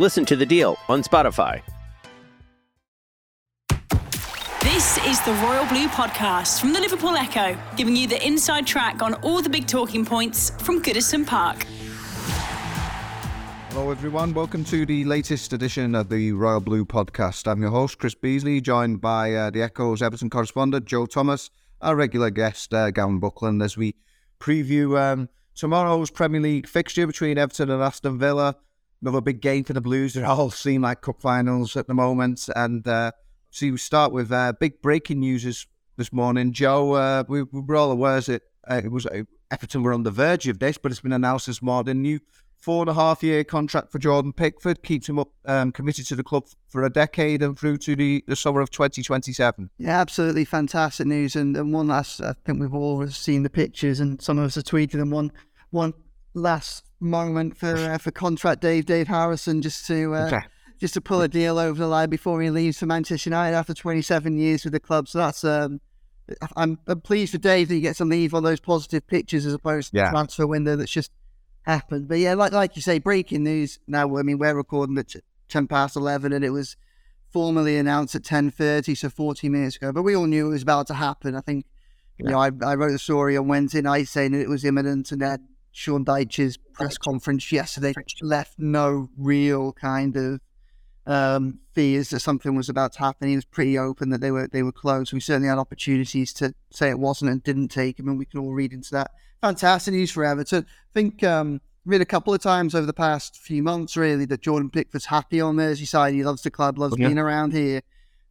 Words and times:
Listen 0.00 0.24
to 0.26 0.36
The 0.36 0.46
Deal 0.46 0.78
on 0.88 1.02
Spotify. 1.02 1.60
This 4.60 4.96
is 5.04 5.20
the 5.22 5.32
Royal 5.42 5.66
Blue 5.66 5.88
Podcast 5.88 6.60
from 6.60 6.72
the 6.72 6.78
Liverpool 6.78 7.16
Echo, 7.16 7.58
giving 7.74 7.96
you 7.96 8.06
the 8.06 8.24
inside 8.24 8.64
track 8.64 9.02
on 9.02 9.14
all 9.14 9.42
the 9.42 9.48
big 9.48 9.66
talking 9.66 10.06
points 10.06 10.50
from 10.62 10.80
Goodison 10.80 11.26
Park. 11.26 11.66
Hello, 13.70 13.90
everyone. 13.90 14.34
Welcome 14.34 14.62
to 14.66 14.86
the 14.86 15.04
latest 15.04 15.52
edition 15.52 15.96
of 15.96 16.08
the 16.08 16.30
Royal 16.30 16.60
Blue 16.60 16.84
podcast. 16.84 17.50
I'm 17.50 17.60
your 17.60 17.72
host, 17.72 17.98
Chris 17.98 18.14
Beesley, 18.14 18.62
joined 18.62 19.00
by 19.00 19.34
uh, 19.34 19.50
the 19.50 19.62
Echo's 19.62 20.00
Everton 20.00 20.30
correspondent, 20.30 20.84
Joe 20.84 21.06
Thomas, 21.06 21.50
our 21.80 21.96
regular 21.96 22.30
guest, 22.30 22.72
uh, 22.72 22.92
Gavin 22.92 23.18
Buckland, 23.18 23.62
as 23.62 23.76
we 23.76 23.96
preview 24.38 24.96
um, 24.96 25.28
tomorrow's 25.56 26.10
Premier 26.10 26.40
League 26.40 26.68
fixture 26.68 27.08
between 27.08 27.36
Everton 27.36 27.68
and 27.68 27.82
Aston 27.82 28.16
Villa. 28.16 28.54
Another 29.00 29.20
big 29.20 29.40
game 29.40 29.64
for 29.64 29.72
the 29.72 29.80
Blues. 29.80 30.14
They 30.14 30.22
all 30.22 30.50
seem 30.50 30.82
like 30.82 31.02
cup 31.02 31.20
finals 31.20 31.76
at 31.76 31.86
the 31.86 31.94
moment. 31.94 32.48
And 32.56 32.86
uh, 32.86 33.12
see, 33.50 33.70
we 33.70 33.78
start 33.78 34.12
with 34.12 34.32
uh, 34.32 34.54
big 34.58 34.82
breaking 34.82 35.20
news 35.20 35.44
this, 35.44 35.66
this 35.96 36.12
morning. 36.12 36.52
Joe, 36.52 36.92
uh, 36.94 37.24
we, 37.28 37.44
we 37.44 37.60
were 37.60 37.76
all 37.76 37.92
aware 37.92 38.20
that 38.20 38.42
uh, 38.68 38.80
it 38.84 38.90
was 38.90 39.06
uh, 39.06 39.22
Everton 39.50 39.82
were 39.82 39.94
on 39.94 40.02
the 40.02 40.10
verge 40.10 40.46
of 40.48 40.58
this, 40.58 40.78
but 40.78 40.90
it's 40.90 41.00
been 41.00 41.12
announced 41.12 41.46
this 41.46 41.62
morning. 41.62 42.02
New 42.02 42.20
four 42.58 42.82
and 42.82 42.90
a 42.90 42.94
half 42.94 43.22
year 43.22 43.44
contract 43.44 43.90
for 43.90 43.98
Jordan 43.98 44.32
Pickford 44.32 44.82
keeps 44.82 45.08
him 45.08 45.18
up 45.18 45.28
um, 45.46 45.72
committed 45.72 46.06
to 46.08 46.16
the 46.16 46.24
club 46.24 46.44
for 46.68 46.84
a 46.84 46.90
decade 46.90 47.42
and 47.42 47.58
through 47.58 47.78
to 47.78 47.94
the, 47.94 48.24
the 48.26 48.36
summer 48.36 48.60
of 48.60 48.70
2027. 48.70 49.70
Yeah, 49.78 50.00
absolutely 50.00 50.44
fantastic 50.44 51.06
news, 51.06 51.36
and, 51.36 51.56
and 51.56 51.72
one 51.72 51.88
last. 51.88 52.20
I 52.20 52.34
think 52.44 52.60
we've 52.60 52.74
all 52.74 53.06
seen 53.08 53.42
the 53.42 53.50
pictures, 53.50 54.00
and 54.00 54.20
some 54.20 54.38
of 54.38 54.44
us 54.44 54.56
have 54.56 54.64
tweeted 54.64 54.92
them. 54.92 55.10
One, 55.10 55.32
one 55.70 55.94
last 56.34 56.84
moment 57.00 57.56
for 57.56 57.74
uh, 57.74 57.98
for 57.98 58.10
contract 58.10 58.60
Dave 58.60 58.86
Dave 58.86 59.08
Harrison, 59.08 59.62
just 59.62 59.86
to 59.86 60.14
uh, 60.14 60.26
Okay. 60.26 60.40
just 60.80 60.94
to 60.94 61.00
pull 61.00 61.20
a 61.22 61.28
deal 61.28 61.58
over 61.58 61.78
the 61.78 61.86
line 61.88 62.10
before 62.10 62.40
he 62.42 62.50
leaves 62.50 62.78
for 62.78 62.86
Manchester 62.86 63.30
United 63.30 63.56
after 63.56 63.74
27 63.74 64.36
years 64.38 64.64
with 64.64 64.72
the 64.72 64.80
club. 64.80 65.08
So 65.08 65.18
that's 65.18 65.44
um, 65.44 65.80
I'm, 66.56 66.78
I'm 66.86 67.00
pleased 67.00 67.32
for 67.32 67.38
Dave 67.38 67.68
that 67.68 67.74
he 67.74 67.80
gets 67.80 67.98
to 67.98 68.04
leave 68.04 68.34
on 68.34 68.42
those 68.42 68.60
positive 68.60 69.06
pictures 69.06 69.46
as 69.46 69.54
opposed 69.54 69.92
to 69.92 69.96
Yeah. 69.98 70.04
the 70.06 70.10
transfer 70.10 70.46
window 70.46 70.76
that's 70.76 70.90
just 70.90 71.10
happened. 71.62 72.08
But 72.08 72.18
yeah, 72.18 72.34
like 72.34 72.52
like 72.52 72.76
you 72.76 72.82
say, 72.82 72.98
breaking 72.98 73.44
news. 73.44 73.78
Now, 73.86 74.16
I 74.16 74.22
mean, 74.22 74.38
we're 74.38 74.54
recording 74.54 74.98
at 74.98 75.14
10 75.48 75.66
past 75.68 75.96
11, 75.96 76.32
and 76.32 76.44
it 76.44 76.50
was 76.50 76.76
formally 77.30 77.76
announced 77.76 78.14
at 78.14 78.22
10.30, 78.22 78.96
so 78.96 79.08
40 79.10 79.48
minutes 79.50 79.76
ago. 79.76 79.92
But 79.92 80.02
we 80.02 80.16
all 80.16 80.26
knew 80.26 80.46
it 80.46 80.50
was 80.50 80.62
about 80.62 80.86
to 80.88 80.94
happen. 80.94 81.34
I 81.34 81.40
think, 81.42 81.66
you 82.18 82.24
know, 82.26 82.38
I, 82.38 82.50
I 82.64 82.74
wrote 82.74 82.94
a 82.94 82.98
story 82.98 83.36
on 83.36 83.48
Wednesday 83.48 83.82
night 83.82 84.08
saying 84.08 84.32
it 84.34 84.48
was 84.48 84.64
imminent, 84.64 85.12
and 85.12 85.20
then 85.20 85.46
Sean 85.78 86.04
Dyche's 86.04 86.56
press 86.72 86.98
conference 86.98 87.52
yesterday 87.52 87.94
left 88.20 88.58
no 88.58 89.08
real 89.16 89.72
kind 89.72 90.16
of 90.16 90.40
um, 91.06 91.60
fears 91.72 92.10
that 92.10 92.18
something 92.18 92.56
was 92.56 92.68
about 92.68 92.92
to 92.94 92.98
happen. 92.98 93.28
He 93.28 93.36
was 93.36 93.44
pretty 93.44 93.78
open 93.78 94.10
that 94.10 94.20
they 94.20 94.32
were 94.32 94.48
they 94.48 94.64
were 94.64 94.72
close. 94.72 95.12
We 95.12 95.20
certainly 95.20 95.48
had 95.48 95.56
opportunities 95.58 96.32
to 96.34 96.52
say 96.70 96.90
it 96.90 96.98
wasn't 96.98 97.30
and 97.30 97.42
didn't 97.44 97.68
take 97.68 97.98
him, 97.98 98.08
and 98.08 98.18
we 98.18 98.24
can 98.24 98.40
all 98.40 98.52
read 98.52 98.72
into 98.72 98.90
that. 98.90 99.12
Fantastic 99.40 99.94
news 99.94 100.10
for 100.10 100.24
Everton. 100.24 100.66
I 100.68 100.92
think 100.94 101.22
um, 101.22 101.60
read 101.84 102.00
a 102.00 102.04
couple 102.06 102.34
of 102.34 102.42
times 102.42 102.74
over 102.74 102.84
the 102.84 102.92
past 102.92 103.36
few 103.36 103.62
months, 103.62 103.96
really, 103.96 104.24
that 104.26 104.42
Jordan 104.42 104.70
Pickford's 104.70 105.06
happy 105.06 105.40
on 105.40 105.54
Merseyside. 105.54 106.12
He 106.12 106.24
loves 106.24 106.42
the 106.42 106.50
club, 106.50 106.76
loves 106.76 106.96
Yeah. 106.98 107.06
being 107.06 107.18
around 107.18 107.52
here. 107.52 107.82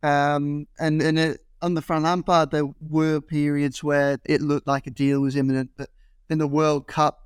Um, 0.03 0.67
and 0.79 1.01
and 1.01 1.17
it, 1.17 1.45
under 1.61 1.79
Frank 1.79 2.03
Lampard, 2.03 2.51
there 2.51 2.67
were 2.81 3.21
periods 3.21 3.81
where 3.81 4.19
it 4.25 4.41
looked 4.41 4.67
like 4.67 4.85
a 4.85 4.91
deal 4.91 5.21
was 5.21 5.37
imminent, 5.37 5.71
but 5.77 5.89
in 6.29 6.39
the 6.39 6.47
World 6.47 6.87
Cup 6.87 7.23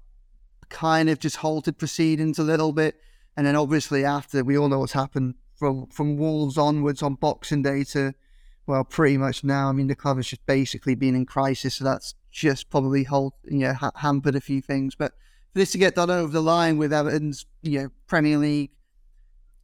kind 0.72 1.10
of 1.10 1.20
just 1.20 1.38
halted 1.38 1.78
proceedings 1.78 2.40
a 2.40 2.44
little 2.44 2.72
bit. 2.72 2.96
And 3.38 3.46
then 3.46 3.56
obviously 3.56 4.04
after, 4.04 4.44
we 4.44 4.58
all 4.58 4.70
know 4.70 4.80
what's 4.80 4.94
happened 4.94 5.36
from 5.54 5.88
from 5.88 6.18
Wolves 6.18 6.58
onwards 6.58 7.04
on 7.04 7.16
Boxing 7.16 7.62
Day 7.62 7.84
to, 7.86 8.14
well, 8.66 8.84
pretty 8.84 9.18
much 9.18 9.44
now. 9.44 9.70
I 9.70 9.74
mean, 9.74 9.88
the 9.88 9.96
club 9.96 10.18
has 10.18 10.28
just 10.28 10.46
basically 10.46 10.96
been 10.96 11.16
in 11.16 11.26
crisis, 11.26 11.76
so 11.76 11.84
that's 11.84 12.16
just 12.32 12.70
probably 12.70 13.04
hold, 13.04 13.34
you 13.44 13.60
know, 13.60 13.74
ha- 13.74 13.92
hampered 13.96 14.36
a 14.36 14.42
few 14.42 14.62
things. 14.62 14.96
But 14.96 15.12
for 15.54 15.60
this 15.60 15.72
to 15.74 15.78
get 15.78 15.96
done 15.96 16.10
over 16.10 16.32
the 16.32 16.42
line 16.42 16.78
with 16.78 16.92
Everton's, 16.92 17.46
you 17.62 17.80
know, 17.80 17.90
Premier 18.08 18.38
League, 18.38 18.72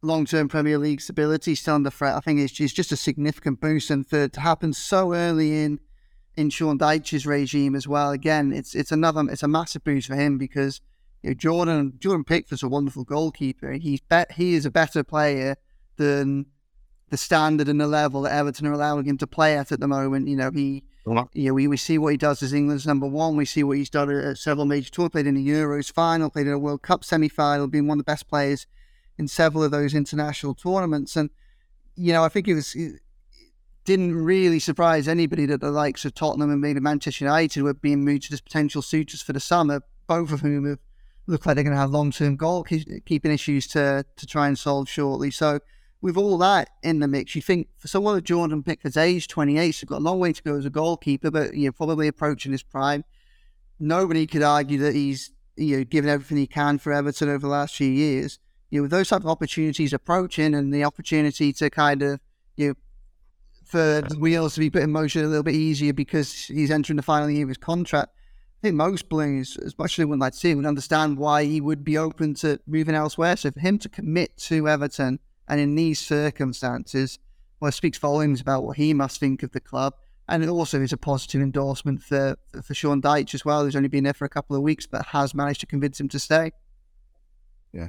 long-term 0.02 0.48
Premier 0.48 0.78
League 0.78 1.00
stability 1.00 1.54
still 1.54 1.74
under 1.74 1.90
threat, 1.90 2.14
I 2.14 2.20
think 2.20 2.40
it's, 2.40 2.60
it's 2.60 2.72
just 2.72 2.92
a 2.92 2.96
significant 2.96 3.60
boost. 3.60 3.90
And 3.90 4.06
for 4.06 4.24
it 4.24 4.32
to 4.34 4.40
happen 4.40 4.72
so 4.72 5.14
early 5.14 5.62
in 5.64 5.80
in 6.36 6.50
Sean 6.50 6.78
Dyche's 6.78 7.26
regime 7.26 7.74
as 7.74 7.88
well, 7.88 8.12
again, 8.12 8.52
it's 8.52 8.74
it's 8.74 8.92
another 8.92 9.28
it's 9.28 9.42
a 9.42 9.48
massive 9.48 9.82
boost 9.82 10.06
for 10.06 10.14
him 10.14 10.38
because 10.38 10.80
you 11.22 11.30
know, 11.30 11.34
Jordan 11.34 11.94
Jordan 11.98 12.24
Pickford's 12.24 12.62
a 12.62 12.68
wonderful 12.68 13.04
goalkeeper. 13.04 13.72
He's 13.72 14.00
bet 14.00 14.32
he 14.32 14.54
is 14.54 14.66
a 14.66 14.70
better 14.70 15.02
player 15.02 15.56
than 15.96 16.46
the 17.10 17.16
standard 17.16 17.68
and 17.68 17.80
the 17.80 17.86
level 17.86 18.22
that 18.22 18.32
Everton 18.32 18.66
are 18.66 18.72
allowing 18.72 19.06
him 19.06 19.18
to 19.18 19.26
play 19.26 19.56
at 19.56 19.72
at 19.72 19.80
the 19.80 19.88
moment. 19.88 20.28
You 20.28 20.36
know, 20.36 20.50
he 20.50 20.84
uh-huh. 21.06 21.24
you 21.32 21.48
know, 21.48 21.54
we, 21.54 21.66
we 21.66 21.76
see 21.76 21.98
what 21.98 22.10
he 22.10 22.16
does 22.16 22.42
as 22.42 22.52
England's 22.52 22.86
number 22.86 23.06
one. 23.06 23.36
We 23.36 23.44
see 23.44 23.62
what 23.62 23.78
he's 23.78 23.90
done 23.90 24.10
at, 24.10 24.24
at 24.24 24.38
several 24.38 24.66
major 24.66 24.90
tours, 24.90 25.10
played 25.10 25.26
in 25.26 25.34
the 25.34 25.48
Euros 25.48 25.92
final, 25.92 26.30
played 26.30 26.46
in 26.46 26.52
a 26.52 26.58
World 26.58 26.82
Cup 26.82 27.04
semi 27.04 27.28
final, 27.28 27.66
been 27.66 27.86
one 27.86 27.98
of 27.98 28.04
the 28.04 28.10
best 28.10 28.28
players 28.28 28.66
in 29.16 29.26
several 29.26 29.64
of 29.64 29.70
those 29.70 29.94
international 29.94 30.54
tournaments. 30.54 31.16
And, 31.16 31.30
you 31.96 32.12
know, 32.12 32.24
I 32.24 32.28
think 32.28 32.46
it 32.46 32.54
was 32.54 32.74
it 32.74 33.00
didn't 33.84 34.14
really 34.14 34.58
surprise 34.58 35.08
anybody 35.08 35.46
that 35.46 35.60
the 35.60 35.70
likes 35.70 36.04
of 36.04 36.14
Tottenham 36.14 36.50
and 36.50 36.60
maybe 36.60 36.78
Manchester 36.78 37.24
United 37.24 37.62
were 37.62 37.74
being 37.74 38.04
mooted 38.04 38.32
as 38.32 38.40
potential 38.40 38.82
suitors 38.82 39.22
for 39.22 39.32
the 39.32 39.40
summer, 39.40 39.80
both 40.06 40.30
of 40.30 40.40
whom 40.40 40.66
have 40.66 40.78
look 41.28 41.44
like 41.46 41.54
they're 41.54 41.62
going 41.62 41.76
to 41.76 41.80
have 41.80 41.90
long-term 41.90 42.36
goalkeeping 42.36 43.32
issues 43.32 43.66
to 43.68 44.04
to 44.16 44.26
try 44.26 44.48
and 44.48 44.58
solve 44.58 44.88
shortly. 44.88 45.30
So 45.30 45.60
with 46.00 46.16
all 46.16 46.38
that 46.38 46.70
in 46.82 47.00
the 47.00 47.08
mix, 47.08 47.34
you 47.34 47.42
think 47.42 47.68
for 47.76 47.86
someone 47.86 48.16
of 48.16 48.24
Jordan 48.24 48.62
Pickford's 48.62 48.96
age, 48.96 49.28
28, 49.28 49.72
so 49.72 49.86
got 49.86 49.98
a 49.98 50.04
long 50.04 50.18
way 50.18 50.32
to 50.32 50.42
go 50.42 50.56
as 50.56 50.64
a 50.64 50.70
goalkeeper, 50.70 51.30
but 51.30 51.54
you 51.54 51.66
know 51.66 51.72
probably 51.72 52.08
approaching 52.08 52.52
his 52.52 52.62
prime. 52.62 53.04
Nobody 53.78 54.26
could 54.26 54.42
argue 54.42 54.78
that 54.78 54.94
he's 54.94 55.32
you 55.56 55.78
know 55.78 55.84
given 55.84 56.10
everything 56.10 56.38
he 56.38 56.46
can 56.46 56.78
for 56.78 56.92
Everton 56.92 57.28
over 57.28 57.38
the 57.38 57.48
last 57.48 57.76
few 57.76 57.90
years. 57.90 58.38
You 58.70 58.78
know, 58.78 58.82
with 58.82 58.90
those 58.90 59.08
type 59.08 59.20
of 59.20 59.28
opportunities 59.28 59.92
approaching 59.92 60.54
and 60.54 60.72
the 60.72 60.84
opportunity 60.84 61.52
to 61.54 61.70
kind 61.70 62.02
of 62.02 62.20
you 62.56 62.68
know 62.68 62.74
for 63.64 64.00
the 64.00 64.16
wheels 64.18 64.54
to 64.54 64.60
be 64.60 64.70
put 64.70 64.82
in 64.82 64.90
motion 64.90 65.24
a 65.24 65.28
little 65.28 65.42
bit 65.42 65.54
easier 65.54 65.92
because 65.92 66.46
he's 66.46 66.70
entering 66.70 66.96
the 66.96 67.02
final 67.02 67.28
year 67.28 67.42
of 67.42 67.48
his 67.48 67.58
contract. 67.58 68.14
I 68.60 68.68
think 68.68 68.74
most 68.74 69.04
as 69.12 69.78
much 69.78 69.92
as 69.92 69.96
they 69.96 70.04
wouldn't 70.04 70.20
like 70.20 70.34
see 70.34 70.50
him, 70.50 70.58
would 70.58 70.66
understand 70.66 71.16
why 71.16 71.44
he 71.44 71.60
would 71.60 71.84
be 71.84 71.96
open 71.96 72.34
to 72.34 72.58
moving 72.66 72.96
elsewhere. 72.96 73.36
So 73.36 73.52
for 73.52 73.60
him 73.60 73.78
to 73.78 73.88
commit 73.88 74.36
to 74.38 74.68
Everton 74.68 75.20
and 75.46 75.60
in 75.60 75.76
these 75.76 76.00
circumstances, 76.00 77.20
well, 77.60 77.70
speaks 77.70 77.98
volumes 77.98 78.40
about 78.40 78.64
what 78.64 78.76
he 78.76 78.92
must 78.94 79.20
think 79.20 79.44
of 79.44 79.52
the 79.52 79.60
club. 79.60 79.94
And 80.28 80.42
it 80.42 80.48
also 80.48 80.80
is 80.80 80.92
a 80.92 80.96
positive 80.96 81.40
endorsement 81.40 82.02
for, 82.02 82.36
for 82.62 82.74
Sean 82.74 83.00
Dyche 83.00 83.32
as 83.34 83.44
well, 83.44 83.64
who's 83.64 83.76
only 83.76 83.88
been 83.88 84.04
there 84.04 84.12
for 84.12 84.24
a 84.24 84.28
couple 84.28 84.56
of 84.56 84.62
weeks, 84.62 84.86
but 84.86 85.06
has 85.06 85.34
managed 85.34 85.60
to 85.60 85.66
convince 85.66 86.00
him 86.00 86.08
to 86.08 86.18
stay. 86.18 86.50
Yeah. 87.72 87.88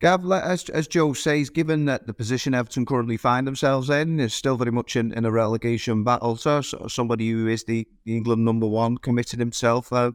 Gav, 0.00 0.30
as, 0.30 0.68
as 0.68 0.86
Joe 0.86 1.14
says, 1.14 1.48
given 1.48 1.86
that 1.86 2.06
the 2.06 2.12
position 2.12 2.54
Everton 2.54 2.84
currently 2.84 3.16
find 3.16 3.46
themselves 3.46 3.88
in 3.88 4.20
is 4.20 4.34
still 4.34 4.56
very 4.56 4.70
much 4.70 4.94
in, 4.94 5.12
in 5.12 5.24
a 5.24 5.30
relegation 5.30 6.04
battle, 6.04 6.36
so, 6.36 6.60
so 6.60 6.86
somebody 6.86 7.30
who 7.30 7.46
is 7.46 7.64
the, 7.64 7.88
the 8.04 8.16
England 8.16 8.44
number 8.44 8.66
one 8.66 8.98
committed 8.98 9.38
himself 9.38 9.92
uh, 9.92 10.12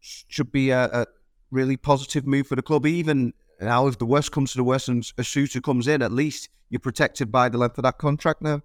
should 0.00 0.52
be 0.52 0.70
a, 0.70 0.84
a 0.84 1.06
really 1.50 1.76
positive 1.76 2.26
move 2.26 2.46
for 2.46 2.54
the 2.54 2.62
club, 2.62 2.86
even 2.86 3.32
now 3.60 3.86
if 3.86 3.98
the 3.98 4.06
worst 4.06 4.30
comes 4.30 4.52
to 4.52 4.58
the 4.58 4.64
worst 4.64 4.88
and 4.88 5.10
a 5.18 5.24
suitor 5.24 5.60
comes 5.60 5.88
in, 5.88 6.02
at 6.02 6.12
least 6.12 6.48
you're 6.70 6.80
protected 6.80 7.32
by 7.32 7.48
the 7.48 7.58
length 7.58 7.78
of 7.78 7.82
that 7.82 7.98
contract 7.98 8.42
now. 8.42 8.60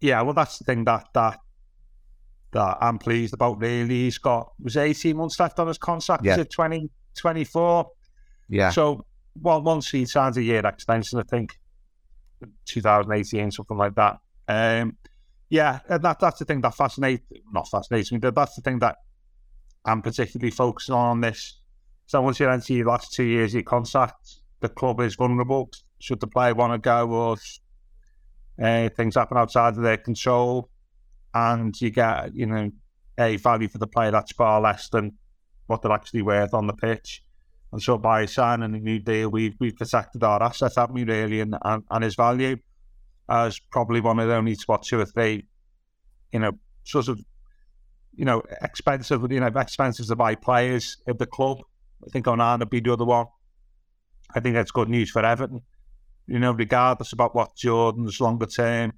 Yeah, 0.00 0.20
well, 0.22 0.34
that's 0.34 0.58
the 0.58 0.64
thing 0.64 0.84
that 0.84 1.08
that 1.14 1.40
that 2.52 2.78
I'm 2.80 2.98
pleased 2.98 3.34
about. 3.34 3.60
Really, 3.60 4.04
he's 4.04 4.18
got 4.18 4.52
was 4.60 4.76
18 4.76 5.16
months 5.16 5.38
left 5.40 5.58
on 5.58 5.68
his 5.68 5.78
contract. 5.78 6.24
Yeah. 6.24 6.34
Is 6.34 6.38
it 6.38 6.50
2024? 6.50 7.90
Yeah. 8.48 8.70
So, 8.70 9.04
well, 9.40 9.62
once 9.62 9.90
he 9.90 10.04
signs 10.04 10.36
a 10.36 10.42
year 10.42 10.64
extension, 10.64 11.18
I 11.18 11.22
think 11.22 11.58
2018, 12.66 13.50
something 13.50 13.76
like 13.76 13.94
that. 13.94 14.18
Um, 14.48 14.96
yeah, 15.50 15.80
and 15.88 16.02
that 16.02 16.20
that's 16.20 16.38
the 16.38 16.44
thing 16.44 16.60
that 16.62 16.74
fascinates, 16.74 17.24
not 17.52 17.68
fascinates 17.68 18.12
me, 18.12 18.18
but 18.18 18.34
that's 18.34 18.54
the 18.54 18.62
thing 18.62 18.78
that 18.80 18.96
I'm 19.84 20.02
particularly 20.02 20.50
focusing 20.50 20.94
on 20.94 21.20
this. 21.20 21.60
So 22.06 22.20
once 22.20 22.40
you 22.40 22.48
enter 22.48 22.72
your 22.72 22.86
last 22.86 23.12
two 23.12 23.24
years 23.24 23.50
of 23.50 23.54
your 23.54 23.62
contract, 23.62 24.36
the 24.60 24.68
club 24.68 25.00
is 25.00 25.14
vulnerable. 25.14 25.70
Should 26.00 26.20
the 26.20 26.26
player 26.26 26.54
want 26.54 26.72
to 26.72 26.78
go 26.78 27.10
or 27.10 27.36
uh, 28.62 28.88
things 28.90 29.14
happen 29.14 29.36
outside 29.36 29.76
of 29.76 29.82
their 29.82 29.96
control, 29.96 30.68
and 31.34 31.78
you 31.80 31.90
get, 31.90 32.34
you 32.34 32.46
know, 32.46 32.70
a 33.18 33.36
value 33.36 33.68
for 33.68 33.78
the 33.78 33.86
player 33.86 34.10
that's 34.10 34.32
far 34.32 34.60
less 34.60 34.88
than 34.88 35.12
what 35.66 35.82
they're 35.82 35.92
actually 35.92 36.22
worth 36.22 36.54
on 36.54 36.66
the 36.66 36.72
pitch. 36.72 37.22
And 37.72 37.82
so 37.82 37.98
by 37.98 38.26
signing 38.26 38.74
a 38.74 38.78
new 38.78 38.98
deal, 38.98 39.28
we've 39.28 39.54
we've 39.60 39.76
protected 39.76 40.22
our 40.22 40.42
assets, 40.42 40.76
haven't 40.76 40.94
we, 40.94 41.04
really, 41.04 41.40
and, 41.40 41.56
and, 41.62 41.84
and 41.90 42.04
his 42.04 42.14
value 42.14 42.56
as 43.28 43.58
probably 43.70 44.00
one 44.00 44.18
of 44.18 44.28
the 44.28 44.34
only 44.34 44.56
what 44.66 44.82
two 44.82 45.00
or 45.00 45.04
three, 45.04 45.46
you 46.32 46.38
know, 46.38 46.52
sort 46.84 47.08
of, 47.08 47.20
you 48.14 48.24
know, 48.24 48.42
expensive, 48.62 49.30
you 49.30 49.40
know, 49.40 49.46
expensive 49.46 50.06
to 50.06 50.16
buy 50.16 50.34
players 50.34 50.96
at 51.06 51.18
the 51.18 51.26
club. 51.26 51.58
I 52.06 52.10
think 52.10 52.26
Onana 52.26 52.60
would 52.60 52.70
be 52.70 52.80
the 52.80 52.92
other 52.92 53.04
one. 53.04 53.26
I 54.34 54.40
think 54.40 54.54
that's 54.54 54.70
good 54.70 54.88
news 54.88 55.10
for 55.10 55.24
Everton. 55.24 55.60
You 56.26 56.38
know, 56.38 56.52
regardless 56.52 57.12
about 57.12 57.34
what 57.34 57.54
Jordan's 57.56 58.20
longer 58.20 58.46
term 58.46 58.92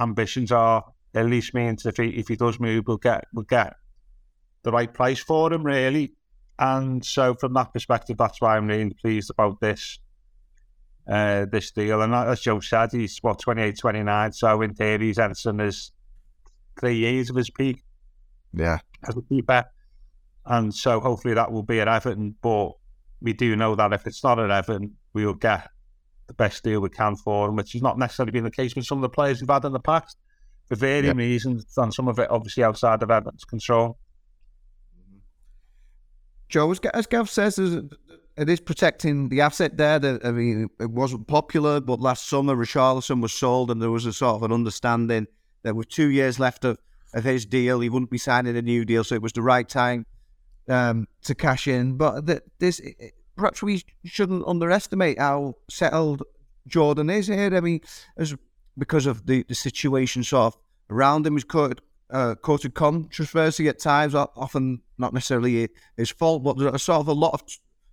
ambitions 0.00 0.52
are, 0.52 0.84
at 1.14 1.26
least 1.26 1.54
means 1.54 1.86
if 1.86 1.96
he 1.96 2.08
if 2.08 2.28
he 2.28 2.36
does 2.36 2.60
move, 2.60 2.84
we'll 2.86 2.96
get 2.96 3.24
we'll 3.32 3.44
get 3.44 3.74
the 4.62 4.72
right 4.72 4.92
price 4.92 5.20
for 5.20 5.52
him, 5.52 5.64
really. 5.64 6.12
And 6.58 7.04
so, 7.04 7.34
from 7.34 7.54
that 7.54 7.72
perspective, 7.72 8.16
that's 8.16 8.40
why 8.40 8.56
I'm 8.56 8.66
really 8.66 8.94
pleased 8.94 9.30
about 9.30 9.60
this 9.60 9.98
uh, 11.08 11.46
this 11.50 11.70
deal. 11.70 12.02
And 12.02 12.14
as 12.14 12.40
Joe 12.40 12.60
said, 12.60 12.92
he's 12.92 13.18
what 13.18 13.38
28, 13.40 13.78
29. 13.78 14.32
So 14.32 14.62
in 14.62 14.74
theory, 14.74 15.06
he's 15.06 15.18
entering 15.18 15.58
his 15.58 15.92
three 16.78 16.96
years 16.96 17.30
of 17.30 17.36
his 17.36 17.50
peak. 17.50 17.84
Yeah, 18.52 18.78
as 19.06 19.16
a 19.16 19.22
keeper. 19.22 19.64
And 20.46 20.74
so 20.74 21.00
hopefully 21.00 21.34
that 21.34 21.50
will 21.50 21.62
be 21.62 21.80
at 21.80 21.88
Everton. 21.88 22.36
But 22.40 22.72
we 23.20 23.32
do 23.32 23.56
know 23.56 23.74
that 23.74 23.92
if 23.92 24.06
it's 24.06 24.22
not 24.22 24.38
at 24.38 24.50
Everton, 24.50 24.94
we 25.12 25.26
will 25.26 25.34
get 25.34 25.68
the 26.26 26.34
best 26.34 26.62
deal 26.62 26.80
we 26.80 26.88
can 26.88 27.16
for 27.16 27.48
him, 27.48 27.56
which 27.56 27.72
has 27.72 27.82
not 27.82 27.98
necessarily 27.98 28.32
been 28.32 28.44
the 28.44 28.50
case 28.50 28.74
with 28.74 28.86
some 28.86 28.98
of 28.98 29.02
the 29.02 29.08
players 29.08 29.40
we've 29.40 29.50
had 29.50 29.64
in 29.64 29.72
the 29.72 29.80
past 29.80 30.16
for 30.66 30.76
varying 30.76 31.04
yep. 31.04 31.16
reasons, 31.16 31.66
and 31.76 31.92
some 31.92 32.08
of 32.08 32.18
it 32.18 32.30
obviously 32.30 32.64
outside 32.64 33.02
of 33.02 33.10
Everton's 33.10 33.44
control. 33.44 33.98
Joe, 36.54 36.70
as, 36.70 37.06
Gav 37.08 37.28
says, 37.28 37.58
it 37.58 38.48
is 38.48 38.60
protecting 38.60 39.28
the 39.28 39.40
asset 39.40 39.76
there. 39.76 39.98
That, 39.98 40.24
I 40.24 40.30
mean, 40.30 40.68
it 40.78 40.88
wasn't 40.88 41.26
popular, 41.26 41.80
but 41.80 41.98
last 41.98 42.28
summer 42.28 42.54
Richarlison 42.54 43.20
was 43.20 43.32
sold, 43.32 43.72
and 43.72 43.82
there 43.82 43.90
was 43.90 44.06
a 44.06 44.12
sort 44.12 44.36
of 44.36 44.44
an 44.44 44.52
understanding 44.52 45.26
that 45.64 45.74
with 45.74 45.88
two 45.88 46.10
years 46.10 46.38
left 46.38 46.64
of, 46.64 46.78
of 47.12 47.24
his 47.24 47.44
deal, 47.44 47.80
he 47.80 47.88
wouldn't 47.88 48.12
be 48.12 48.18
signing 48.18 48.56
a 48.56 48.62
new 48.62 48.84
deal, 48.84 49.02
so 49.02 49.16
it 49.16 49.20
was 49.20 49.32
the 49.32 49.42
right 49.42 49.68
time 49.68 50.06
um, 50.68 51.08
to 51.24 51.34
cash 51.34 51.66
in. 51.66 51.96
But 51.96 52.24
this, 52.60 52.80
perhaps 53.36 53.60
we 53.60 53.82
shouldn't 54.04 54.46
underestimate 54.46 55.18
how 55.18 55.56
settled 55.68 56.22
Jordan 56.68 57.10
is 57.10 57.26
here. 57.26 57.52
I 57.52 57.58
mean, 57.58 57.80
as 58.16 58.32
because 58.78 59.06
of 59.06 59.26
the, 59.26 59.44
the 59.48 59.56
situation 59.56 60.22
sort 60.22 60.54
of 60.54 60.60
around 60.88 61.26
him, 61.26 61.32
he's 61.34 61.42
uh, 62.10 62.34
quoted 62.36 62.74
controversy 62.74 63.68
at 63.68 63.78
times, 63.78 64.14
often 64.14 64.82
not 64.98 65.12
necessarily 65.12 65.68
his 65.96 66.10
fault, 66.10 66.42
but 66.42 66.58
there's 66.58 66.82
sort 66.82 67.00
of 67.00 67.08
a 67.08 67.12
lot 67.12 67.34
of 67.34 67.42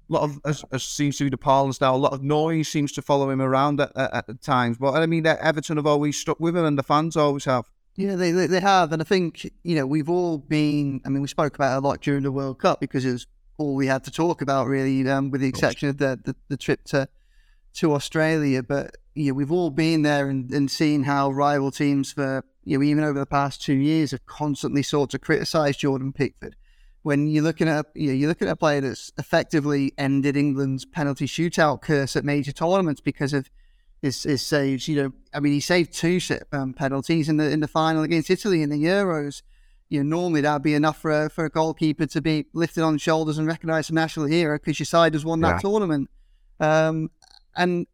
lot 0.09 0.23
of 0.23 0.39
as, 0.45 0.63
as 0.71 0.83
seems 0.83 1.17
to 1.17 1.23
be 1.23 1.29
the 1.29 1.37
parlance 1.37 1.79
now. 1.79 1.95
A 1.95 1.97
lot 1.97 2.13
of 2.13 2.21
noise 2.21 2.67
seems 2.67 2.91
to 2.93 3.01
follow 3.01 3.29
him 3.29 3.41
around 3.41 3.79
at, 3.79 3.91
at, 3.95 4.29
at 4.29 4.41
times. 4.41 4.77
But 4.77 4.93
I 4.95 5.05
mean, 5.05 5.25
Everton 5.25 5.77
have 5.77 5.87
always 5.87 6.17
stuck 6.17 6.39
with 6.39 6.55
him, 6.55 6.65
and 6.65 6.77
the 6.77 6.83
fans 6.83 7.15
always 7.15 7.45
have. 7.45 7.69
Yeah, 7.95 8.15
they, 8.15 8.31
they, 8.31 8.47
they 8.47 8.61
have, 8.61 8.93
and 8.93 9.01
I 9.01 9.05
think 9.05 9.49
you 9.63 9.75
know 9.75 9.85
we've 9.85 10.09
all 10.09 10.37
been. 10.37 11.01
I 11.05 11.09
mean, 11.09 11.21
we 11.21 11.27
spoke 11.27 11.55
about 11.55 11.75
it 11.75 11.83
a 11.83 11.87
lot 11.87 12.01
during 12.01 12.23
the 12.23 12.31
World 12.31 12.59
Cup 12.59 12.79
because 12.79 13.05
it 13.05 13.11
was 13.11 13.27
all 13.57 13.75
we 13.75 13.87
had 13.87 14.03
to 14.03 14.11
talk 14.11 14.41
about, 14.41 14.67
really, 14.67 15.07
um, 15.09 15.29
with 15.29 15.41
the 15.41 15.47
exception 15.47 15.89
of 15.89 15.97
the, 15.97 16.19
the, 16.23 16.35
the 16.49 16.57
trip 16.57 16.83
to 16.85 17.07
to 17.73 17.93
Australia. 17.93 18.63
But 18.63 18.97
you 19.13 19.27
know, 19.27 19.33
we've 19.33 19.51
all 19.51 19.69
been 19.69 20.01
there 20.01 20.29
and, 20.29 20.51
and 20.51 20.69
seen 20.69 21.03
how 21.03 21.31
rival 21.31 21.71
teams 21.71 22.11
for 22.11 22.43
you 22.63 22.77
know 22.77 22.83
even 22.83 23.03
over 23.03 23.19
the 23.19 23.25
past 23.25 23.61
two 23.61 23.73
years 23.73 24.11
have 24.11 24.25
constantly 24.25 24.83
sought 24.83 25.09
to 25.11 25.19
criticise 25.19 25.77
Jordan 25.77 26.13
Pickford 26.13 26.55
when 27.03 27.27
you're 27.27 27.43
looking 27.43 27.67
at 27.67 27.87
you 27.95 28.07
know, 28.07 28.13
you're 28.13 28.29
looking 28.29 28.47
at 28.47 28.53
a 28.53 28.55
player 28.55 28.81
that's 28.81 29.11
effectively 29.17 29.93
ended 29.97 30.37
England's 30.37 30.85
penalty 30.85 31.25
shootout 31.25 31.81
curse 31.81 32.15
at 32.15 32.23
major 32.23 32.51
tournaments 32.51 33.01
because 33.01 33.33
of 33.33 33.49
his, 34.01 34.23
his 34.23 34.41
saves. 34.41 34.87
You 34.87 35.03
know, 35.03 35.13
I 35.33 35.39
mean, 35.39 35.53
he 35.53 35.59
saved 35.59 35.93
two 35.93 36.19
um, 36.51 36.73
penalties 36.73 37.29
in 37.29 37.37
the 37.37 37.49
in 37.49 37.59
the 37.59 37.67
final 37.67 38.03
against 38.03 38.29
Italy 38.29 38.61
in 38.61 38.69
the 38.69 38.83
Euros. 38.83 39.41
You 39.89 40.03
know, 40.03 40.17
normally 40.17 40.41
that'd 40.41 40.61
be 40.61 40.73
enough 40.73 40.97
for 40.97 41.25
a, 41.25 41.29
for 41.29 41.43
a 41.45 41.49
goalkeeper 41.49 42.05
to 42.05 42.21
be 42.21 42.45
lifted 42.53 42.83
on 42.83 42.97
shoulders 42.97 43.37
and 43.37 43.45
recognised 43.47 43.87
as 43.87 43.89
a 43.89 43.93
national 43.95 44.27
hero 44.27 44.57
because 44.57 44.79
your 44.79 44.85
side 44.85 45.13
has 45.13 45.25
won 45.25 45.41
that 45.41 45.55
yeah. 45.55 45.59
tournament. 45.59 46.09
Um, 46.59 47.09
and 47.55 47.87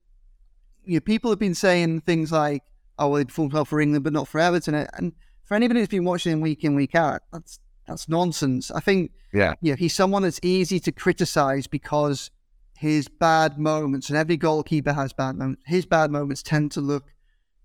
you 0.83 0.95
know, 0.95 1.01
people 1.01 1.31
have 1.31 1.39
been 1.39 1.56
saying 1.56 2.01
things 2.01 2.31
like, 2.31 2.63
"Oh, 2.98 3.09
well, 3.09 3.19
he 3.19 3.25
performed 3.25 3.54
well 3.54 3.65
for 3.65 3.81
England, 3.81 4.04
but 4.04 4.13
not 4.13 4.27
for 4.27 4.39
Everton." 4.39 4.75
And 4.94 5.13
for 5.44 5.56
anybody 5.56 5.80
who's 5.80 5.89
been 5.89 6.06
watching 6.06 6.33
him 6.33 6.42
week 6.42 6.63
in 6.63 6.75
week 6.75 6.95
out, 6.95 7.21
that's 7.31 7.59
that's 7.88 8.09
nonsense. 8.09 8.71
I 8.71 8.80
think 8.80 9.12
yeah, 9.33 9.54
yeah, 9.62 9.75
he's 9.75 9.94
someone 9.94 10.24
that's 10.24 10.39
easy 10.44 10.80
to 10.81 10.92
criticize 10.92 11.68
because 11.68 12.31
his 12.77 13.07
bad 13.07 13.57
moments, 13.57 14.09
and 14.09 14.18
every 14.18 14.38
goalkeeper 14.38 14.94
has 14.94 15.13
bad 15.13 15.36
moments. 15.36 15.63
His 15.65 15.86
bad 15.86 16.12
moments 16.12 16.44
tend 16.44 16.71
to 16.74 16.81
look 16.81 17.06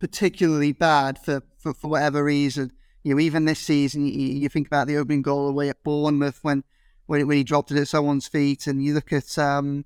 particularly 0.00 0.72
bad 0.72 1.18
for, 1.18 1.42
for, 1.58 1.74
for 1.74 1.88
whatever 1.88 2.24
reason. 2.24 2.72
You 3.04 3.14
know, 3.14 3.20
even 3.20 3.44
this 3.44 3.60
season, 3.60 4.06
you, 4.06 4.12
you, 4.12 4.48
think 4.48 4.66
about 4.66 4.86
the 4.86 4.96
opening 4.96 5.22
goal 5.22 5.48
away 5.48 5.68
at 5.68 5.82
Bournemouth 5.82 6.38
when 6.42 6.64
when, 7.06 7.26
when 7.26 7.36
he 7.36 7.44
dropped 7.44 7.70
it 7.70 7.76
at 7.76 7.88
someone's 7.88 8.26
feet, 8.26 8.66
and 8.66 8.82
you 8.82 8.94
look 8.94 9.12
at 9.12 9.36
um, 9.38 9.84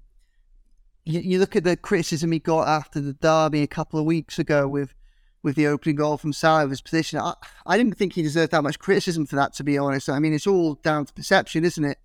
you, 1.06 1.20
you 1.20 1.38
look 1.38 1.56
at 1.56 1.64
the 1.64 1.76
criticism 1.76 2.32
he 2.32 2.38
got 2.38 2.69
after 2.69 3.00
the 3.00 3.14
derby 3.14 3.62
a 3.62 3.67
couple 3.67 3.99
of 3.99 4.05
weeks 4.05 4.38
ago 4.38 4.69
with 4.69 4.93
with 5.43 5.55
the 5.55 5.69
opening 5.69 5.94
goal 5.94 6.19
from 6.19 6.32
Salah's 6.32 6.81
position. 6.81 7.20
I, 7.20 7.35
I 7.65 7.79
didn't 7.79 7.94
think 7.94 8.15
he 8.15 8.22
deserved 8.22 8.51
that 8.51 8.65
much 8.65 8.81
criticism 8.81 9.27
for 9.27 9.36
that, 9.36 9.55
to 9.55 9.65
be 9.65 9.79
honest. 9.79 10.08
I 10.08 10.19
mean, 10.19 10.34
it's 10.34 10.46
all 10.46 10.75
down 10.75 11.06
to 11.06 11.13
perception, 11.13 11.65
isn't 11.65 11.84
it? 11.84 11.98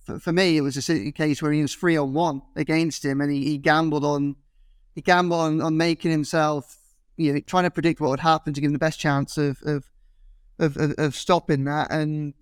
For, 0.00 0.18
for 0.18 0.32
me, 0.32 0.56
it 0.56 0.62
was 0.62 0.88
a 0.88 1.12
case 1.12 1.42
where 1.42 1.52
he 1.52 1.60
was 1.60 1.74
three 1.74 1.98
on 1.98 2.14
one 2.14 2.40
against 2.56 3.04
him, 3.04 3.20
and 3.20 3.30
he, 3.30 3.44
he 3.44 3.58
gambled 3.58 4.04
on 4.04 4.36
he 4.94 5.02
gambled 5.02 5.38
on, 5.38 5.60
on 5.60 5.76
making 5.76 6.10
himself, 6.10 6.78
you 7.16 7.32
know, 7.32 7.40
trying 7.40 7.64
to 7.64 7.70
predict 7.70 8.00
what 8.00 8.08
would 8.08 8.20
happen 8.20 8.54
to 8.54 8.60
give 8.60 8.68
him 8.68 8.72
the 8.72 8.78
best 8.78 8.98
chance 8.98 9.36
of 9.36 9.60
of, 9.64 9.90
of, 10.58 10.76
of, 10.78 10.94
of 10.96 11.14
stopping 11.14 11.64
that. 11.64 11.90
And 11.90 12.32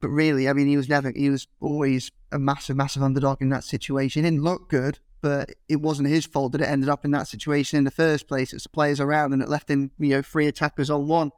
but 0.00 0.08
really, 0.08 0.48
I 0.48 0.54
mean, 0.54 0.68
he 0.68 0.78
was 0.78 0.88
never 0.88 1.12
he 1.14 1.28
was 1.28 1.46
always 1.60 2.10
a 2.32 2.38
massive, 2.38 2.76
massive 2.76 3.02
underdog 3.02 3.42
in 3.42 3.50
that 3.50 3.64
situation. 3.64 4.24
He 4.24 4.30
didn't 4.30 4.42
look 4.42 4.70
good, 4.70 5.00
but 5.22 5.52
it 5.68 5.80
wasn't 5.80 6.08
his 6.08 6.26
fault 6.26 6.50
that 6.52 6.60
it 6.60 6.68
ended 6.68 6.88
up 6.88 7.04
in 7.04 7.12
that 7.12 7.28
situation 7.28 7.78
in 7.78 7.84
the 7.84 7.92
first 7.92 8.26
place. 8.26 8.52
It's 8.52 8.64
the 8.64 8.68
players 8.68 9.00
around 9.00 9.32
and 9.32 9.40
it 9.40 9.48
left 9.48 9.70
him, 9.70 9.92
you 9.98 10.10
know, 10.10 10.22
three 10.22 10.48
attackers 10.48 10.90
on 10.90 11.06
one, 11.06 11.30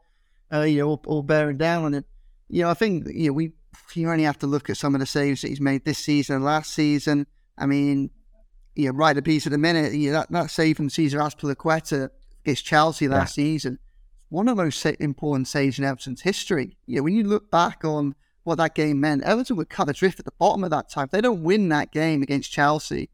uh, 0.52 0.62
you 0.62 0.78
know, 0.78 0.88
all, 0.88 1.02
all, 1.06 1.22
bearing 1.22 1.58
down 1.58 1.84
on 1.84 1.94
it. 1.94 2.06
You 2.48 2.62
know, 2.62 2.70
I 2.70 2.74
think, 2.74 3.06
you 3.12 3.28
know, 3.28 3.34
we, 3.34 3.52
you 3.94 4.10
only 4.10 4.24
have 4.24 4.38
to 4.38 4.46
look 4.46 4.70
at 4.70 4.78
some 4.78 4.94
of 4.94 5.00
the 5.00 5.06
saves 5.06 5.42
that 5.42 5.48
he's 5.48 5.60
made 5.60 5.84
this 5.84 5.98
season 5.98 6.36
and 6.36 6.44
last 6.44 6.72
season. 6.72 7.26
I 7.58 7.66
mean, 7.66 8.10
you 8.74 8.86
know, 8.86 8.94
right 8.94 9.16
a 9.16 9.22
piece 9.22 9.44
of 9.44 9.52
the 9.52 9.58
minute, 9.58 9.92
you 9.92 10.10
know, 10.10 10.20
that, 10.20 10.32
that 10.32 10.50
save 10.50 10.78
from 10.78 10.88
Cesar 10.88 11.18
Azpilicueta 11.18 12.08
against 12.42 12.64
Chelsea 12.64 13.06
last 13.06 13.36
yeah. 13.36 13.44
season, 13.44 13.78
one 14.30 14.48
of 14.48 14.56
the 14.56 14.64
most 14.64 14.84
important 14.86 15.46
saves 15.46 15.78
in 15.78 15.84
Everton's 15.84 16.22
history. 16.22 16.78
You 16.86 16.96
know, 16.96 17.02
when 17.02 17.14
you 17.14 17.24
look 17.24 17.50
back 17.50 17.84
on 17.84 18.14
what 18.44 18.56
that 18.56 18.74
game 18.74 18.98
meant, 18.98 19.24
Everton 19.24 19.56
would 19.56 19.68
cut 19.68 19.90
adrift 19.90 20.18
at 20.20 20.24
the 20.24 20.32
bottom 20.38 20.64
of 20.64 20.70
that 20.70 20.88
time. 20.88 21.04
If 21.04 21.10
they 21.10 21.20
don't 21.20 21.42
win 21.42 21.68
that 21.68 21.92
game 21.92 22.22
against 22.22 22.50
Chelsea, 22.50 23.10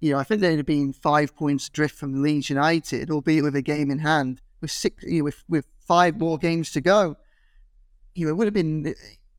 you 0.00 0.12
know, 0.12 0.18
I 0.18 0.24
think 0.24 0.40
they'd 0.40 0.56
have 0.56 0.66
been 0.66 0.92
five 0.92 1.34
points 1.34 1.68
adrift 1.68 1.96
from 1.96 2.22
Leeds 2.22 2.50
United, 2.50 3.10
albeit 3.10 3.44
with 3.44 3.56
a 3.56 3.62
game 3.62 3.90
in 3.90 4.00
hand, 4.00 4.40
with 4.60 4.70
six, 4.70 5.02
you 5.04 5.18
know, 5.18 5.24
with 5.24 5.44
with 5.48 5.66
five 5.78 6.18
more 6.18 6.38
games 6.38 6.70
to 6.72 6.80
go. 6.80 7.16
You 8.14 8.26
know, 8.26 8.30
it 8.30 8.36
would 8.36 8.46
have 8.46 8.54
been 8.54 8.88
eh, 8.88 8.92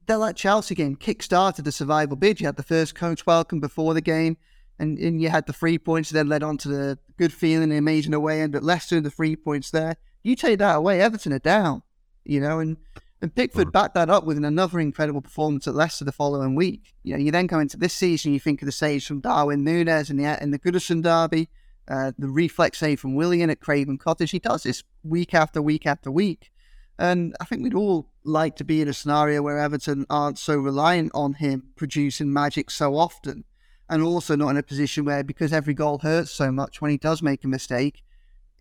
that 0.08 0.20
like 0.20 0.36
Chelsea 0.36 0.76
game 0.76 0.96
kick-started 0.96 1.66
the 1.66 1.72
survival 1.72 2.16
bid. 2.16 2.40
You 2.40 2.48
had 2.48 2.56
the 2.56 2.64
first 2.64 2.96
coach 2.96 3.26
welcome 3.26 3.60
before 3.60 3.94
the 3.94 4.02
game, 4.02 4.38
and, 4.80 4.98
and 4.98 5.22
you 5.22 5.30
had 5.30 5.46
the 5.46 5.54
three 5.54 5.78
points, 5.78 6.10
then 6.10 6.30
led 6.30 6.44
on 6.44 6.58
to 6.60 6.70
the 6.70 6.98
good 7.18 7.34
feeling, 7.34 7.70
the 7.70 7.78
amazing 7.78 8.14
away 8.14 8.42
end. 8.42 8.54
But 8.54 8.64
Leicester, 8.64 9.00
the 9.02 9.12
three 9.12 9.36
points 9.36 9.72
there, 9.72 9.98
you 10.24 10.36
take 10.36 10.60
that 10.60 10.76
away, 10.76 11.02
Everton 11.02 11.34
are 11.34 11.40
down. 11.40 11.84
You 12.24 12.42
know, 12.42 12.60
and 12.60 12.78
And 13.22 13.34
Pickford 13.34 13.72
backed 13.72 13.96
that 13.96 14.12
up 14.12 14.26
with 14.26 14.38
another 14.38 14.80
incredible 14.80 15.22
performance 15.22 15.68
at 15.68 15.74
Leicester 15.74 16.06
the 16.06 16.12
following 16.12 16.54
week. 16.54 16.94
You 17.04 17.14
know, 17.14 17.20
you 17.20 17.32
then 17.32 17.48
go 17.48 17.60
into 17.60 17.78
this 17.78 17.94
season, 17.94 18.32
you 18.32 18.40
think 18.40 18.62
of 18.62 18.68
the 18.68 18.72
saves 18.72 19.08
from 19.08 19.22
Darwin 19.22 19.66
Núñez 19.66 20.12
in 20.12 20.18
the 20.18 20.42
in 20.42 20.52
the 20.52 20.60
Goodison 20.60 21.02
derby, 21.02 21.50
uh, 21.88 22.12
the 22.20 22.28
reflex 22.28 22.78
save 22.78 23.00
from 23.00 23.16
Willian 23.16 23.50
at 23.50 23.60
Craven 23.60 23.98
Cottage. 23.98 24.32
He 24.32 24.40
does 24.40 24.64
this 24.64 24.84
week 25.04 25.34
after 25.34 25.62
week 25.62 25.88
after 25.88 26.12
week. 26.12 26.52
And 27.00 27.36
I 27.40 27.46
think 27.46 27.64
we'd 27.64 27.74
all 27.74 28.10
like 28.24 28.56
to 28.58 28.64
be 28.64 28.82
in 28.82 28.88
a 28.88 28.94
scenario 28.94 29.42
where 29.42 29.60
Everton 29.60 30.06
aren't 30.10 30.38
so 30.38 30.56
reliant 30.56 31.12
on 31.14 31.34
him 31.34 31.70
producing 31.76 32.34
magic 32.34 32.70
so 32.70 32.96
often. 32.96 33.46
And 33.90 34.04
also 34.04 34.36
not 34.36 34.50
in 34.50 34.58
a 34.58 34.64
position 34.64 35.06
where, 35.06 35.24
because 35.24 35.54
every 35.54 35.74
goal 35.74 36.00
hurts 36.00 36.32
so 36.32 36.52
much 36.52 36.82
when 36.82 36.92
he 36.92 36.98
does 36.98 37.22
make 37.22 37.44
a 37.46 37.48
mistake, 37.48 38.04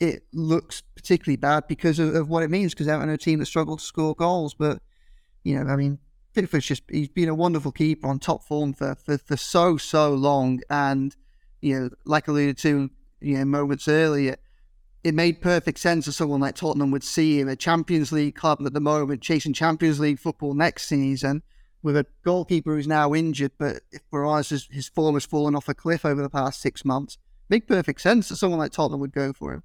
it 0.00 0.24
looks 0.32 0.82
particularly 0.94 1.36
bad 1.36 1.66
because 1.68 1.98
of, 1.98 2.14
of 2.14 2.28
what 2.28 2.42
it 2.42 2.50
means. 2.50 2.74
Because 2.74 2.88
Everton 2.88 3.10
are 3.10 3.14
a 3.14 3.18
team 3.18 3.38
that 3.38 3.46
struggled 3.46 3.78
to 3.80 3.84
score 3.84 4.14
goals. 4.14 4.54
But, 4.54 4.80
you 5.44 5.58
know, 5.58 5.70
I 5.70 5.76
mean, 5.76 5.98
Pickford's 6.34 6.66
just, 6.66 6.82
he's 6.90 7.08
been 7.08 7.28
a 7.28 7.34
wonderful 7.34 7.72
keeper 7.72 8.06
on 8.06 8.18
top 8.18 8.44
form 8.44 8.72
for, 8.72 8.94
for, 8.94 9.18
for 9.18 9.36
so, 9.36 9.76
so 9.76 10.14
long. 10.14 10.60
And, 10.68 11.14
you 11.60 11.78
know, 11.78 11.90
like 12.04 12.28
alluded 12.28 12.58
to, 12.58 12.90
you 13.20 13.38
know, 13.38 13.44
moments 13.44 13.88
earlier, 13.88 14.36
it 15.02 15.14
made 15.14 15.40
perfect 15.40 15.78
sense 15.78 16.06
that 16.06 16.12
someone 16.12 16.40
like 16.40 16.56
Tottenham 16.56 16.90
would 16.90 17.04
see 17.04 17.38
him 17.38 17.48
a 17.48 17.54
Champions 17.54 18.10
League 18.10 18.34
club 18.34 18.60
at 18.66 18.72
the 18.72 18.80
moment 18.80 19.22
chasing 19.22 19.52
Champions 19.52 20.00
League 20.00 20.18
football 20.18 20.52
next 20.52 20.88
season 20.88 21.42
with 21.86 21.96
a 21.96 22.06
goalkeeper 22.24 22.74
who's 22.74 22.88
now 22.88 23.14
injured, 23.14 23.52
but 23.58 23.82
if 23.92 24.02
for 24.10 24.26
us 24.26 24.48
his, 24.48 24.66
his 24.72 24.88
form 24.88 25.14
has 25.14 25.24
fallen 25.24 25.54
off 25.54 25.68
a 25.68 25.74
cliff 25.74 26.04
over 26.04 26.20
the 26.20 26.28
past 26.28 26.60
six 26.60 26.84
months, 26.84 27.18
make 27.48 27.68
perfect 27.68 28.00
sense 28.00 28.28
that 28.28 28.36
someone 28.36 28.58
like 28.58 28.72
Tottenham 28.72 28.98
would 28.98 29.12
go 29.12 29.32
for 29.32 29.54
him. 29.54 29.62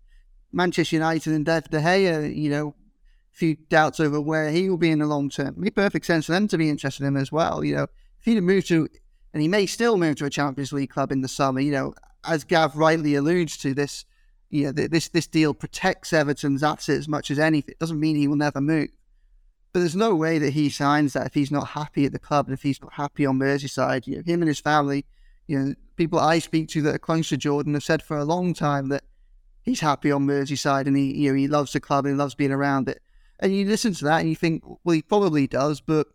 Manchester 0.52 0.96
United 0.96 1.34
and 1.34 1.46
David 1.46 1.72
De 1.72 1.80
Gea, 1.80 2.36
you 2.36 2.50
know, 2.50 2.76
a 3.34 3.36
few 3.36 3.56
doubts 3.70 4.00
over 4.00 4.20
where 4.20 4.50
he 4.50 4.70
will 4.70 4.78
be 4.78 4.92
in 4.92 5.00
the 5.00 5.06
long 5.06 5.30
term. 5.30 5.48
It 5.48 5.58
Make 5.58 5.76
perfect 5.76 6.06
sense 6.06 6.26
for 6.26 6.34
them 6.34 6.48
to 6.50 6.58
be 6.58 6.70
interested 6.70 7.04
in 7.04 7.10
him 7.10 7.18
as 7.18 7.32
well. 7.32 7.64
You 7.64 7.76
know, 7.76 7.84
if 8.20 8.26
he'd 8.26 8.42
moved 8.42 8.68
to, 8.68 8.88
and 9.34 9.42
he 9.42 9.48
may 9.48 9.66
still 9.66 9.98
move 9.98 10.18
to 10.18 10.26
a 10.26 10.30
Champions 10.30 10.74
League 10.74 10.90
club 10.90 11.12
in 11.12 11.22
the 11.22 11.28
summer, 11.28 11.60
you 11.60 11.72
know, 11.72 11.94
as 12.26 12.44
Gav 12.44 12.76
rightly 12.76 13.16
alludes 13.16 13.58
to, 13.58 13.74
this 13.74 14.06
you 14.52 14.66
know, 14.66 14.72
this 14.74 15.08
this 15.08 15.28
deal 15.28 15.54
protects 15.54 16.12
Everton's 16.12 16.62
assets 16.62 17.00
as 17.00 17.08
much 17.08 17.32
as 17.32 17.40
anything. 17.40 17.72
It 17.72 17.80
doesn't 17.80 18.00
mean 18.00 18.18
he 18.18 18.28
will 18.28 18.36
never 18.36 18.60
move. 18.60 18.90
But 19.72 19.80
there's 19.80 19.96
no 19.96 20.14
way 20.14 20.38
that 20.38 20.52
he 20.52 20.70
signs 20.70 21.14
that 21.14 21.28
if 21.28 21.34
he's 21.34 21.52
not 21.52 21.70
happy 21.70 22.06
at 22.06 22.12
the 22.12 22.20
club 22.20 22.48
and 22.48 22.54
if 22.54 22.62
he's 22.62 22.82
not 22.82 22.94
happy 22.94 23.26
on 23.26 23.40
Merseyside. 23.40 24.06
You 24.06 24.18
know, 24.18 24.24
him 24.26 24.42
and 24.42 24.50
his 24.50 24.60
family, 24.60 25.06
you 25.48 25.58
know, 25.58 25.76
people 25.96 26.20
I 26.20 26.40
speak 26.40 26.68
to 26.70 26.82
that 26.82 26.96
are 26.96 27.00
close 27.00 27.30
to 27.30 27.38
Jordan 27.38 27.74
have 27.76 27.84
said 27.84 28.04
for 28.04 28.18
a 28.18 28.26
long 28.26 28.54
time 28.54 28.90
that 28.90 29.04
he's 29.64 29.80
happy 29.80 30.12
on 30.12 30.26
Merseyside 30.26 30.88
and 30.88 30.98
he, 30.98 31.16
you 31.16 31.32
know, 31.32 31.38
he 31.38 31.48
loves 31.48 31.74
the 31.74 31.80
club 31.80 32.06
and 32.06 32.16
he 32.16 32.18
loves 32.18 32.36
being 32.36 32.52
around 32.52 32.90
it. 32.90 33.02
And 33.40 33.56
you 33.56 33.66
listen 33.66 33.94
to 33.94 34.06
that 34.06 34.22
and 34.22 34.30
you 34.30 34.36
think, 34.36 34.64
well, 34.84 34.94
he 34.94 35.02
probably 35.02 35.48
does, 35.48 35.82
but 35.82 36.08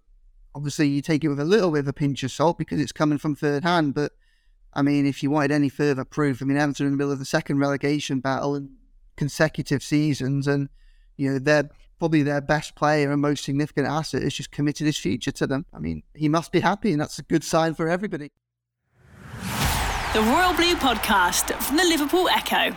obviously 0.54 0.88
you 0.88 1.02
take 1.02 1.22
it 1.22 1.28
with 1.28 1.40
a 1.40 1.44
little 1.44 1.70
bit 1.70 1.80
of 1.80 1.88
a 1.88 1.92
pinch 1.92 2.22
of 2.22 2.30
salt 2.30 2.58
because 2.58 2.80
it's 2.80 2.92
coming 2.92 3.18
from 3.18 3.34
third 3.34 3.62
hand. 3.62 3.94
But 3.94 4.12
I 4.72 4.82
mean, 4.82 5.06
if 5.06 5.22
you 5.22 5.30
wanted 5.30 5.52
any 5.52 5.68
further 5.68 6.04
proof, 6.04 6.40
I 6.40 6.44
mean, 6.46 6.56
Everton 6.56 6.86
in 6.86 6.92
the 6.92 6.98
middle 6.98 7.12
of 7.12 7.18
the 7.18 7.24
second 7.24 7.58
relegation 7.58 8.20
battle 8.20 8.54
in 8.54 8.76
consecutive 9.16 9.82
seasons, 9.82 10.46
and 10.46 10.68
you 11.16 11.32
know 11.32 11.38
they're 11.38 11.70
probably 11.98 12.22
their 12.22 12.42
best 12.42 12.74
player 12.74 13.10
and 13.10 13.22
most 13.22 13.44
significant 13.44 13.86
asset 13.86 14.22
has 14.22 14.34
just 14.34 14.50
committed 14.50 14.86
his 14.86 14.98
future 14.98 15.32
to 15.32 15.46
them. 15.46 15.64
I 15.72 15.78
mean, 15.78 16.02
he 16.14 16.28
must 16.28 16.52
be 16.52 16.60
happy, 16.60 16.92
and 16.92 17.00
that's 17.00 17.18
a 17.18 17.22
good 17.22 17.42
sign 17.42 17.74
for 17.74 17.88
everybody. 17.88 18.32
The 20.12 20.22
Royal 20.22 20.54
Blue 20.54 20.76
Podcast 20.76 21.52
from 21.62 21.76
the 21.76 21.84
Liverpool 21.84 22.28
Echo. 22.28 22.76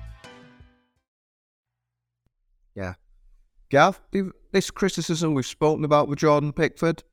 Gav, 3.71 3.99
this 4.51 4.69
criticism 4.69 5.33
we've 5.33 5.45
spoken 5.45 5.83
about 5.83 6.07
with 6.07 6.19
Jordan 6.19 6.53
Pickford, 6.53 7.03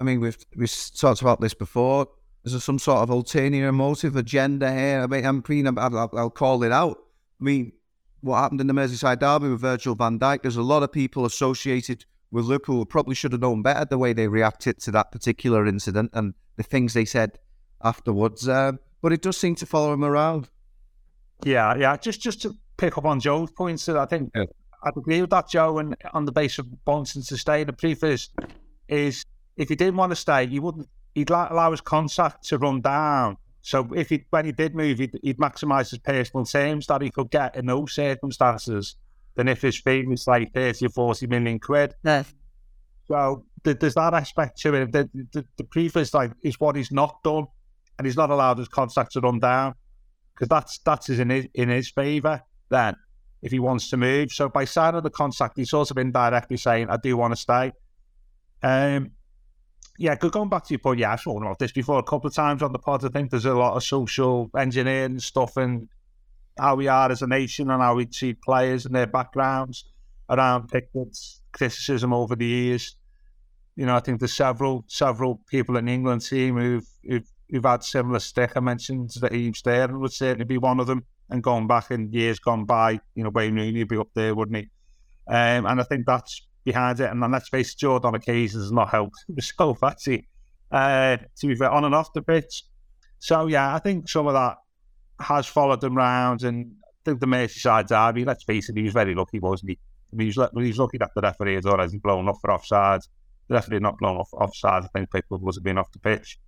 I 0.00 0.04
mean, 0.04 0.20
we've 0.20 0.36
we've 0.56 0.72
talked 0.96 1.22
about 1.22 1.40
this 1.40 1.54
before. 1.54 2.08
Is 2.44 2.52
there 2.52 2.60
some 2.60 2.78
sort 2.78 2.98
of 2.98 3.10
ulterior 3.10 3.72
motive, 3.72 4.16
agenda 4.16 4.70
here? 4.72 5.00
I 5.02 5.06
mean, 5.06 5.24
I'm 5.24 5.40
pretty, 5.40 5.66
I'll, 5.66 6.10
I'll, 6.12 6.30
call 6.30 6.62
it 6.62 6.72
out. 6.72 6.98
I 7.40 7.44
mean, 7.44 7.72
what 8.20 8.38
happened 8.38 8.60
in 8.60 8.66
the 8.66 8.74
Merseyside 8.74 9.20
derby 9.20 9.48
with 9.48 9.62
Virgil 9.62 9.94
van 9.94 10.18
Dijk, 10.18 10.42
there's 10.42 10.56
a 10.56 10.62
lot 10.62 10.82
of 10.82 10.92
people 10.92 11.24
associated 11.24 12.04
with 12.30 12.44
Liverpool 12.44 12.76
who 12.76 12.84
probably 12.84 13.14
should 13.14 13.32
have 13.32 13.40
known 13.40 13.62
better 13.62 13.86
the 13.86 13.96
way 13.96 14.12
they 14.12 14.28
reacted 14.28 14.78
to 14.80 14.90
that 14.90 15.10
particular 15.10 15.66
incident 15.66 16.10
and 16.12 16.34
the 16.56 16.62
things 16.62 16.92
they 16.92 17.06
said 17.06 17.38
afterwards. 17.82 18.46
Um, 18.46 18.78
but 19.00 19.12
it 19.12 19.22
does 19.22 19.38
seem 19.38 19.54
to 19.56 19.66
follow 19.66 19.94
him 19.94 20.04
around. 20.04 20.50
Yeah, 21.44 21.74
yeah. 21.76 21.96
Just 21.96 22.20
just 22.20 22.42
to 22.42 22.54
pick 22.76 22.98
up 22.98 23.06
on 23.06 23.20
Joe's 23.20 23.52
points, 23.52 23.88
I 23.88 24.04
think 24.04 24.32
Yeah. 24.34 24.44
I'd 24.84 24.96
agree 24.96 25.20
with 25.20 25.30
that, 25.30 25.48
Joe. 25.48 25.78
And 25.78 25.96
on 26.12 26.24
the 26.24 26.32
basis 26.32 26.60
of 26.60 26.68
wanting 26.86 27.22
to 27.22 27.36
stay, 27.36 27.64
the 27.64 27.72
proof 27.72 28.04
is 28.04 28.28
is 28.88 29.24
if 29.56 29.68
he 29.68 29.76
didn't 29.76 29.96
want 29.96 30.10
to 30.10 30.16
stay, 30.16 30.46
he 30.46 30.60
wouldn't. 30.60 30.88
He'd 31.14 31.30
allow 31.30 31.70
his 31.70 31.80
contract 31.80 32.44
to 32.48 32.58
run 32.58 32.80
down. 32.80 33.36
So 33.62 33.88
if 33.94 34.10
he 34.10 34.24
when 34.30 34.44
he 34.44 34.52
did 34.52 34.74
move, 34.74 34.98
he'd, 34.98 35.18
he'd 35.22 35.38
maximise 35.38 35.90
his 35.90 35.98
personal 36.00 36.44
terms 36.44 36.86
that 36.88 37.00
he 37.02 37.10
could 37.10 37.30
get 37.30 37.56
in 37.56 37.66
those 37.66 37.92
circumstances. 37.92 38.96
Than 39.36 39.48
if 39.48 39.62
his 39.62 39.76
fee 39.76 40.06
was 40.06 40.28
like 40.28 40.52
thirty 40.54 40.86
or 40.86 40.90
forty 40.90 41.26
million 41.26 41.58
quid. 41.58 41.94
Yeah. 42.04 42.22
So 43.08 43.44
th- 43.64 43.80
there's 43.80 43.94
that 43.94 44.14
aspect 44.14 44.60
to 44.60 44.74
it. 44.74 44.92
The, 44.92 45.10
the, 45.32 45.44
the 45.56 45.64
proof 45.64 45.96
is 45.96 46.14
like 46.14 46.30
is 46.42 46.60
what 46.60 46.76
he's 46.76 46.92
not 46.92 47.20
done, 47.24 47.46
and 47.98 48.06
he's 48.06 48.16
not 48.16 48.30
allowed 48.30 48.58
his 48.58 48.68
contract 48.68 49.12
to 49.14 49.20
run 49.20 49.40
down 49.40 49.74
because 50.32 50.48
that's 50.48 50.78
that's 50.78 51.08
in 51.08 51.30
his 51.30 51.48
in 51.54 51.68
his 51.68 51.90
favour. 51.90 52.42
Then 52.68 52.94
if 53.44 53.52
he 53.52 53.60
wants 53.60 53.90
to 53.90 53.96
move, 53.96 54.32
so 54.32 54.48
by 54.48 54.64
signing 54.64 55.02
the 55.02 55.10
contract, 55.10 55.56
he's 55.56 55.70
sort 55.70 55.90
of 55.90 55.98
indirectly 55.98 56.56
saying, 56.56 56.88
"I 56.88 56.96
do 56.96 57.16
want 57.16 57.32
to 57.32 57.36
stay." 57.36 57.72
Um, 58.62 59.10
yeah, 59.98 60.16
go- 60.16 60.30
going 60.30 60.48
back 60.48 60.64
to 60.64 60.74
your 60.74 60.80
point, 60.80 60.98
yeah, 60.98 61.12
I've 61.12 61.20
spoken 61.20 61.42
about 61.42 61.58
this 61.58 61.72
before 61.72 61.98
a 61.98 62.02
couple 62.02 62.26
of 62.26 62.34
times 62.34 62.62
on 62.62 62.72
the 62.72 62.78
pod. 62.78 63.04
I 63.04 63.08
think 63.08 63.30
there's 63.30 63.44
a 63.44 63.54
lot 63.54 63.76
of 63.76 63.84
social 63.84 64.50
engineering 64.56 65.18
stuff 65.20 65.56
and 65.56 65.88
how 66.58 66.74
we 66.74 66.88
are 66.88 67.10
as 67.10 67.22
a 67.22 67.26
nation 67.26 67.70
and 67.70 67.82
how 67.82 67.94
we 67.94 68.06
treat 68.06 68.40
players 68.40 68.86
and 68.86 68.94
their 68.94 69.06
backgrounds 69.06 69.84
around 70.30 70.68
Pickford's 70.68 71.42
criticism 71.52 72.12
over 72.12 72.34
the 72.34 72.46
years. 72.46 72.96
You 73.76 73.86
know, 73.86 73.96
I 73.96 74.00
think 74.00 74.20
there's 74.20 74.32
several 74.32 74.84
several 74.88 75.40
people 75.48 75.76
in 75.76 75.84
the 75.86 75.92
England 75.92 76.22
team 76.22 76.56
who've 76.56 76.88
who've, 77.06 77.28
who've 77.50 77.64
had 77.64 77.84
similar 77.84 78.20
stick. 78.20 78.52
I 78.56 78.60
mentioned 78.60 79.10
that 79.20 79.32
Eve 79.32 79.56
Sterling 79.56 80.00
would 80.00 80.12
certainly 80.12 80.44
be 80.44 80.58
one 80.58 80.80
of 80.80 80.86
them. 80.86 81.04
And 81.30 81.42
going 81.42 81.66
back 81.66 81.90
in 81.90 82.12
years 82.12 82.38
gone 82.38 82.64
by, 82.64 83.00
you 83.14 83.24
know, 83.24 83.30
Wayne 83.30 83.54
Rooney 83.54 83.80
would 83.80 83.88
be 83.88 83.96
up 83.96 84.10
there, 84.14 84.34
wouldn't 84.34 84.56
he? 84.56 84.68
Um, 85.26 85.66
and 85.66 85.80
I 85.80 85.84
think 85.84 86.06
that's 86.06 86.46
behind 86.64 87.00
it. 87.00 87.10
And 87.10 87.22
then 87.22 87.32
let's 87.32 87.48
face 87.48 87.72
it, 87.72 87.78
Jordan 87.78 88.08
on 88.08 88.14
occasions 88.14 88.64
has 88.64 88.72
not 88.72 88.90
helped 88.90 89.16
himself, 89.26 89.82
actually, 89.82 90.28
uh, 90.70 91.16
to 91.16 91.46
be 91.46 91.54
fair, 91.54 91.70
on 91.70 91.84
and 91.84 91.94
off 91.94 92.12
the 92.12 92.22
pitch. 92.22 92.64
So, 93.18 93.46
yeah, 93.46 93.74
I 93.74 93.78
think 93.78 94.08
some 94.08 94.26
of 94.26 94.34
that 94.34 94.56
has 95.20 95.46
followed 95.46 95.80
them 95.80 95.96
round. 95.96 96.42
And 96.42 96.72
I 96.82 96.88
think 97.04 97.20
the 97.20 97.26
Merseyside 97.26 97.88
derby, 97.88 98.24
let's 98.24 98.44
face 98.44 98.68
it, 98.68 98.76
he 98.76 98.82
was 98.82 98.92
very 98.92 99.14
lucky, 99.14 99.38
wasn't 99.38 99.70
he? 99.70 99.78
I 100.12 100.16
mean, 100.16 100.30
he, 100.30 100.38
was, 100.38 100.50
he 100.54 100.68
was 100.68 100.78
lucky 100.78 100.98
that 100.98 101.10
the 101.14 101.22
referee 101.22 101.54
had 101.54 101.66
already 101.66 101.98
blown 101.98 102.28
off 102.28 102.40
for 102.40 102.52
offside. 102.52 103.00
The 103.48 103.54
referee 103.54 103.80
not 103.80 103.98
blown 103.98 104.16
off 104.16 104.32
offside. 104.32 104.84
I 104.84 104.88
think 104.88 105.10
people 105.10 105.38
was 105.38 105.58
been 105.58 105.78
off 105.78 105.92
the 105.92 105.98
pitch. 105.98 106.38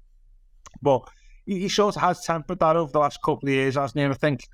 But 0.82 1.08
he, 1.46 1.60
he 1.60 1.68
sort 1.68 1.96
of 1.96 2.02
has 2.02 2.22
tempered 2.24 2.60
that 2.60 2.76
over 2.76 2.92
the 2.92 2.98
last 2.98 3.18
couple 3.24 3.48
of 3.48 3.54
years, 3.54 3.74
hasn't 3.74 3.98
he? 3.98 4.04
And 4.04 4.12
I 4.12 4.16
think 4.16 4.46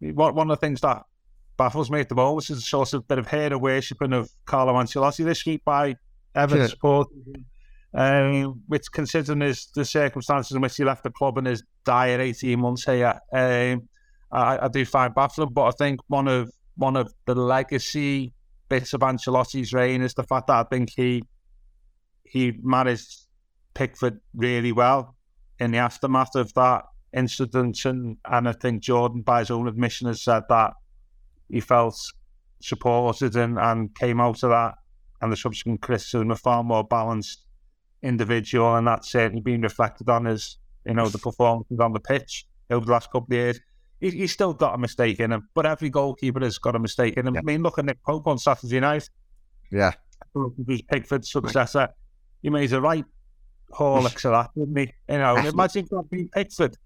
one, 0.00 0.34
one 0.34 0.50
of 0.50 0.58
the 0.58 0.66
things 0.66 0.80
that 0.80 1.02
baffles 1.56 1.90
me 1.90 2.00
at 2.00 2.08
the 2.08 2.14
moment 2.14 2.48
is 2.48 2.58
a 2.58 2.60
sort 2.62 2.94
of 2.94 3.06
bit 3.06 3.18
of 3.18 3.28
hero 3.28 3.58
worshipping 3.58 4.12
of 4.12 4.30
Carlo 4.46 4.74
Ancelotti 4.74 5.24
this 5.24 5.44
week 5.44 5.62
by 5.64 5.94
Everton 6.34 6.70
Sure. 6.80 7.06
Um, 7.92 8.62
which, 8.68 8.90
considering 8.92 9.40
his, 9.40 9.66
the 9.74 9.84
circumstances 9.84 10.54
in 10.54 10.62
which 10.62 10.76
he 10.76 10.84
left 10.84 11.02
the 11.02 11.10
club 11.10 11.38
and 11.38 11.46
his 11.46 11.64
dire 11.84 12.20
18 12.20 12.58
months 12.60 12.84
here, 12.84 13.18
um, 13.32 13.88
I, 14.30 14.58
I 14.62 14.68
do 14.68 14.84
find 14.84 15.14
baffling. 15.14 15.52
But 15.52 15.64
I 15.64 15.70
think 15.72 16.00
one 16.06 16.28
of 16.28 16.50
one 16.76 16.96
of 16.96 17.12
the 17.26 17.34
legacy 17.34 18.32
bits 18.68 18.94
of 18.94 19.00
Ancelotti's 19.00 19.72
reign 19.72 20.02
is 20.02 20.14
the 20.14 20.22
fact 20.22 20.46
that 20.46 20.66
I 20.66 20.68
think 20.70 20.90
he 20.96 21.24
he 22.24 22.54
managed 22.62 23.26
Pickford 23.74 24.20
really 24.34 24.72
well 24.72 25.16
in 25.58 25.72
the 25.72 25.78
aftermath 25.78 26.36
of 26.36 26.54
that 26.54 26.84
incident, 27.12 27.84
and, 27.84 28.16
and 28.24 28.48
I 28.48 28.52
think 28.52 28.82
Jordan, 28.82 29.22
by 29.22 29.40
his 29.40 29.50
own 29.50 29.68
admission, 29.68 30.06
has 30.08 30.22
said 30.22 30.44
that 30.48 30.72
he 31.48 31.60
felt 31.60 31.96
supported 32.60 33.36
and, 33.36 33.58
and 33.58 33.94
came 33.94 34.20
out 34.20 34.42
of 34.42 34.50
that 34.50 34.74
and 35.20 35.32
the 35.32 35.36
subsequent 35.36 35.82
criticism 35.82 36.30
a 36.30 36.36
far 36.36 36.62
more 36.62 36.84
balanced 36.84 37.44
individual, 38.02 38.76
and 38.76 38.86
that's 38.86 39.10
certainly 39.10 39.42
been 39.42 39.62
reflected 39.62 40.08
on 40.08 40.24
his, 40.24 40.58
you 40.86 40.94
know, 40.94 41.08
the 41.08 41.18
performances 41.30 41.78
on 41.78 41.92
the 41.92 42.00
pitch 42.00 42.46
over 42.70 42.86
the 42.86 42.92
last 42.92 43.10
couple 43.10 43.26
of 43.30 43.32
years. 43.32 43.60
He, 44.00 44.10
he's 44.10 44.32
still 44.32 44.54
got 44.54 44.74
a 44.74 44.78
mistake 44.78 45.20
in 45.20 45.32
him, 45.32 45.48
but 45.54 45.66
every 45.66 45.90
goalkeeper 45.90 46.40
has 46.40 46.58
got 46.58 46.74
a 46.74 46.78
mistake 46.78 47.16
in 47.16 47.26
him. 47.26 47.34
Yeah. 47.34 47.40
I 47.40 47.44
mean, 47.44 47.62
look 47.62 47.78
at 47.78 47.84
Nick 47.84 48.02
Pope 48.02 48.26
on 48.26 48.38
Saturday 48.38 48.80
night. 48.80 49.08
Yeah. 49.70 49.92
Who's 50.34 50.82
Pickford's 50.82 51.30
successor. 51.30 51.88
He 52.42 52.50
made 52.50 52.72
a 52.72 52.80
right 52.80 53.04
Horlicks 53.72 54.24
of 54.24 54.32
that, 54.32 54.50
didn't 54.56 54.76
he? 54.76 54.92
You 55.08 55.18
know, 55.18 55.36
imagine 55.36 55.86
that 55.90 56.10
being 56.10 56.28
Pickford. 56.28 56.76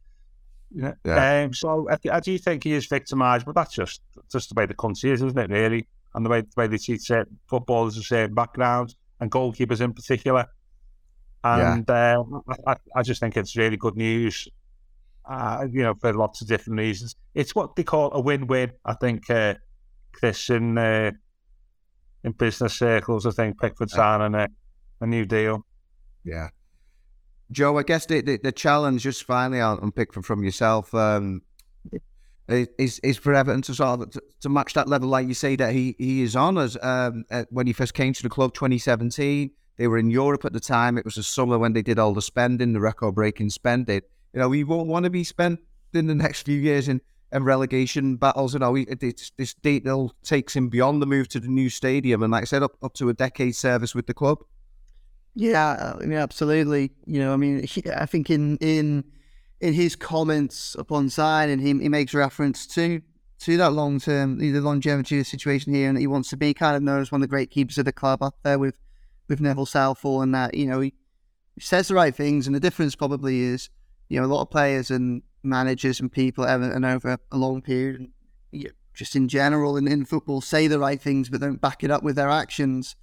Yeah. 0.74 1.44
Um, 1.44 1.54
so 1.54 1.88
I, 1.88 1.98
I, 2.10 2.20
do 2.20 2.36
think 2.36 2.64
he 2.64 2.72
is 2.72 2.86
victimised, 2.86 3.46
but 3.46 3.54
that's 3.54 3.74
just 3.74 4.00
just 4.30 4.48
the 4.48 4.54
way 4.54 4.66
the 4.66 4.74
country 4.74 5.10
is, 5.10 5.22
isn't 5.22 5.38
it? 5.38 5.50
Really, 5.50 5.86
and 6.14 6.26
the 6.26 6.30
way 6.30 6.40
the 6.40 6.48
way 6.56 6.66
they 6.66 6.78
treat 6.78 7.02
certain 7.02 7.38
footballers 7.46 7.96
of 7.96 8.04
certain 8.04 8.34
backgrounds 8.34 8.96
and 9.20 9.30
goalkeepers 9.30 9.80
in 9.80 9.92
particular. 9.92 10.46
And 11.44 11.84
yeah. 11.88 12.18
uh, 12.18 12.52
I, 12.66 12.76
I, 12.96 13.02
just 13.02 13.20
think 13.20 13.36
it's 13.36 13.56
really 13.56 13.76
good 13.76 13.96
news. 13.96 14.48
Uh, 15.26 15.66
you 15.70 15.82
know, 15.82 15.94
for 15.94 16.12
lots 16.12 16.40
of 16.42 16.48
different 16.48 16.78
reasons. 16.78 17.16
It's 17.34 17.54
what 17.54 17.76
they 17.76 17.84
call 17.84 18.12
a 18.12 18.20
win-win. 18.20 18.72
I 18.84 18.94
think 18.94 19.28
uh, 19.30 19.54
Chris 20.12 20.50
in 20.50 20.76
uh, 20.76 21.12
in 22.24 22.32
business 22.32 22.74
circles, 22.74 23.26
I 23.26 23.30
think 23.30 23.60
Pickford 23.60 23.90
signing 23.90 24.34
a, 24.34 24.48
a 25.00 25.06
new 25.06 25.24
deal. 25.24 25.64
Yeah. 26.24 26.48
Joe, 27.50 27.78
I 27.78 27.82
guess 27.82 28.06
the, 28.06 28.20
the, 28.20 28.38
the 28.42 28.52
challenge 28.52 29.02
just 29.02 29.24
finally 29.24 29.60
on 29.60 29.92
Pickford 29.92 30.24
from 30.24 30.42
yourself 30.42 30.94
um, 30.94 31.42
is 32.48 32.98
is 33.00 33.16
for 33.16 33.34
Everton 33.34 33.62
to 33.62 33.74
sort 33.74 34.00
of 34.00 34.10
to, 34.10 34.22
to, 34.40 34.48
match 34.48 34.74
that 34.74 34.88
level, 34.88 35.08
like 35.08 35.26
you 35.28 35.34
say 35.34 35.56
that 35.56 35.72
he 35.72 35.94
he 35.98 36.22
is 36.22 36.36
on 36.36 36.58
as 36.58 36.76
um, 36.82 37.24
when 37.50 37.66
he 37.66 37.72
first 37.72 37.94
came 37.94 38.12
to 38.12 38.22
the 38.22 38.28
club, 38.28 38.54
2017. 38.54 39.50
They 39.76 39.88
were 39.88 39.98
in 39.98 40.10
Europe 40.10 40.44
at 40.44 40.52
the 40.52 40.60
time. 40.60 40.98
It 40.98 41.04
was 41.04 41.16
the 41.16 41.22
summer 41.22 41.58
when 41.58 41.72
they 41.72 41.82
did 41.82 41.98
all 41.98 42.14
the 42.14 42.22
spending, 42.22 42.74
the 42.74 42.80
record-breaking 42.80 43.50
spending. 43.50 44.02
You 44.32 44.40
know, 44.40 44.52
he 44.52 44.62
won't 44.62 44.88
want 44.88 45.04
to 45.04 45.10
be 45.10 45.24
spent 45.24 45.58
in 45.92 46.06
the 46.06 46.14
next 46.14 46.42
few 46.42 46.60
years 46.60 46.88
in, 46.88 47.00
in 47.32 47.42
relegation 47.42 48.14
battles. 48.16 48.52
You 48.52 48.60
know, 48.60 48.74
he, 48.74 48.84
this 48.84 49.54
deal 49.54 50.14
takes 50.22 50.54
him 50.54 50.68
beyond 50.68 51.02
the 51.02 51.06
move 51.06 51.28
to 51.30 51.40
the 51.40 51.48
new 51.48 51.68
stadium, 51.68 52.22
and 52.22 52.30
like 52.30 52.42
I 52.42 52.46
said, 52.46 52.62
up 52.62 52.76
up 52.82 52.94
to 52.94 53.08
a 53.08 53.14
decade 53.14 53.56
service 53.56 53.94
with 53.94 54.06
the 54.06 54.14
club. 54.14 54.38
Yeah, 55.34 55.94
mean, 56.00 56.12
absolutely. 56.12 56.92
You 57.06 57.18
know, 57.18 57.32
I 57.32 57.36
mean, 57.36 57.64
he, 57.64 57.82
I 57.90 58.06
think 58.06 58.30
in 58.30 58.56
in 58.58 59.04
in 59.60 59.74
his 59.74 59.96
comments 59.96 60.76
upon 60.78 61.10
signing, 61.10 61.58
he 61.58 61.72
he 61.72 61.88
makes 61.88 62.14
reference 62.14 62.66
to 62.68 63.02
to 63.40 63.56
that 63.56 63.72
long 63.72 63.98
term, 63.98 64.38
the 64.38 64.60
longevity 64.60 65.16
of 65.18 65.20
the 65.20 65.24
situation 65.24 65.74
here, 65.74 65.88
and 65.88 65.98
he 65.98 66.06
wants 66.06 66.30
to 66.30 66.36
be 66.36 66.54
kind 66.54 66.76
of 66.76 66.82
known 66.82 67.00
as 67.00 67.10
one 67.10 67.20
of 67.20 67.28
the 67.28 67.30
great 67.30 67.50
keepers 67.50 67.78
of 67.78 67.84
the 67.84 67.92
club 67.92 68.22
up 68.22 68.36
there 68.42 68.58
with 68.58 68.76
with 69.28 69.40
Neville 69.40 69.66
Southall, 69.66 70.22
and 70.22 70.34
that 70.34 70.54
you 70.54 70.66
know 70.66 70.80
he, 70.80 70.94
says 71.58 71.88
the 71.88 71.94
right 71.94 72.14
things, 72.14 72.46
and 72.46 72.54
the 72.54 72.60
difference 72.60 72.94
probably 72.94 73.40
is 73.40 73.70
you 74.08 74.20
know 74.20 74.26
a 74.26 74.32
lot 74.32 74.42
of 74.42 74.50
players 74.50 74.90
and 74.90 75.22
managers 75.42 75.98
and 75.98 76.12
people 76.12 76.44
ever 76.44 76.70
and 76.70 76.84
over 76.84 77.18
a 77.32 77.36
long 77.36 77.60
period, 77.60 78.08
just 78.94 79.16
in 79.16 79.26
general 79.26 79.76
and 79.76 79.88
in 79.88 80.04
football, 80.04 80.40
say 80.40 80.68
the 80.68 80.78
right 80.78 81.00
things 81.00 81.28
but 81.28 81.40
don't 81.40 81.60
back 81.60 81.82
it 81.82 81.90
up 81.90 82.04
with 82.04 82.14
their 82.14 82.30
actions 82.30 82.94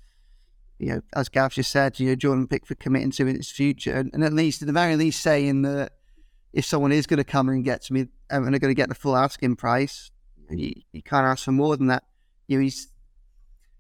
you 0.82 0.96
know, 0.96 1.02
as 1.16 1.30
Gav 1.30 1.54
just 1.54 1.72
said, 1.72 2.00
you 2.00 2.10
know, 2.10 2.16
Jordan 2.16 2.48
Pickford 2.48 2.80
committing 2.80 3.12
to 3.12 3.28
its 3.28 3.52
future, 3.52 3.94
and, 3.94 4.10
and, 4.14 4.24
at 4.24 4.34
least, 4.34 4.64
at 4.64 4.66
the 4.66 4.74
very 4.74 4.96
least, 4.96 5.22
saying 5.22 5.62
that 5.62 5.92
if 6.54 6.66
someone 6.66 6.92
is 6.92 7.06
going 7.06 7.20
to 7.20 7.24
come 7.24 7.50
and 7.50 7.64
get 7.64 7.84
to 7.84 7.94
me 7.94 8.08
and 8.32 8.46
they're 8.46 8.60
going 8.60 8.72
to 8.72 8.74
get 8.74 8.90
the 8.90 8.96
full 8.96 9.16
asking 9.16 9.58
price, 9.58 10.10
you, 10.50 10.74
you 10.92 11.04
can't 11.04 11.26
ask 11.26 11.46
for 11.46 11.52
more 11.52 11.78
than 11.78 11.86
that. 11.88 12.04
You 12.48 12.58
know, 12.58 12.64
he's 12.64 12.88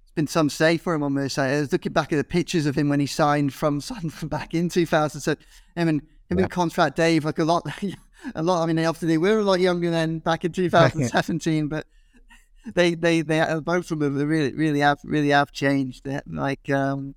it's 0.03 0.11
been 0.15 0.27
some 0.27 0.47
say 0.47 0.77
for 0.77 0.93
him 0.93 1.01
on 1.01 1.15
this. 1.15 1.39
I 1.39 1.59
was 1.59 1.71
looking 1.71 1.91
back 1.91 2.13
at 2.13 2.17
the 2.17 2.23
pictures 2.23 2.67
of 2.67 2.75
him 2.75 2.87
when 2.87 2.99
he 2.99 3.07
signed 3.07 3.51
from 3.51 3.81
Sunderland 3.81 4.29
back 4.29 4.53
in 4.53 4.69
2000. 4.69 5.21
So, 5.21 5.35
I 5.75 5.83
mean, 5.83 6.03
him 6.29 6.37
yeah. 6.37 6.43
in 6.43 6.49
contract 6.49 6.97
Dave, 6.97 7.25
like 7.25 7.39
a 7.39 7.43
lot, 7.43 7.65
a 8.35 8.43
lot. 8.43 8.61
I 8.61 8.67
mean, 8.67 8.77
obviously 8.85 9.07
they 9.07 9.17
were 9.17 9.39
a 9.39 9.43
lot 9.43 9.59
younger 9.59 9.89
than 9.89 10.19
back 10.19 10.45
in 10.45 10.51
2017, 10.53 11.67
but 11.67 11.87
they 12.65 12.95
they 12.95 13.21
they 13.21 13.39
uh, 13.39 13.59
both 13.59 13.91
of 13.91 13.99
them 13.99 14.15
they 14.15 14.25
really 14.25 14.53
really 14.53 14.79
have 14.79 14.99
really 15.03 15.29
have 15.29 15.51
changed. 15.51 16.07
It. 16.07 16.23
Like, 16.27 16.69
um, 16.69 17.15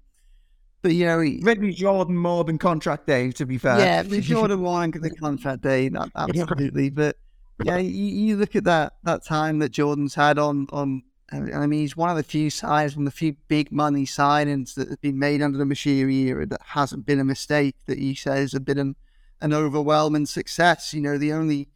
but 0.83 0.93
you 0.93 1.07
know, 1.07 1.21
he, 1.21 1.41
maybe 1.43 1.73
Jordan 1.73 2.17
more 2.17 2.45
than 2.45 2.59
contract 2.59 3.07
day. 3.07 3.31
To 3.33 3.47
be 3.47 3.59
fair, 3.59 3.79
yeah, 3.79 4.03
Jordan 4.21 4.61
more 4.61 4.81
than 4.81 5.03
the 5.03 5.11
contract 5.11 5.63
day, 5.63 5.91
absolutely. 6.17 6.91
but 6.91 7.17
yeah, 7.63 7.77
you, 7.77 7.91
you, 7.91 8.37
look 8.37 8.57
at 8.57 8.65
that 8.65 8.95
that 9.05 9.25
time 9.25 9.59
that 9.61 9.71
Jordan's 9.71 10.15
had 10.15 10.39
on 10.39 10.67
on. 10.73 11.03
I 11.33 11.67
mean, 11.67 11.81
he's 11.81 11.97
one 11.97 12.11
of 12.11 12.17
the 12.17 12.23
few 12.23 12.49
sides, 12.49 12.97
one 12.97 13.07
of 13.07 13.13
the 13.13 13.17
few 13.17 13.35
big 13.49 13.73
money 13.73 14.05
signings 14.05 14.75
that 14.75 14.89
have 14.89 15.01
been 15.01 15.19
made 15.19 15.43
under 15.43 15.59
the 15.59 15.65
Moshiri 15.65 16.27
era 16.27 16.47
that 16.47 16.61
hasn't 16.63 17.07
been 17.07 17.19
a 17.19 17.25
mistake. 17.25 17.75
That 17.87 17.99
he 17.99 18.15
says 18.15 18.53
have 18.53 18.65
been 18.65 18.79
an, 18.79 18.97
an 19.41 19.53
overwhelming 19.53 20.27
success. 20.27 20.95
You 20.95 21.01
know, 21.01 21.19
the 21.19 21.33
only 21.33 21.71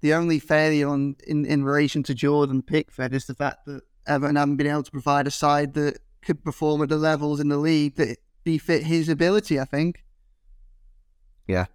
the 0.00 0.14
only 0.14 0.38
failure 0.38 0.88
on 0.88 1.16
in, 1.26 1.44
in 1.44 1.64
relation 1.64 2.02
to 2.04 2.14
Jordan 2.14 2.62
Pickford 2.62 3.14
is 3.14 3.26
the 3.26 3.34
fact 3.34 3.66
that 3.66 3.82
Everton 4.06 4.36
haven't 4.36 4.56
been 4.56 4.66
able 4.66 4.82
to 4.82 4.90
provide 4.90 5.26
a 5.26 5.30
side 5.30 5.74
that 5.74 5.98
could 6.22 6.42
perform 6.44 6.82
at 6.82 6.88
the 6.88 6.96
levels 6.96 7.40
in 7.40 7.48
the 7.48 7.56
league 7.56 7.96
that 7.96 8.18
befit 8.44 8.84
his 8.84 9.08
ability, 9.08 9.60
I 9.60 9.64
think. 9.64 10.04
Yeah. 11.46 11.66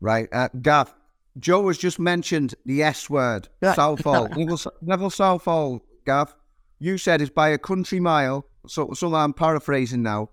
Right. 0.00 0.28
Uh, 0.32 0.48
Gav, 0.60 0.94
Joe 1.38 1.66
has 1.68 1.78
just 1.78 1.98
mentioned 1.98 2.54
the 2.64 2.82
S 2.82 3.08
word, 3.08 3.48
Southall. 3.62 4.28
Neville, 4.28 4.58
Neville 4.82 5.10
Southall, 5.10 5.82
Gav, 6.04 6.34
you 6.78 6.98
said 6.98 7.20
is 7.20 7.30
by 7.30 7.48
a 7.48 7.58
country 7.58 8.00
mile, 8.00 8.46
so, 8.66 8.92
so 8.92 9.14
I'm 9.14 9.32
paraphrasing 9.32 10.02
now, 10.02 10.30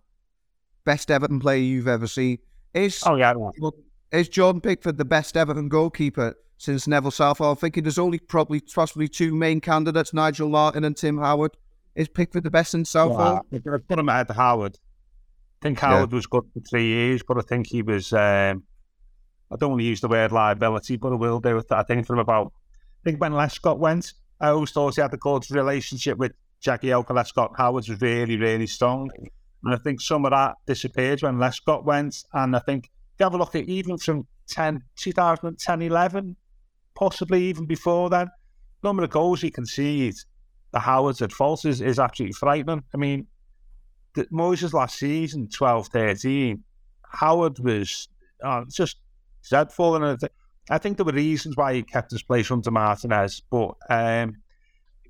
best 0.85 1.09
Everton 1.11 1.39
player 1.39 1.61
you've 1.61 1.87
ever 1.87 2.07
seen. 2.07 2.39
Is, 2.73 3.03
oh, 3.05 3.15
yeah. 3.15 3.33
Is 4.13 4.29
Jordan 4.29 4.61
Pickford 4.61 4.97
the 4.97 5.05
best 5.05 5.35
Everton 5.35 5.67
goalkeeper 5.67 6.35
since 6.57 6.87
Neville 6.87 7.11
Southall. 7.11 7.51
I 7.51 7.55
think 7.55 7.75
there's 7.75 7.97
only 7.97 8.19
probably 8.19 8.61
possibly 8.61 9.07
two 9.09 9.35
main 9.35 9.59
candidates, 9.59 10.13
Nigel 10.13 10.47
Martyn 10.47 10.85
and 10.85 10.95
Tim 10.95 11.17
Howard. 11.17 11.57
Is 11.95 12.07
Pickford 12.07 12.43
the 12.43 12.51
best 12.51 12.73
in 12.73 12.85
Southall? 12.85 13.45
Yeah, 13.51 13.59
I 13.73 13.77
put 13.77 13.99
him 13.99 14.07
ahead 14.09 14.29
of 14.29 14.35
Howard. 14.35 14.77
I 15.61 15.65
think 15.65 15.79
Howard 15.79 16.11
yeah. 16.11 16.15
was 16.15 16.27
good 16.27 16.43
for 16.53 16.59
three 16.61 16.85
years, 16.85 17.23
but 17.27 17.37
I 17.37 17.41
think 17.41 17.67
he 17.67 17.81
was. 17.81 18.13
Um, 18.13 18.63
I 19.51 19.55
don't 19.57 19.71
want 19.71 19.81
to 19.81 19.85
use 19.85 20.01
the 20.01 20.07
word 20.07 20.31
liability, 20.31 20.95
but 20.97 21.11
I 21.11 21.15
will 21.15 21.39
do 21.39 21.57
it. 21.57 21.65
I 21.71 21.83
think 21.83 22.07
from 22.07 22.19
about. 22.19 22.53
I 23.05 23.09
think 23.09 23.19
when 23.19 23.33
Lescott 23.33 23.79
went, 23.79 24.13
I 24.39 24.49
always 24.49 24.71
thought 24.71 24.95
he 24.95 25.01
had 25.01 25.11
the 25.11 25.17
close 25.17 25.51
relationship 25.51 26.17
with 26.17 26.31
Jagielka 26.63 27.07
Lescott. 27.07 27.57
Howard 27.57 27.87
was 27.87 28.01
really, 28.01 28.37
really 28.37 28.67
strong. 28.67 29.09
And 29.63 29.73
I 29.73 29.77
think 29.77 30.01
some 30.01 30.25
of 30.25 30.31
that 30.31 30.55
disappeared 30.65 31.21
when 31.21 31.35
Lescott 31.37 31.83
went. 31.83 32.23
And 32.33 32.55
I 32.55 32.59
think, 32.59 32.89
have 33.19 33.33
a 33.33 33.37
look 33.37 33.55
at 33.55 33.65
even 33.65 33.97
from 33.97 34.27
10, 34.49 34.81
2010, 34.95 35.81
11, 35.81 36.35
possibly 36.95 37.43
even 37.45 37.65
before 37.65 38.09
then. 38.09 38.29
Number 38.83 39.03
of 39.03 39.09
goals 39.09 39.41
he 39.41 39.51
concedes, 39.51 40.25
the 40.71 40.79
Howards 40.79 41.21
at 41.21 41.31
false 41.31 41.65
is, 41.65 41.81
is 41.81 41.99
absolutely 41.99 42.33
frightening. 42.33 42.83
I 42.93 42.97
mean, 42.97 43.27
the, 44.15 44.25
Moyes' 44.25 44.73
last 44.73 44.97
season, 44.97 45.47
12 45.47 45.87
13, 45.87 46.63
Howard 47.09 47.59
was 47.59 48.07
uh, 48.43 48.63
just 48.69 48.97
dreadful. 49.47 49.95
And 49.95 50.19
I 50.69 50.77
think 50.77 50.97
there 50.97 51.05
were 51.05 51.11
reasons 51.11 51.55
why 51.55 51.75
he 51.75 51.83
kept 51.83 52.11
his 52.11 52.23
place 52.23 52.51
under 52.51 52.71
Martinez, 52.71 53.41
but 53.49 53.75
um, 53.89 54.37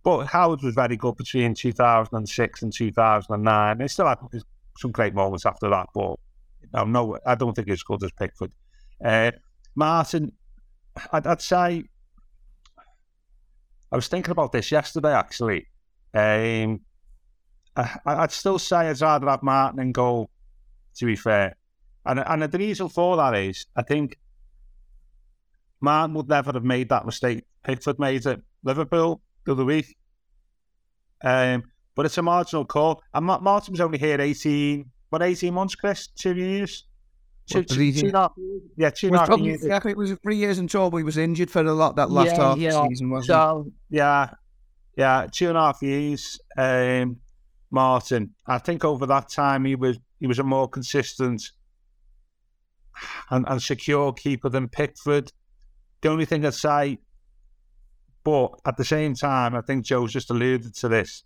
but 0.04 0.26
Howard 0.26 0.62
was 0.62 0.76
very 0.76 0.98
good 0.98 1.16
between 1.16 1.54
2006 1.54 2.62
and 2.62 2.74
2009. 2.74 3.80
He 3.80 3.88
still 3.88 4.08
had 4.08 4.18
some 4.78 4.92
great 4.92 5.14
moments 5.14 5.46
after 5.46 5.70
that, 5.70 5.88
but 5.94 6.20
no, 6.74 7.18
I 7.26 7.36
don't 7.36 7.54
think 7.54 7.70
he's 7.70 7.84
good 7.84 8.04
as 8.04 8.12
Pickford. 8.12 8.54
Uh, 9.04 9.32
Martyn, 9.76 10.32
I'd, 11.12 11.28
I'd 11.28 11.42
say 11.42 11.84
I 13.92 13.96
was 13.96 14.08
thinking 14.08 14.32
about 14.32 14.52
this 14.52 14.72
yesterday 14.72 15.14
actually. 15.14 15.68
Um, 16.14 16.82
I, 17.76 18.22
would 18.22 18.32
still 18.32 18.60
say 18.60 18.90
I'd 18.90 19.02
rather 19.02 19.30
have 19.30 19.44
Martyn 19.44 19.80
and 19.80 19.94
goal. 19.94 20.30
To 20.98 21.06
be 21.08 21.16
fair, 21.16 21.56
and 22.06 22.20
and 22.20 22.44
the 22.44 22.58
reason 22.60 22.88
for 22.88 23.18
that 23.18 23.36
is 23.36 23.66
I 23.76 23.82
think 23.82 24.20
Martyn 25.82 26.14
would 26.14 26.30
never 26.30 26.52
have 26.54 26.64
made 26.64 26.90
that 26.90 27.06
mistake. 27.06 27.46
Pickford 27.64 27.98
made 27.98 28.26
it. 28.28 28.42
Liverpool 28.64 29.22
the 29.46 29.52
other 29.54 29.66
week. 29.66 29.98
Um, 31.24 31.64
but 31.96 32.06
it's 32.06 32.18
a 32.18 32.22
marginal 32.22 32.66
call. 32.66 33.02
And 33.14 33.26
Martin 33.26 33.74
was 33.74 33.82
only 33.82 33.98
here 33.98 34.20
18, 34.20 34.90
what, 35.14 35.22
18 35.22 35.54
months, 35.54 35.76
Chris? 35.76 36.08
Two 36.08 36.36
years? 36.36 36.86
Two, 37.46 37.64
two, 37.64 37.92
two, 37.92 38.12
two, 38.12 38.62
yeah, 38.78 38.90
two 38.90 39.08
and 39.08 39.16
a 39.16 39.20
half 39.20 39.40
years. 39.40 39.64
Yeah, 39.64 39.80
it 39.86 39.96
was 39.96 40.14
three 40.24 40.38
years 40.38 40.60
in 40.60 40.68
total. 40.68 40.90
But 40.90 40.98
he 40.98 41.04
was 41.04 41.18
injured 41.18 41.52
for 41.52 41.62
a 41.62 41.74
lot 41.74 41.98
that 41.98 42.10
last 42.10 42.32
yeah, 42.32 42.36
half 42.36 42.58
yeah. 42.58 42.88
season, 42.88 43.10
wasn't 43.10 43.28
so, 43.28 43.66
he? 43.90 43.98
Yeah, 43.98 44.30
yeah, 44.98 45.28
two 45.32 45.50
and 45.50 45.58
a 45.58 45.62
half 45.62 45.82
years. 45.82 46.40
Um, 46.58 47.18
Martyn, 47.70 48.32
I 48.48 48.58
think 48.60 48.86
over 48.86 49.06
that 49.06 49.30
time 49.30 49.66
he 49.66 49.76
was 49.76 50.00
he 50.20 50.26
was 50.26 50.40
a 50.40 50.44
more 50.44 50.68
consistent 50.70 51.44
and, 53.30 53.46
and 53.48 53.62
secure 53.62 54.14
keeper 54.14 54.50
than 54.50 54.70
Pickford. 54.70 55.32
The 56.02 56.10
only 56.10 56.26
thing 56.26 56.46
I'd 56.46 56.54
say, 56.54 56.98
but 58.24 58.54
at 58.66 58.78
the 58.78 58.86
same 58.86 59.16
time, 59.16 59.54
I 59.54 59.62
think 59.62 59.86
Joe's 59.86 60.14
just 60.14 60.32
alluded 60.32 60.74
to 60.76 60.88
this. 60.88 61.24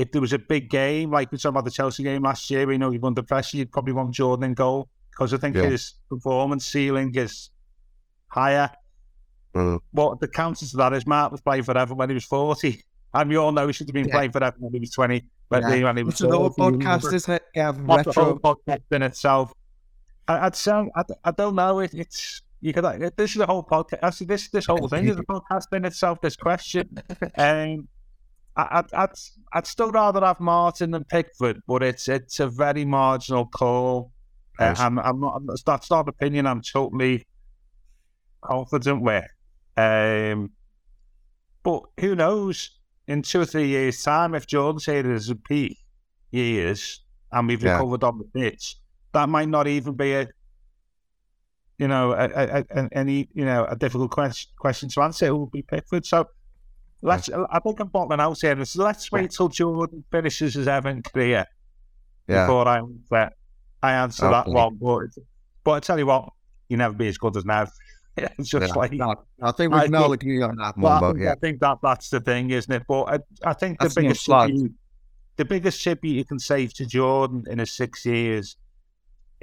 If 0.00 0.10
there 0.12 0.20
was 0.20 0.32
a 0.32 0.38
big 0.38 0.70
game, 0.70 1.10
like 1.10 1.30
we 1.30 1.36
talked 1.36 1.50
about 1.50 1.66
the 1.66 1.70
Chelsea 1.70 2.02
game 2.02 2.22
last 2.22 2.50
year, 2.50 2.66
we 2.66 2.78
know 2.78 2.90
he 2.90 2.96
won 2.96 3.12
the 3.12 3.22
pressure, 3.22 3.58
you'd 3.58 3.70
probably 3.70 3.92
want 3.92 4.12
Jordan 4.12 4.44
in 4.44 4.54
goal 4.54 4.88
because 5.10 5.34
I 5.34 5.36
think 5.36 5.56
yeah. 5.56 5.64
his 5.64 5.94
performance 6.08 6.66
ceiling 6.66 7.14
is 7.14 7.50
higher. 8.28 8.70
Mm. 9.54 9.80
What 9.90 10.20
the 10.20 10.28
counter 10.28 10.64
to 10.64 10.76
that 10.78 10.94
is 10.94 11.06
Mark 11.06 11.32
was 11.32 11.42
playing 11.42 11.64
forever 11.64 11.94
when 11.94 12.08
he 12.08 12.14
was 12.14 12.24
40. 12.24 12.82
And 13.12 13.28
we 13.28 13.34
all 13.34 13.50
know 13.50 13.66
he 13.66 13.72
should 13.72 13.88
have 13.88 13.94
been 13.94 14.06
yeah. 14.06 14.14
playing 14.14 14.30
forever 14.30 14.54
when 14.60 14.72
he 14.72 14.78
was 14.78 14.92
20. 14.92 15.24
But 15.48 15.64
yeah. 15.64 15.82
when 15.82 15.96
he 15.96 16.04
was 16.04 16.14
it's 16.14 16.20
an 16.20 16.32
old 16.32 16.56
podcast, 16.56 17.12
isn't 17.12 17.34
it? 17.34 17.42
Yeah, 17.56 17.72
retro. 17.76 18.12
The 18.12 18.20
whole 18.20 18.38
podcast 18.38 18.82
in 18.92 19.02
itself. 19.02 19.52
I, 20.28 20.44
would 20.44 20.54
say, 20.54 20.70
I, 20.70 21.02
I 21.24 21.30
don't 21.32 21.56
know. 21.56 21.80
It, 21.80 21.92
it's 21.92 22.40
you 22.60 22.72
could. 22.72 22.84
This 23.16 23.32
is 23.32 23.38
the 23.38 23.46
whole 23.46 23.64
podcast. 23.64 23.98
Actually, 24.00 24.28
this 24.28 24.48
this 24.50 24.66
whole 24.66 24.86
thing 24.86 25.08
is 25.08 25.16
a 25.16 25.24
podcast 25.24 25.66
in 25.72 25.84
itself. 25.86 26.20
This 26.20 26.36
question, 26.36 26.88
um, 27.36 27.88
I, 28.56 28.66
I'd, 28.78 28.94
I'd 28.94 29.10
I'd 29.52 29.66
still 29.66 29.90
rather 29.90 30.20
have 30.20 30.40
Martyn 30.40 30.90
than 30.90 31.04
Pickford, 31.04 31.60
but 31.66 31.82
it's 31.82 32.08
it's 32.08 32.40
a 32.40 32.48
very 32.48 32.84
marginal 32.84 33.46
call. 33.46 34.12
Uh, 34.58 34.74
I'm, 34.78 34.98
I'm 34.98 35.20
not. 35.20 35.42
That's 35.64 35.90
not 35.90 36.08
opinion. 36.08 36.46
I'm 36.46 36.60
totally 36.60 37.26
confident 38.42 39.02
with. 39.02 39.24
Um, 39.76 40.50
but 41.62 41.82
who 41.98 42.14
knows? 42.14 42.70
In 43.06 43.22
two 43.22 43.40
or 43.40 43.44
three 43.44 43.66
years' 43.66 44.02
time, 44.04 44.36
if 44.36 44.46
Jordan's 44.46 44.86
here 44.86 45.10
is 45.10 45.30
a 45.30 45.34
peak 45.34 45.78
years 46.30 47.00
and 47.32 47.48
we've 47.48 47.62
yeah. 47.62 47.72
recovered 47.72 48.04
on 48.04 48.18
the 48.18 48.24
pitch, 48.24 48.76
that 49.12 49.28
might 49.28 49.48
not 49.48 49.66
even 49.66 49.94
be 49.94 50.12
a 50.12 50.28
you 51.78 51.88
know 51.88 52.12
a, 52.12 52.28
a, 52.28 52.64
a, 52.70 52.88
any 52.92 53.28
you 53.32 53.44
know 53.44 53.64
a 53.64 53.74
difficult 53.74 54.10
question 54.10 54.52
question 54.58 54.88
to 54.90 55.02
answer. 55.02 55.26
It 55.26 55.30
will 55.30 55.46
be 55.46 55.62
Pickford. 55.62 56.06
So 56.06 56.28
let's. 57.02 57.28
Yeah. 57.28 57.44
I 57.50 57.58
think 57.60 57.80
I'm 57.80 57.88
bottling 57.88 58.20
out 58.20 58.40
here. 58.40 58.64
So 58.64 58.84
let's 58.84 59.10
wait 59.10 59.22
yeah. 59.22 59.28
till 59.28 59.48
Jordan 59.48 60.04
finishes 60.10 60.54
his 60.54 60.68
Everton 60.68 61.02
career 61.02 61.46
yeah. 62.28 62.46
before 62.46 62.68
I 62.68 62.80
uh, 62.80 63.28
I 63.82 63.92
answer 63.94 64.26
okay. 64.26 64.32
that 64.32 64.46
one. 64.48 64.76
But 64.80 65.08
but 65.64 65.72
I 65.72 65.80
tell 65.80 65.98
you 65.98 66.06
what, 66.06 66.30
you 66.68 66.76
never 66.76 66.94
be 66.94 67.08
as 67.08 67.18
good 67.18 67.36
as 67.36 67.44
now. 67.44 67.66
it's 68.16 68.48
just 68.48 68.68
yeah, 68.68 68.74
like 68.74 68.92
no, 68.92 69.14
I 69.40 69.52
think 69.52 69.72
we 69.72 69.80
can 69.80 69.94
all 69.94 70.12
agree 70.12 70.42
on 70.42 70.56
that 70.56 70.76
one. 70.76 71.00
But, 71.00 71.18
yeah. 71.18 71.32
I 71.32 71.34
think 71.36 71.60
that 71.60 71.78
that's 71.82 72.10
the 72.10 72.20
thing, 72.20 72.50
isn't 72.50 72.72
it? 72.72 72.82
But 72.86 73.02
I, 73.04 73.18
I 73.50 73.52
think 73.52 73.78
the 73.78 73.92
biggest 73.94 74.24
tribute, 74.24 74.72
the 75.36 75.44
biggest 75.44 75.82
tribute 75.82 76.14
you 76.14 76.24
can 76.24 76.38
save 76.38 76.74
to 76.74 76.86
Jordan 76.86 77.44
in 77.48 77.58
his 77.58 77.72
six 77.72 78.04
years 78.04 78.56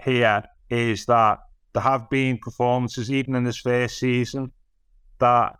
here 0.03 0.43
is 0.69 1.05
that 1.05 1.39
there 1.73 1.83
have 1.83 2.09
been 2.09 2.37
performances, 2.39 3.11
even 3.11 3.35
in 3.35 3.45
his 3.45 3.57
first 3.57 3.99
season, 3.99 4.51
that 5.19 5.55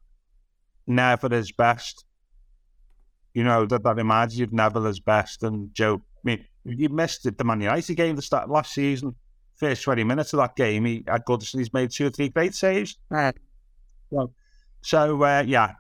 never 0.88 1.30
his 1.30 1.52
best. 1.52 2.06
You 3.34 3.44
know 3.44 3.66
that 3.66 3.84
that 3.84 3.96
reminds 3.96 4.38
you 4.38 4.46
of 4.46 4.54
Neville's 4.54 5.00
best 5.00 5.44
and 5.44 5.74
Joe. 5.74 5.96
I 5.96 6.20
mean, 6.24 6.46
you 6.66 6.90
missed 6.90 7.26
it. 7.26 7.38
The 7.38 7.44
Man 7.44 7.62
United 7.62 7.96
game 7.96 8.16
the 8.16 8.22
start 8.22 8.50
last 8.50 8.74
season 8.74 9.16
first 9.58 9.84
20 9.84 10.04
minutes 10.04 10.34
of 10.34 10.38
that 10.38 10.56
game, 10.56 10.86
he 10.86 11.04
had 11.08 11.26
Goodison, 11.26 11.60
he's 11.60 11.74
made 11.74 11.92
two 11.92 12.08
or 12.08 12.10
three 12.10 12.30
great 12.30 12.56
saves. 12.56 12.98
Right. 13.10 13.36
Well, 14.10 14.34
so, 14.82 15.22
uh, 15.24 15.44
yeah. 15.46 15.74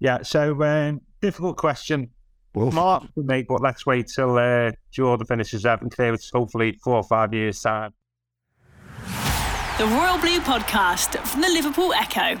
Yeah, 0.00 0.22
so 0.22 0.62
um, 0.62 1.00
difficult 1.22 1.56
question. 1.56 2.10
Oof. 2.56 2.74
Mark 2.74 3.02
to 3.14 3.22
make, 3.22 3.48
but 3.48 3.62
let's 3.62 3.86
wait 3.86 4.08
till 4.14 4.36
uh, 4.36 4.72
Jordan 4.92 5.26
finishes 5.26 5.64
up 5.64 5.82
and 5.82 5.90
clear 5.90 6.14
it's 6.14 6.30
hopefully 6.30 6.78
four 6.84 6.96
or 6.96 7.02
five 7.02 7.32
years' 7.32 7.60
time. 7.60 7.92
The 9.78 9.86
Royal 9.86 10.18
Blue 10.18 10.40
Podcast 10.40 11.18
from 11.26 11.40
the 11.40 11.48
Liverpool 11.48 11.92
Echo. 11.94 12.40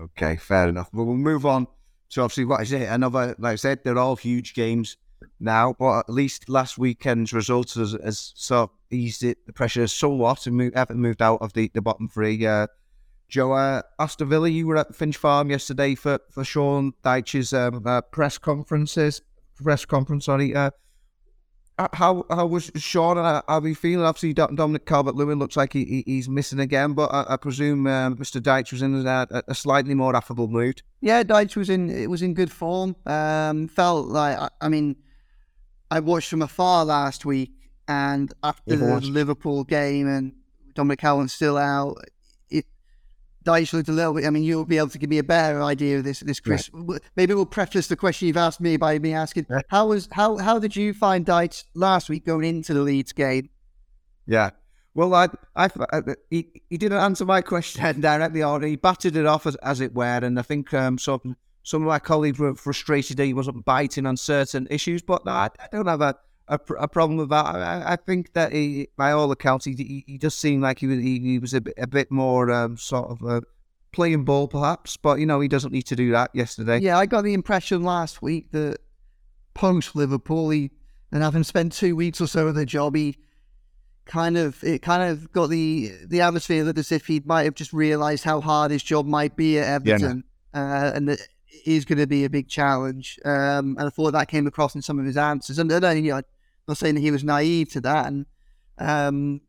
Okay, 0.00 0.36
fair 0.36 0.68
enough. 0.68 0.90
But 0.92 1.04
we'll 1.04 1.16
move 1.16 1.44
on 1.44 1.66
to 2.10 2.22
obviously 2.22 2.44
what 2.44 2.62
is 2.62 2.72
it? 2.72 2.88
Another, 2.88 3.34
like 3.38 3.52
I 3.52 3.56
said, 3.56 3.80
they're 3.84 3.98
all 3.98 4.16
huge 4.16 4.54
games 4.54 4.96
now, 5.38 5.74
but 5.78 6.00
at 6.00 6.10
least 6.10 6.48
last 6.48 6.78
weekend's 6.78 7.32
results 7.32 7.74
has, 7.74 7.96
has 8.02 8.32
sort 8.34 8.70
of 8.70 8.76
eased 8.90 9.22
it, 9.22 9.46
the 9.46 9.52
pressure 9.52 9.86
somewhat 9.86 10.46
and 10.46 10.60
Everton 10.74 11.00
moved 11.00 11.22
out 11.22 11.40
of 11.42 11.52
the, 11.52 11.70
the 11.74 11.82
bottom 11.82 12.08
three. 12.08 12.46
Uh, 12.46 12.66
Joe, 13.28 13.52
uh, 13.52 13.82
Aston 13.98 14.28
Villa, 14.28 14.48
you 14.48 14.66
were 14.66 14.76
at 14.76 14.94
Finch 14.94 15.16
Farm 15.16 15.50
yesterday 15.50 15.94
for, 15.94 16.18
for 16.30 16.42
Sean 16.42 16.92
Dyche's 17.04 17.52
um, 17.52 17.82
uh, 17.86 18.00
press 18.00 18.38
conferences, 18.38 19.22
press 19.54 19.84
conference, 19.84 20.24
sorry. 20.24 20.54
Uh 20.54 20.70
how 21.92 22.26
how 22.30 22.46
was 22.46 22.70
Sean 22.76 23.18
and 23.18 23.26
how 23.26 23.42
are 23.46 23.60
we 23.60 23.74
feeling? 23.74 24.04
Obviously, 24.04 24.32
Dominic 24.34 24.86
Calvert 24.86 25.14
Lewin 25.14 25.38
looks 25.38 25.56
like 25.56 25.72
he, 25.72 25.84
he, 25.84 26.02
he's 26.06 26.28
missing 26.28 26.60
again, 26.60 26.92
but 26.92 27.12
I, 27.12 27.34
I 27.34 27.36
presume 27.36 27.86
um, 27.86 28.16
Mr. 28.16 28.40
Dyche 28.40 28.72
was 28.72 28.82
in 28.82 29.06
a, 29.06 29.42
a, 29.48 29.54
slightly 29.54 29.94
more 29.94 30.14
affable 30.14 30.48
mood. 30.48 30.82
Yeah, 31.00 31.22
Dyche 31.22 31.56
was 31.56 31.70
in 31.70 31.90
it 31.90 32.10
was 32.10 32.22
in 32.22 32.34
good 32.34 32.50
form. 32.50 32.96
Um, 33.06 33.68
felt 33.68 34.08
like 34.08 34.38
I, 34.38 34.48
I 34.60 34.68
mean, 34.68 34.96
I 35.90 36.00
watched 36.00 36.28
from 36.28 36.42
afar 36.42 36.84
last 36.84 37.24
week, 37.24 37.52
and 37.88 38.32
after 38.42 38.76
the 38.76 39.00
Liverpool 39.00 39.64
game 39.64 40.08
and 40.08 40.32
Dominic 40.74 41.00
Calvert 41.00 41.30
still 41.30 41.56
out, 41.56 41.98
Dyche 43.44 43.72
looked 43.72 43.88
a 43.88 43.92
little 43.92 44.14
bit. 44.14 44.26
I 44.26 44.30
mean, 44.30 44.42
you'll 44.42 44.66
be 44.66 44.78
able 44.78 44.88
to 44.88 44.98
give 44.98 45.08
me 45.08 45.18
a 45.18 45.24
better 45.24 45.62
idea 45.62 45.98
of 45.98 46.04
this, 46.04 46.20
this 46.20 46.40
Chris. 46.40 46.70
Right. 46.72 47.00
Maybe 47.16 47.34
we'll 47.34 47.46
preface 47.46 47.86
the 47.86 47.96
question 47.96 48.28
you've 48.28 48.36
asked 48.36 48.60
me 48.60 48.76
by 48.76 48.98
me 48.98 49.14
asking, 49.14 49.46
yeah. 49.48 49.60
how 49.68 49.88
was 49.88 50.08
how 50.12 50.36
how 50.36 50.58
did 50.58 50.76
you 50.76 50.92
find 50.92 51.24
Dyche 51.24 51.64
last 51.74 52.08
week 52.08 52.26
going 52.26 52.44
into 52.44 52.74
the 52.74 52.80
Leeds 52.80 53.12
game? 53.12 53.48
Yeah. 54.26 54.50
Well, 54.94 55.14
I, 55.14 55.28
I, 55.54 55.70
he, 56.30 56.48
he 56.68 56.76
didn't 56.76 56.98
answer 56.98 57.24
my 57.24 57.40
question 57.54 58.00
directly, 58.00 58.42
or 58.42 58.60
he 58.60 58.76
batted 58.76 59.16
it 59.16 59.24
off 59.24 59.46
as, 59.46 59.54
as 59.56 59.80
it 59.80 59.94
were, 59.94 60.04
and 60.22 60.38
I 60.38 60.42
think 60.42 60.74
um, 60.74 60.98
of 61.06 61.22
some 61.62 61.82
of 61.82 61.88
my 61.88 61.98
colleagues 61.98 62.38
were 62.38 62.54
frustrated 62.54 63.16
that 63.18 63.24
he 63.24 63.34
wasn't 63.34 63.64
biting 63.64 64.06
on 64.06 64.16
certain 64.16 64.66
issues, 64.70 65.02
but 65.02 65.24
no, 65.24 65.32
I, 65.32 65.50
I 65.60 65.68
don't 65.70 65.86
have 65.86 66.00
a, 66.00 66.16
a, 66.50 66.60
a, 66.80 66.88
problem 66.88 67.16
with 67.16 67.30
that. 67.30 67.46
I, 67.46 67.92
I 67.92 67.96
think 67.96 68.32
that 68.34 68.52
he, 68.52 68.88
by 68.96 69.12
all 69.12 69.30
accounts, 69.30 69.64
he, 69.64 69.74
he, 69.74 70.04
he 70.06 70.18
does 70.18 70.34
seem 70.34 70.60
like 70.60 70.80
he 70.80 70.86
was, 70.86 70.98
he, 70.98 71.18
he 71.20 71.38
was 71.38 71.54
a, 71.54 71.60
bit, 71.60 71.74
a 71.78 71.86
bit 71.86 72.10
more 72.10 72.50
um, 72.50 72.76
sort 72.76 73.08
of 73.08 73.22
uh, 73.24 73.40
playing 73.92 74.24
ball, 74.24 74.48
perhaps, 74.48 74.96
but 74.96 75.20
you 75.20 75.26
know, 75.26 75.40
he 75.40 75.48
doesn't 75.48 75.72
need 75.72 75.86
to 75.86 75.96
do 75.96 76.10
that 76.10 76.30
yesterday. 76.34 76.80
Yeah, 76.80 76.98
I 76.98 77.06
got 77.06 77.22
the 77.22 77.34
impression 77.34 77.82
last 77.82 78.20
week 78.20 78.50
that 78.50 78.78
post 79.54 79.94
Liverpool, 79.94 80.50
he, 80.50 80.72
and 81.12 81.22
having 81.22 81.44
spent 81.44 81.72
two 81.72 81.94
weeks 81.94 82.20
or 82.20 82.26
so 82.26 82.48
of 82.48 82.56
the 82.56 82.66
job, 82.66 82.96
he 82.96 83.16
kind 84.06 84.36
of 84.36 84.62
it 84.64 84.82
kind 84.82 85.04
of 85.04 85.32
got 85.32 85.50
the 85.50 85.92
the 86.06 86.20
atmosphere 86.20 86.64
that 86.64 86.76
as 86.76 86.90
if 86.90 87.06
he 87.06 87.22
might 87.24 87.44
have 87.44 87.54
just 87.54 87.72
realised 87.72 88.24
how 88.24 88.40
hard 88.40 88.72
his 88.72 88.82
job 88.82 89.06
might 89.06 89.36
be 89.36 89.58
at 89.58 89.68
Everton, 89.68 90.24
yeah, 90.52 90.60
uh, 90.60 90.92
and 90.94 91.08
that 91.08 91.20
is 91.64 91.84
going 91.84 91.98
to 91.98 92.06
be 92.06 92.24
a 92.24 92.30
big 92.30 92.48
challenge. 92.48 93.18
Um, 93.24 93.76
and 93.78 93.82
I 93.82 93.90
thought 93.90 94.12
that 94.12 94.28
came 94.28 94.46
across 94.46 94.74
in 94.74 94.82
some 94.82 94.98
of 94.98 95.04
his 95.04 95.16
answers. 95.16 95.58
And, 95.58 95.70
and 95.70 96.04
you 96.04 96.12
know, 96.12 96.22
not 96.70 96.78
saying 96.78 96.94
that 96.94 97.00
he 97.00 97.10
was 97.10 97.24
naive 97.24 97.70
to 97.72 97.80
that. 97.82 98.06
And 98.06 98.26
um, 98.78 99.40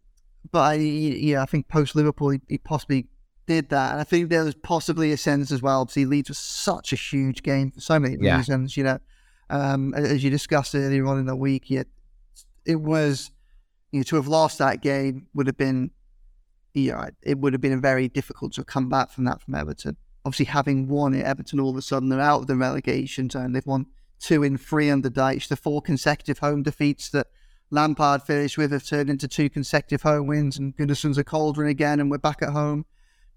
but 0.52 0.60
I, 0.60 0.74
yeah, 0.76 1.42
I 1.42 1.46
think 1.46 1.68
post 1.68 1.96
Liverpool, 1.96 2.30
he, 2.30 2.42
he, 2.48 2.58
possibly 2.58 3.08
did 3.48 3.70
that. 3.70 3.92
And 3.92 4.02
I 4.02 4.04
think 4.04 4.30
there 4.30 4.44
was 4.44 4.56
possibly 4.56 5.12
a 5.12 5.18
sense 5.18 5.52
as 5.52 5.62
well. 5.62 5.88
See, 5.88 6.06
Leeds 6.06 6.30
was 6.30 6.40
such 6.40 6.92
a 6.92 6.96
huge 6.96 7.44
game 7.44 7.72
for 7.72 7.80
so 7.80 8.00
many 8.00 8.18
yeah. 8.20 8.38
reasons. 8.38 8.76
You 8.76 8.84
know, 8.84 9.00
um, 9.50 9.94
as 9.94 10.24
you 10.24 10.30
discussed 10.30 10.76
earlier 10.76 11.06
on 11.08 11.20
in 11.20 11.26
the 11.26 11.36
week, 11.36 11.70
yet 11.70 11.88
it 12.66 12.82
was 12.82 13.32
you 13.92 14.00
know 14.00 14.04
to 14.04 14.16
have 14.18 14.28
lost 14.28 14.58
that 14.58 14.82
game 14.82 15.28
would 15.34 15.48
have 15.48 15.58
been. 15.58 15.92
Yeah, 16.74 17.10
it 17.22 17.38
would 17.38 17.54
have 17.54 17.62
been 17.62 17.82
very 17.82 18.08
difficult 18.08 18.54
to 18.54 18.64
come 18.64 18.88
back 18.88 19.12
from 19.12 19.26
that 19.26 19.42
from 19.42 19.56
Everton 19.56 19.98
obviously 20.26 20.46
having 20.46 20.88
won 20.88 21.14
at 21.16 21.26
Everton 21.26 21.60
all 21.60 21.72
of 21.72 21.78
a 21.78 21.82
sudden 21.82 22.10
they're 22.10 22.20
out 22.20 22.42
of 22.42 22.48
the 22.48 22.56
relegation 22.56 23.30
zone. 23.30 23.54
They've 23.54 23.66
won 23.66 23.88
two 24.22 24.44
in 24.44 24.58
three 24.58 24.90
under 24.90 25.10
Dyche. 25.10 25.48
The 25.48 25.56
four 25.56 25.82
consecutive 25.82 26.40
home 26.40 26.64
defeats 26.64 27.10
that 27.10 27.28
Lampard 27.72 28.22
finished 28.24 28.58
with 28.58 28.72
have 28.72 28.86
turned 28.86 29.10
into 29.10 29.28
two 29.28 29.50
consecutive 29.50 30.04
home 30.04 30.28
wins, 30.28 30.58
and 30.58 30.76
Goodison's 30.78 31.18
a 31.18 31.24
cauldron 31.24 31.70
again, 31.70 32.00
and 32.00 32.12
we're 32.12 32.18
back 32.18 32.42
at 32.42 32.50
home 32.50 32.86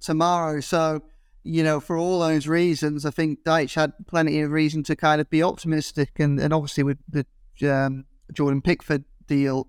tomorrow. 0.00 0.60
So, 0.60 1.02
you 1.42 1.62
know, 1.62 1.80
for 1.80 1.96
all 1.96 2.20
those 2.20 2.46
reasons, 2.46 3.06
I 3.06 3.10
think 3.10 3.44
Dyche 3.44 3.74
had 3.74 3.92
plenty 4.06 4.40
of 4.40 4.50
reason 4.50 4.82
to 4.84 4.96
kind 4.96 5.20
of 5.20 5.30
be 5.30 5.42
optimistic, 5.42 6.18
and, 6.18 6.38
and 6.38 6.52
obviously 6.52 6.84
with 6.84 6.98
the 7.08 7.26
um, 7.70 8.04
Jordan 8.32 8.60
Pickford 8.60 9.04
deal, 9.26 9.68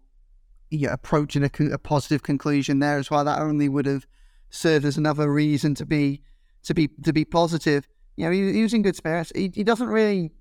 yeah, 0.72 0.94
approaching 0.94 1.44
a, 1.44 1.52
a 1.72 1.78
positive 1.78 2.24
conclusion 2.24 2.80
there 2.80 2.98
as 2.98 3.10
well. 3.10 3.24
That 3.24 3.40
only 3.40 3.70
would 3.70 3.86
have 3.86 4.06
served 4.50 4.84
as 4.84 4.98
another 4.98 5.32
reason 5.32 5.76
to 5.76 5.86
be 5.86 6.24
to 6.64 6.74
be 6.74 6.88
to 7.04 7.14
be 7.14 7.24
positive. 7.24 7.88
you 8.16 8.26
know, 8.26 8.32
he, 8.32 8.54
he 8.54 8.64
was 8.64 8.74
in 8.74 8.82
good 8.82 8.96
spirits. 8.96 9.32
He, 9.36 9.52
he 9.54 9.64
doesn't 9.64 9.88
really, 9.88 10.32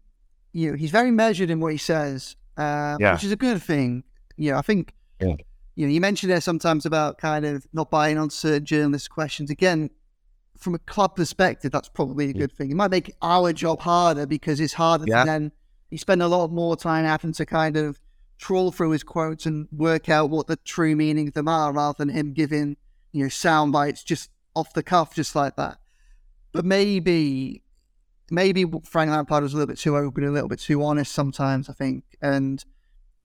you 0.54 0.70
know, 0.70 0.76
he's 0.76 0.90
very 0.90 1.10
measured 1.10 1.50
in 1.50 1.60
what 1.60 1.72
he 1.72 1.78
says, 1.78 2.36
uh, 2.56 2.96
Yeah. 2.98 3.12
which 3.14 3.24
is 3.24 3.32
a 3.32 3.36
good 3.36 3.60
thing. 3.62 4.04
You 4.36 4.52
know, 4.52 4.58
I 4.58 4.62
think, 4.62 4.94
Yeah. 5.20 5.34
you 5.74 5.86
know, 5.86 5.92
you 5.92 6.00
mentioned 6.00 6.30
there 6.32 6.40
sometimes 6.40 6.86
about 6.86 7.18
kind 7.18 7.44
of 7.44 7.66
not 7.72 7.90
buying 7.90 8.16
on 8.16 8.30
certain 8.30 8.64
journalist 8.64 9.10
questions. 9.10 9.50
Again, 9.50 9.90
from 10.56 10.74
a 10.74 10.78
club 10.78 11.16
perspective, 11.16 11.72
that's 11.72 11.88
probably 11.88 12.30
a 12.30 12.32
good 12.32 12.52
thing. 12.52 12.70
It 12.70 12.76
might 12.76 12.90
make 12.92 13.12
our 13.20 13.52
job 13.52 13.80
harder 13.80 14.24
because 14.26 14.60
it's 14.60 14.74
harder 14.74 15.04
Yeah. 15.08 15.24
to 15.24 15.26
then 15.26 15.52
you 15.90 15.98
spend 15.98 16.22
a 16.22 16.28
lot 16.28 16.50
more 16.52 16.76
time 16.76 17.04
having 17.04 17.32
to 17.32 17.44
kind 17.44 17.76
of 17.76 18.00
trawl 18.38 18.70
through 18.72 18.90
his 18.90 19.02
quotes 19.02 19.46
and 19.46 19.68
work 19.72 20.08
out 20.08 20.30
what 20.30 20.46
the 20.46 20.56
true 20.56 20.94
meaning 20.96 21.28
of 21.28 21.34
them 21.34 21.48
are 21.48 21.72
rather 21.72 21.96
than 21.98 22.08
him 22.10 22.32
giving, 22.32 22.76
you 23.12 23.24
know, 23.24 23.28
sound 23.28 23.72
bites 23.72 24.02
just 24.04 24.30
off 24.54 24.72
the 24.72 24.82
cuff, 24.84 25.14
just 25.14 25.34
like 25.34 25.56
that. 25.56 25.78
But 26.52 26.64
maybe, 26.64 27.63
maybe 28.30 28.64
Frank 28.84 29.10
Lampard 29.10 29.42
was 29.42 29.52
a 29.52 29.56
little 29.56 29.68
bit 29.68 29.78
too 29.78 29.96
open, 29.96 30.24
a 30.24 30.30
little 30.30 30.48
bit 30.48 30.60
too 30.60 30.82
honest 30.82 31.12
sometimes, 31.12 31.68
I 31.68 31.72
think. 31.72 32.04
And 32.22 32.64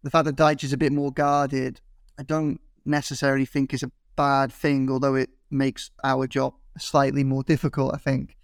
the 0.03 0.09
fact 0.09 0.25
that 0.25 0.35
Dyche 0.35 0.63
is 0.63 0.73
a 0.73 0.77
bit 0.77 0.91
more 0.91 1.11
guarded, 1.11 1.81
I 2.17 2.23
don't 2.23 2.59
necessarily 2.85 3.45
think 3.45 3.73
is 3.73 3.83
a 3.83 3.91
bad 4.15 4.51
thing, 4.51 4.89
although 4.91 5.15
it 5.15 5.29
makes 5.49 5.91
our 6.03 6.27
job 6.27 6.53
slightly 6.77 7.23
more 7.23 7.43
difficult, 7.43 7.93
I 7.93 7.97
think. 7.97 8.35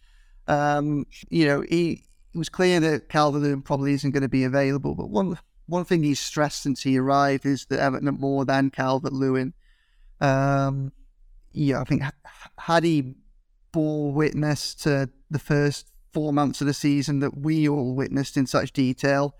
Um, 0.47 1.05
you 1.29 1.45
know, 1.45 1.61
he 1.61 2.03
it 2.33 2.37
was 2.37 2.49
clear 2.49 2.79
that 2.81 3.09
Calvert-Lewin 3.09 3.61
probably 3.61 3.93
isn't 3.93 4.11
going 4.11 4.23
to 4.23 4.29
be 4.29 4.43
available, 4.43 4.93
but 4.93 5.09
one 5.09 5.39
one 5.67 5.85
thing 5.85 6.03
he's 6.03 6.19
stressed 6.19 6.61
since 6.61 6.83
he 6.83 6.97
arrived 6.97 7.45
is 7.45 7.65
that 7.67 7.79
Everton 7.79 8.13
more 8.19 8.45
than 8.45 8.69
Calvert-Lewin. 8.69 9.53
Um, 10.21 10.91
yeah, 11.51 11.81
I 11.81 11.83
think 11.85 12.03
had 12.59 12.83
he 12.83 13.15
bore 13.71 14.11
witness 14.11 14.75
to 14.75 15.09
the 15.29 15.39
first 15.39 15.91
four 16.15 16.31
months 16.31 16.61
of 16.61 16.67
the 16.67 16.73
season 16.73 17.19
that 17.19 17.37
we 17.37 17.67
all 17.67 17.93
witnessed 17.93 18.37
in 18.37 18.47
such 18.47 18.71
detail, 18.71 19.35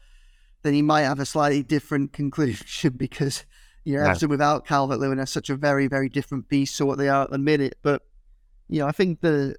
then 0.62 0.74
he 0.74 0.82
might 0.82 1.04
have 1.04 1.22
a 1.22 1.26
slightly 1.26 1.64
different 1.64 2.12
conclusion 2.12 2.94
because 2.98 3.46
you 3.86 3.96
know, 3.96 4.02
Yeah. 4.02 4.10
Everton 4.10 4.30
without 4.30 4.66
Calvert 4.66 5.00
Lewin 5.00 5.20
are 5.22 5.26
such 5.26 5.50
a 5.50 5.56
very, 5.56 5.88
very 5.88 6.10
different 6.10 6.50
beast 6.50 6.76
to 6.78 6.86
what 6.86 6.98
they 6.98 7.08
are 7.08 7.24
at 7.24 7.32
the 7.32 7.38
minute. 7.38 7.78
But 7.82 8.02
you 8.68 8.80
know, 8.80 8.88
I 8.88 8.92
think 8.92 9.22
the 9.22 9.56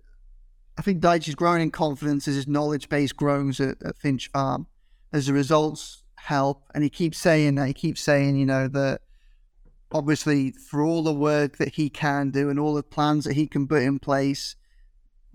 I 0.76 0.82
think 0.82 1.00
Dyche 1.00 1.28
is 1.28 1.34
growing 1.34 1.62
in 1.62 1.70
confidence 1.70 2.28
as 2.28 2.34
his 2.34 2.46
knowledge 2.46 2.90
base 2.90 3.12
grows 3.12 3.60
at, 3.60 3.82
at 3.82 3.96
Finch 3.96 4.28
Farm, 4.30 4.66
as 5.10 5.26
the 5.26 5.32
results 5.32 6.02
help, 6.16 6.64
and 6.74 6.84
he 6.84 6.90
keeps 6.90 7.16
saying 7.16 7.54
that 7.54 7.66
he 7.68 7.72
keeps 7.72 8.02
saying, 8.02 8.36
you 8.36 8.44
know, 8.44 8.68
that 8.68 9.00
obviously 9.90 10.50
for 10.50 10.82
all 10.82 11.02
the 11.02 11.14
work 11.14 11.56
that 11.56 11.76
he 11.76 11.88
can 11.88 12.30
do 12.30 12.50
and 12.50 12.60
all 12.60 12.74
the 12.74 12.82
plans 12.82 13.24
that 13.24 13.34
he 13.34 13.46
can 13.46 13.66
put 13.66 13.82
in 13.82 13.98
place, 13.98 14.54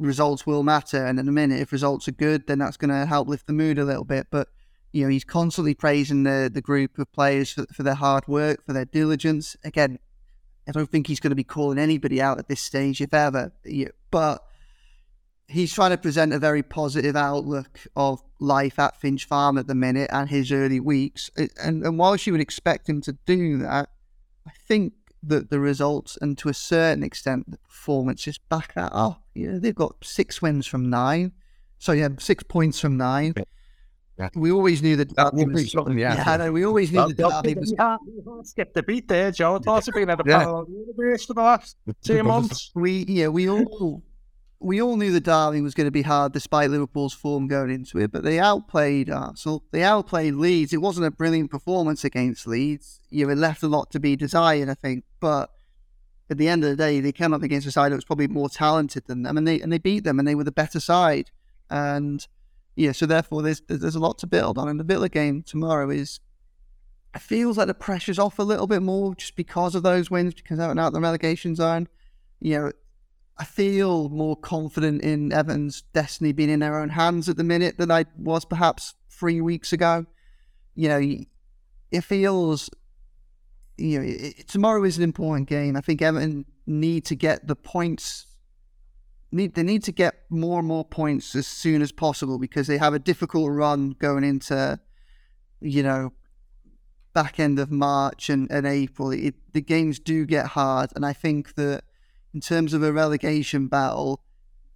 results 0.02 0.46
will 0.46 0.64
matter. 0.64 1.06
And 1.06 1.20
in 1.20 1.28
a 1.28 1.32
minute, 1.32 1.62
if 1.62 1.72
results 1.72 2.08
are 2.08 2.14
good, 2.14 2.48
then 2.48 2.60
that's 2.60 2.78
going 2.78 2.90
to 2.90 3.06
help 3.06 3.28
lift 3.28 3.48
the 3.48 3.54
mood 3.54 3.78
a 3.78 3.86
little 3.86 4.04
bit. 4.04 4.28
But 4.32 4.48
you 4.92 5.04
know, 5.04 5.10
he's 5.10 5.24
constantly 5.24 5.74
praising 5.74 6.24
the 6.24 6.50
the 6.54 6.62
group 6.62 7.00
of 7.00 7.12
players 7.14 7.52
for, 7.52 7.66
for 7.74 7.84
their 7.84 7.96
hard 7.96 8.28
work, 8.28 8.66
for 8.66 8.74
their 8.74 8.86
diligence. 8.86 9.56
Again, 9.64 10.00
I 10.68 10.72
don't 10.72 10.90
think 10.90 11.08
he's 11.08 11.20
going 11.20 11.32
to 11.32 11.36
be 11.36 11.44
calling 11.44 11.78
anybody 11.78 12.22
out 12.22 12.40
at 12.40 12.48
this 12.48 12.62
stage, 12.62 13.02
if 13.02 13.14
ever. 13.14 13.54
But 14.10 14.44
he's 15.48 15.74
trying 15.74 15.92
to 15.92 15.98
present 15.98 16.34
a 16.34 16.40
very 16.40 16.64
positive 16.64 17.16
outlook 17.16 17.80
of 17.96 18.22
life 18.40 18.80
at 18.80 19.00
Finch 19.00 19.26
Farm 19.26 19.58
at 19.58 19.68
the 19.68 19.76
minute 19.76 20.10
and 20.12 20.30
his 20.30 20.52
early 20.52 20.80
weeks. 20.80 21.30
And, 21.36 21.84
and 21.84 22.00
whilst 22.00 22.26
you 22.26 22.34
would 22.34 22.42
expect 22.42 22.90
him 22.90 23.02
to 23.02 23.18
do 23.26 23.58
that, 23.60 23.90
I 24.48 24.52
think 24.68 24.94
that 25.24 25.50
the 25.50 25.60
results 25.60 26.18
and 26.20 26.38
to 26.40 26.50
a 26.50 26.54
certain 26.54 27.04
extent 27.04 27.52
the 27.52 27.58
performances 27.58 28.38
back 28.38 28.74
that 28.74 28.92
up. 28.94 29.21
You 29.34 29.52
know, 29.54 29.60
they've 29.60 29.76
got 29.76 29.96
six 30.04 30.42
wins 30.42 30.68
from 30.68 30.90
nine. 30.90 31.32
So 31.80 31.92
yeah, 31.94 32.10
six 32.20 32.44
points 32.44 32.80
from 32.80 32.98
nine. 32.98 33.34
We 34.36 34.52
always 34.52 34.84
knew 34.84 34.96
that. 34.98 35.16
That 35.16 35.34
would 35.34 35.48
be 35.48 35.54
was- 35.54 35.72
something, 35.72 35.98
yeah. 35.98 36.24
I 36.28 36.38
know. 36.38 36.52
We 36.52 36.64
always 36.64 36.92
knew 36.92 37.00
Well, 37.00 37.08
that 37.10 37.44
Derby 37.44 37.56
was 37.56 38.50
Skip 38.50 38.74
the 38.76 38.84
beat 38.84 39.08
there, 39.08 39.32
Joe. 39.32 39.56
It's 39.56 39.66
also 39.66 39.92
been 39.92 40.12
at 40.12 40.20
a 40.24 40.24
Yeah. 40.30 40.40
parallel 40.40 40.68
universe 40.70 41.26
for 41.26 41.34
the 41.34 41.42
last 41.42 41.76
two 42.04 42.22
months. 42.34 42.72
We 42.76 43.04
yeah, 43.08 43.30
we 43.30 43.50
all 43.50 44.04
we 44.60 44.80
all 44.80 44.96
knew 44.96 45.12
that 45.14 45.24
Derby 45.24 45.62
was 45.62 45.74
going 45.74 45.88
to 45.88 45.92
be 45.92 46.04
hard 46.04 46.34
despite 46.34 46.70
Liverpool's 46.70 47.14
form 47.14 47.48
going 47.48 47.72
into 47.72 47.98
it, 47.98 48.12
but 48.12 48.22
they 48.22 48.38
outplayed 48.38 49.10
Arsenal. 49.10 49.64
They 49.72 49.82
outplayed 49.82 50.36
Leeds. 50.36 50.72
It 50.72 50.82
wasn't 50.84 51.08
a 51.08 51.12
brilliant 51.12 51.50
performance 51.50 52.04
against 52.04 52.46
Leeds. 52.46 53.00
You 53.10 53.26
know, 53.26 53.32
it 53.32 53.40
left 53.40 53.64
a 53.64 53.68
lot 53.68 53.90
to 53.90 54.00
be 54.00 54.16
desired, 54.16 54.70
I 54.70 54.76
think. 54.76 55.04
But 55.20 55.50
at 56.30 56.38
the 56.38 56.48
end 56.48 56.64
of 56.64 56.70
the 56.70 56.76
day, 56.76 57.00
they 57.00 57.12
came 57.12 57.34
up 57.34 57.44
against 57.44 57.68
a 57.68 57.72
side 57.72 57.92
that 57.92 57.98
was 57.98 58.06
probably 58.06 58.28
more 58.28 58.50
talented 58.50 59.06
than 59.08 59.24
them, 59.24 59.38
and 59.38 59.48
they 59.48 59.60
and 59.60 59.72
they 59.72 59.78
beat 59.78 60.04
them, 60.04 60.20
and 60.20 60.28
they 60.28 60.36
were 60.36 60.44
the 60.44 60.52
better 60.52 60.80
side. 60.80 61.32
And 61.70 62.26
yeah, 62.76 62.94
so 62.94 63.06
therefore, 63.06 63.42
there's 63.42 63.62
there's 63.68 63.96
a 63.96 64.00
lot 64.00 64.18
to 64.20 64.28
build 64.28 64.58
on. 64.58 64.70
And 64.70 64.80
the 64.80 64.86
Villa 64.86 65.10
game 65.10 65.44
tomorrow 65.44 65.90
is 65.90 66.20
it 67.14 67.22
feels 67.22 67.58
like 67.58 67.68
the 67.68 67.74
pressure's 67.74 68.20
off 68.20 68.40
a 68.40 68.44
little 68.44 68.68
bit 68.68 68.82
more 68.82 69.16
just 69.16 69.36
because 69.36 69.76
of 69.76 69.84
those 69.84 70.10
wins, 70.10 70.34
because 70.34 70.60
out 70.60 70.78
of 70.78 70.94
the 70.94 71.02
relegation 71.02 71.56
zone. 71.56 71.88
You 72.40 72.58
know, 72.58 72.72
I 73.38 73.44
feel 73.44 74.10
more 74.10 74.36
confident 74.36 75.02
in 75.02 75.32
Everton's 75.32 75.82
destiny 75.94 76.32
being 76.32 76.50
in 76.50 76.60
their 76.60 76.80
own 76.80 76.90
hands 76.90 77.28
at 77.28 77.38
the 77.38 77.44
minute 77.44 77.78
than 77.78 77.92
I 77.92 78.06
was 78.18 78.46
perhaps 78.46 78.96
three 79.10 79.42
weeks 79.42 79.74
ago. 79.74 80.06
You 80.74 80.88
know, 80.88 81.16
it 81.92 82.02
feels, 82.02 82.70
you 83.82 84.00
know, 84.00 84.06
it, 84.08 84.48
tomorrow 84.48 84.84
is 84.84 84.98
an 84.98 85.04
important 85.04 85.50
game. 85.50 85.76
I 85.76 85.82
think 85.82 86.02
Everton 86.02 86.46
need 86.66 87.06
to 87.06 87.16
get 87.16 87.48
the 87.48 87.56
points. 87.56 88.28
Need 89.32 89.56
they 89.56 89.64
need 89.64 89.84
to 89.86 89.92
get 89.92 90.16
more 90.30 90.60
and 90.60 90.68
more 90.68 90.86
points 90.86 91.36
as 91.36 91.48
soon 91.48 91.82
as 91.82 91.92
possible 91.92 92.38
because 92.38 92.68
they 92.68 92.78
have 92.78 92.94
a 92.94 93.00
difficult 93.00 93.52
run 93.52 93.96
going 93.98 94.24
into, 94.24 94.80
you 95.62 95.84
know, 95.84 96.14
back 97.14 97.40
end 97.40 97.60
of 97.60 97.72
March 97.72 98.30
and, 98.30 98.50
and 98.52 98.68
April. 98.68 99.12
It, 99.12 99.36
the 99.54 99.62
games 99.62 100.00
do 100.00 100.26
get 100.26 100.48
hard, 100.48 100.92
and 100.96 101.06
I 101.06 101.14
think 101.14 101.56
that 101.56 101.84
in 102.34 102.42
terms 102.42 102.74
of 102.74 102.84
a 102.84 102.94
relegation 102.94 103.68
battle, 103.68 104.24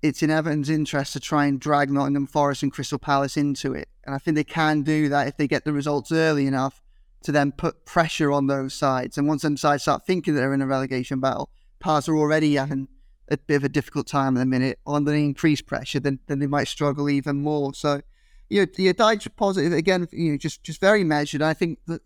it's 0.01 0.23
in 0.23 0.29
Everton's 0.29 0.69
interest 0.69 1.13
to 1.13 1.19
try 1.19 1.45
and 1.45 1.59
drag 1.59 1.89
Nottingham 1.89 2.27
Forest 2.27 2.63
and 2.63 2.71
Crystal 2.71 2.99
Palace 2.99 3.37
into 3.37 3.73
it. 3.73 3.89
And 4.05 4.13
I 4.13 4.19
think 4.19 4.35
they 4.35 4.43
can 4.43 4.83
do 4.83 5.09
that 5.09 5.27
if 5.27 5.37
they 5.37 5.47
get 5.47 5.65
the 5.65 5.73
results 5.73 6.11
early 6.11 6.47
enough 6.47 6.81
to 7.25 7.31
then 7.31 7.51
put 7.51 7.85
pressure 7.85 8.31
on 8.31 8.45
those 8.45 8.73
sides. 8.73 9.17
And 9.17 9.27
once 9.27 9.41
them 9.41 9.57
sides 9.57 9.81
start 9.81 10.05
thinking 10.05 10.35
that 10.35 10.41
they're 10.41 10.53
in 10.53 10.61
a 10.61 10.67
relegation 10.67 11.19
battle, 11.19 11.49
Palace 11.79 12.07
are 12.07 12.15
already 12.15 12.53
having 12.53 12.87
a 13.29 13.37
bit 13.37 13.55
of 13.55 13.63
a 13.63 13.69
difficult 13.69 14.05
time 14.05 14.37
at 14.37 14.39
the 14.39 14.45
minute. 14.45 14.77
Under 14.85 15.09
the 15.09 15.25
increased 15.25 15.65
pressure, 15.65 15.99
then, 15.99 16.19
then 16.27 16.37
they 16.37 16.45
might 16.45 16.67
struggle 16.67 17.09
even 17.09 17.37
more. 17.37 17.73
So, 17.73 18.01
you 18.47 18.61
know, 18.61 18.67
your 18.77 18.93
Dyche 18.93 19.27
positive, 19.35 19.73
again, 19.73 20.07
you 20.11 20.33
know, 20.33 20.37
just, 20.37 20.63
just 20.63 20.79
very 20.79 21.03
measured. 21.03 21.41
I 21.41 21.55
think 21.55 21.79
that 21.87 22.03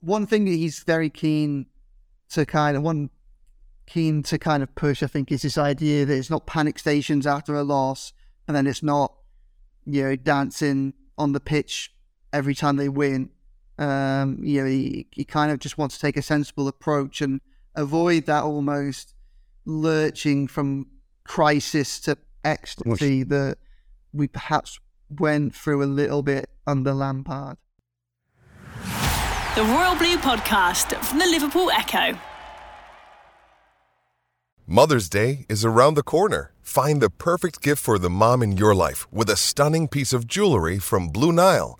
one 0.00 0.26
thing 0.26 0.44
that 0.44 0.50
he's 0.50 0.80
very 0.80 1.08
keen 1.08 1.64
to 2.30 2.44
kind 2.44 2.76
of, 2.76 2.82
one 2.82 3.08
keen 3.86 4.22
to 4.24 4.38
kind 4.38 4.62
of 4.62 4.74
push, 4.74 5.02
I 5.02 5.06
think, 5.06 5.32
is 5.32 5.40
this 5.40 5.56
idea 5.56 6.04
that 6.04 6.14
it's 6.14 6.28
not 6.28 6.46
panic 6.46 6.78
stations 6.78 7.26
after 7.26 7.54
a 7.54 7.62
loss, 7.62 8.12
and 8.46 8.54
then 8.54 8.66
it's 8.66 8.82
not, 8.82 9.14
you 9.86 10.02
know, 10.02 10.16
dancing 10.16 10.92
on 11.16 11.32
the 11.32 11.40
pitch 11.40 11.94
every 12.30 12.54
time 12.54 12.76
they 12.76 12.90
win. 12.90 13.30
Um, 13.80 14.38
you 14.42 14.60
know, 14.60 14.68
he, 14.68 15.06
he 15.10 15.24
kind 15.24 15.50
of 15.50 15.58
just 15.58 15.78
wants 15.78 15.96
to 15.96 16.02
take 16.02 16.18
a 16.18 16.22
sensible 16.22 16.68
approach 16.68 17.22
and 17.22 17.40
avoid 17.74 18.26
that 18.26 18.44
almost 18.44 19.14
lurching 19.64 20.46
from 20.46 20.86
crisis 21.24 21.98
to 22.00 22.18
ecstasy 22.44 23.22
that 23.22 23.56
we 24.12 24.28
perhaps 24.28 24.78
went 25.08 25.54
through 25.54 25.82
a 25.82 25.86
little 25.86 26.22
bit 26.22 26.50
under 26.66 26.92
Lampard. 26.92 27.56
The 29.54 29.64
Royal 29.64 29.96
Blue 29.96 30.18
Podcast 30.18 30.94
from 31.02 31.18
the 31.18 31.26
Liverpool 31.26 31.70
Echo. 31.70 32.18
Mother's 34.66 35.08
Day 35.08 35.46
is 35.48 35.64
around 35.64 35.94
the 35.94 36.02
corner. 36.02 36.52
Find 36.60 37.00
the 37.00 37.10
perfect 37.10 37.60
gift 37.60 37.82
for 37.82 37.98
the 37.98 38.10
mom 38.10 38.42
in 38.42 38.56
your 38.56 38.74
life 38.74 39.12
with 39.12 39.28
a 39.28 39.36
stunning 39.36 39.88
piece 39.88 40.12
of 40.12 40.26
jewelry 40.26 40.78
from 40.78 41.08
Blue 41.08 41.32
Nile. 41.32 41.79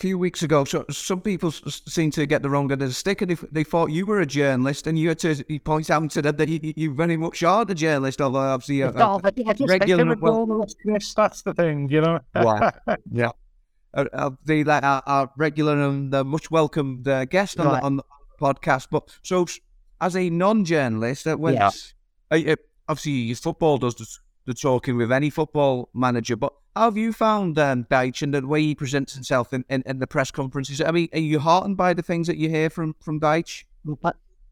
few 0.00 0.16
weeks 0.18 0.42
ago, 0.42 0.64
so, 0.64 0.84
some 0.90 1.20
people 1.20 1.50
s- 1.50 1.82
seem 1.86 2.10
to 2.12 2.24
get 2.26 2.42
the 2.42 2.48
wrong 2.50 2.72
end 2.72 2.82
of 2.82 2.88
the 2.88 2.94
stick, 2.94 3.20
and 3.22 3.30
they, 3.30 3.36
they 3.52 3.64
thought 3.64 3.90
you 3.90 4.06
were 4.06 4.20
a 4.20 4.26
journalist, 4.26 4.86
and 4.86 4.98
you 4.98 5.08
had 5.08 5.18
to 5.20 5.34
point 5.64 5.90
out 5.90 6.10
to 6.10 6.22
them 6.22 6.36
that 6.36 6.48
you, 6.48 6.72
you 6.76 6.94
very 6.94 7.16
much 7.16 7.42
are 7.42 7.64
the 7.64 7.74
journalist, 7.74 8.20
although 8.20 8.38
obviously 8.38 8.80
a, 8.80 8.88
a, 8.88 8.92
but 8.92 9.34
I 9.46 9.52
just 9.52 9.68
regular. 9.70 10.16
well, 10.16 10.46
well, 10.46 10.66
that's 11.16 11.42
the 11.42 11.54
thing, 11.54 11.88
you 11.90 12.00
know. 12.00 12.18
Wow. 12.34 12.70
yeah. 13.12 13.30
uh, 13.94 14.04
uh, 14.12 14.30
the 14.44 14.64
like 14.64 14.82
our, 14.82 15.02
our 15.06 15.30
regular 15.36 15.78
and 15.88 16.14
uh, 16.14 16.24
much 16.24 16.50
welcomed 16.50 17.06
uh, 17.06 17.24
guest 17.26 17.60
on, 17.60 17.66
Right. 17.66 17.80
the, 17.80 17.86
on 17.86 17.96
the 17.96 18.04
podcast. 18.40 18.86
But 18.90 19.10
so, 19.22 19.46
as 20.00 20.16
a 20.16 20.30
non-journalist, 20.30 21.26
uh, 21.26 21.36
when 21.36 21.54
Yeah. 21.54 21.70
obviously 22.88 23.12
your 23.12 23.36
football 23.36 23.78
does 23.78 24.20
the, 24.50 24.54
the 24.54 24.60
talking 24.60 24.96
with 24.96 25.12
any 25.12 25.30
football 25.30 25.88
manager, 25.94 26.36
but 26.36 26.52
how 26.76 26.84
have 26.84 26.96
you 26.96 27.12
found 27.12 27.58
um, 27.58 27.84
Dyche 27.84 28.22
and 28.22 28.32
the 28.34 28.46
way 28.46 28.62
he 28.62 28.74
presents 28.74 29.14
himself 29.14 29.52
in, 29.52 29.64
in, 29.68 29.82
in 29.86 29.98
the 29.98 30.06
press 30.06 30.30
conferences? 30.30 30.80
I 30.80 30.90
mean, 30.90 31.08
are 31.12 31.18
you 31.18 31.38
heartened 31.40 31.76
by 31.76 31.94
the 31.94 32.02
things 32.02 32.26
that 32.26 32.36
you 32.36 32.48
hear 32.48 32.70
from 32.70 32.94
from 33.00 33.20
Dyche? 33.20 33.64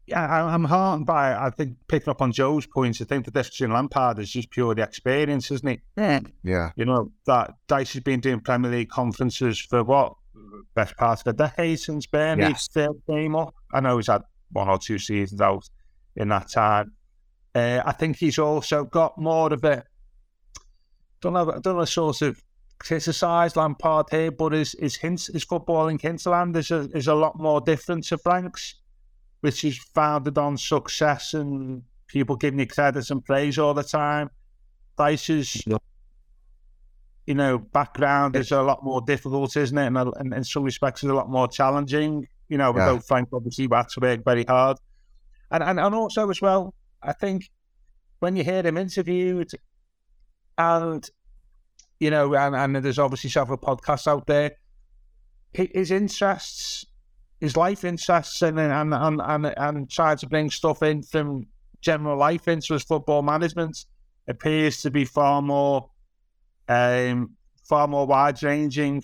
Yeah, 0.07 0.25
I- 0.25 0.53
I'm 0.53 0.63
heartened 0.65 1.05
by. 1.05 1.35
I 1.35 1.49
think 1.51 1.77
picking 1.87 2.09
up 2.09 2.21
on 2.21 2.31
Joe's 2.31 2.65
points, 2.65 3.01
I 3.01 3.05
think 3.05 3.25
the 3.25 3.31
difference 3.31 3.61
in 3.61 3.71
Lampard 3.71 4.19
is 4.19 4.29
just 4.31 4.49
purely 4.49 4.81
experience, 4.81 5.51
isn't 5.51 5.67
it? 5.67 5.81
Yeah. 5.95 6.19
Yeah. 6.43 6.71
You 6.75 6.85
know 6.85 7.11
that 7.27 7.51
Dyche 7.67 7.93
has 7.93 8.03
been 8.03 8.19
doing 8.19 8.39
Premier 8.39 8.71
League 8.71 8.89
conferences 8.89 9.59
for 9.59 9.83
what 9.83 10.15
best 10.75 10.97
part 10.97 11.21
of 11.21 11.27
a 11.27 11.33
decade 11.33 11.79
since 11.79 12.07
Burnley 12.07 12.43
Yes. 12.45 12.67
first 12.73 12.99
came 13.07 13.35
up. 13.35 13.53
I 13.73 13.79
know 13.81 13.97
he's 13.97 14.07
had 14.07 14.23
one 14.51 14.67
or 14.69 14.79
two 14.79 14.97
seasons 14.97 15.41
out 15.41 15.69
in 16.15 16.29
that 16.29 16.49
time. 16.49 16.93
Uh, 17.53 17.81
I 17.85 17.91
think 17.93 18.17
he's 18.17 18.39
also 18.39 18.83
got 18.85 19.17
more 19.17 19.51
of 19.53 19.63
a 19.63 19.83
don't 21.21 21.33
know, 21.33 21.51
I 21.51 21.59
don't 21.59 21.77
know, 21.77 21.85
sort 21.85 22.21
of 22.21 22.41
criticise 22.79 23.55
Lampard 23.55 24.07
here, 24.09 24.31
but 24.31 24.53
his 24.53 24.75
his 24.79 24.95
hints, 24.95 25.27
his 25.27 25.45
footballing 25.45 25.99
hinterland 26.01 26.55
is 26.55 26.71
a, 26.71 26.89
is 26.93 27.07
a 27.07 27.13
lot 27.15 27.37
more 27.37 27.59
different 27.61 28.05
to 28.05 28.17
Frank's, 28.17 28.75
which 29.41 29.63
is 29.65 29.77
founded 29.77 30.37
on 30.37 30.57
success 30.57 31.33
and 31.33 31.83
people 32.07 32.35
giving 32.35 32.59
you 32.59 32.67
credit 32.67 33.09
and 33.09 33.23
praise 33.23 33.57
all 33.59 33.73
the 33.73 33.83
time. 33.83 34.29
Dyche's, 34.97 35.63
you 37.25 37.35
know, 37.35 37.59
background 37.59 38.35
is 38.35 38.51
a 38.51 38.61
lot 38.61 38.83
more 38.83 39.01
difficult, 39.01 39.55
isn't 39.55 39.77
it? 39.77 39.85
And, 39.87 39.97
and 39.97 40.33
in 40.33 40.43
some 40.43 40.63
respects, 40.63 41.03
is 41.03 41.09
a 41.09 41.13
lot 41.13 41.29
more 41.29 41.47
challenging. 41.47 42.27
You 42.47 42.57
know, 42.57 42.69
Yeah. 42.75 42.91
without 42.91 43.07
Frank, 43.07 43.29
obviously, 43.31 43.67
we 43.67 43.75
had 43.75 43.89
to 43.89 43.99
work 43.99 44.23
very 44.25 44.43
hard. 44.45 44.77
And, 45.51 45.63
and 45.63 45.79
and 45.79 45.95
also 45.95 46.29
as 46.29 46.41
well, 46.41 46.73
I 47.01 47.13
think 47.13 47.49
when 48.19 48.35
you 48.35 48.43
hear 48.43 48.63
him 48.65 48.77
interviewed, 48.77 49.51
and 50.59 51.09
you 51.99 52.11
know, 52.11 52.35
and, 52.35 52.55
and 52.55 52.75
there's 52.85 52.99
obviously 52.99 53.29
several 53.29 53.57
podcasts 53.57 54.07
out 54.07 54.27
there. 54.27 54.51
His 55.53 55.89
interests, 55.91 56.85
his 57.41 57.57
life 57.57 57.83
interests, 57.83 58.41
and 58.43 58.59
and 58.59 58.93
and 58.93 59.21
and, 59.21 59.53
and 59.57 59.89
trying 59.89 60.17
to 60.17 60.27
bring 60.27 60.51
stuff 60.51 60.83
in 60.83 61.01
from 61.01 61.47
general 61.81 62.17
life 62.17 62.47
into 62.47 62.73
his 62.73 62.83
football 62.83 63.21
management 63.23 63.85
appears 64.27 64.81
to 64.83 64.91
be 64.91 65.05
far 65.05 65.41
more, 65.41 65.89
um, 66.67 67.35
far 67.67 67.87
more 67.87 68.05
wide 68.05 68.41
ranging 68.43 69.03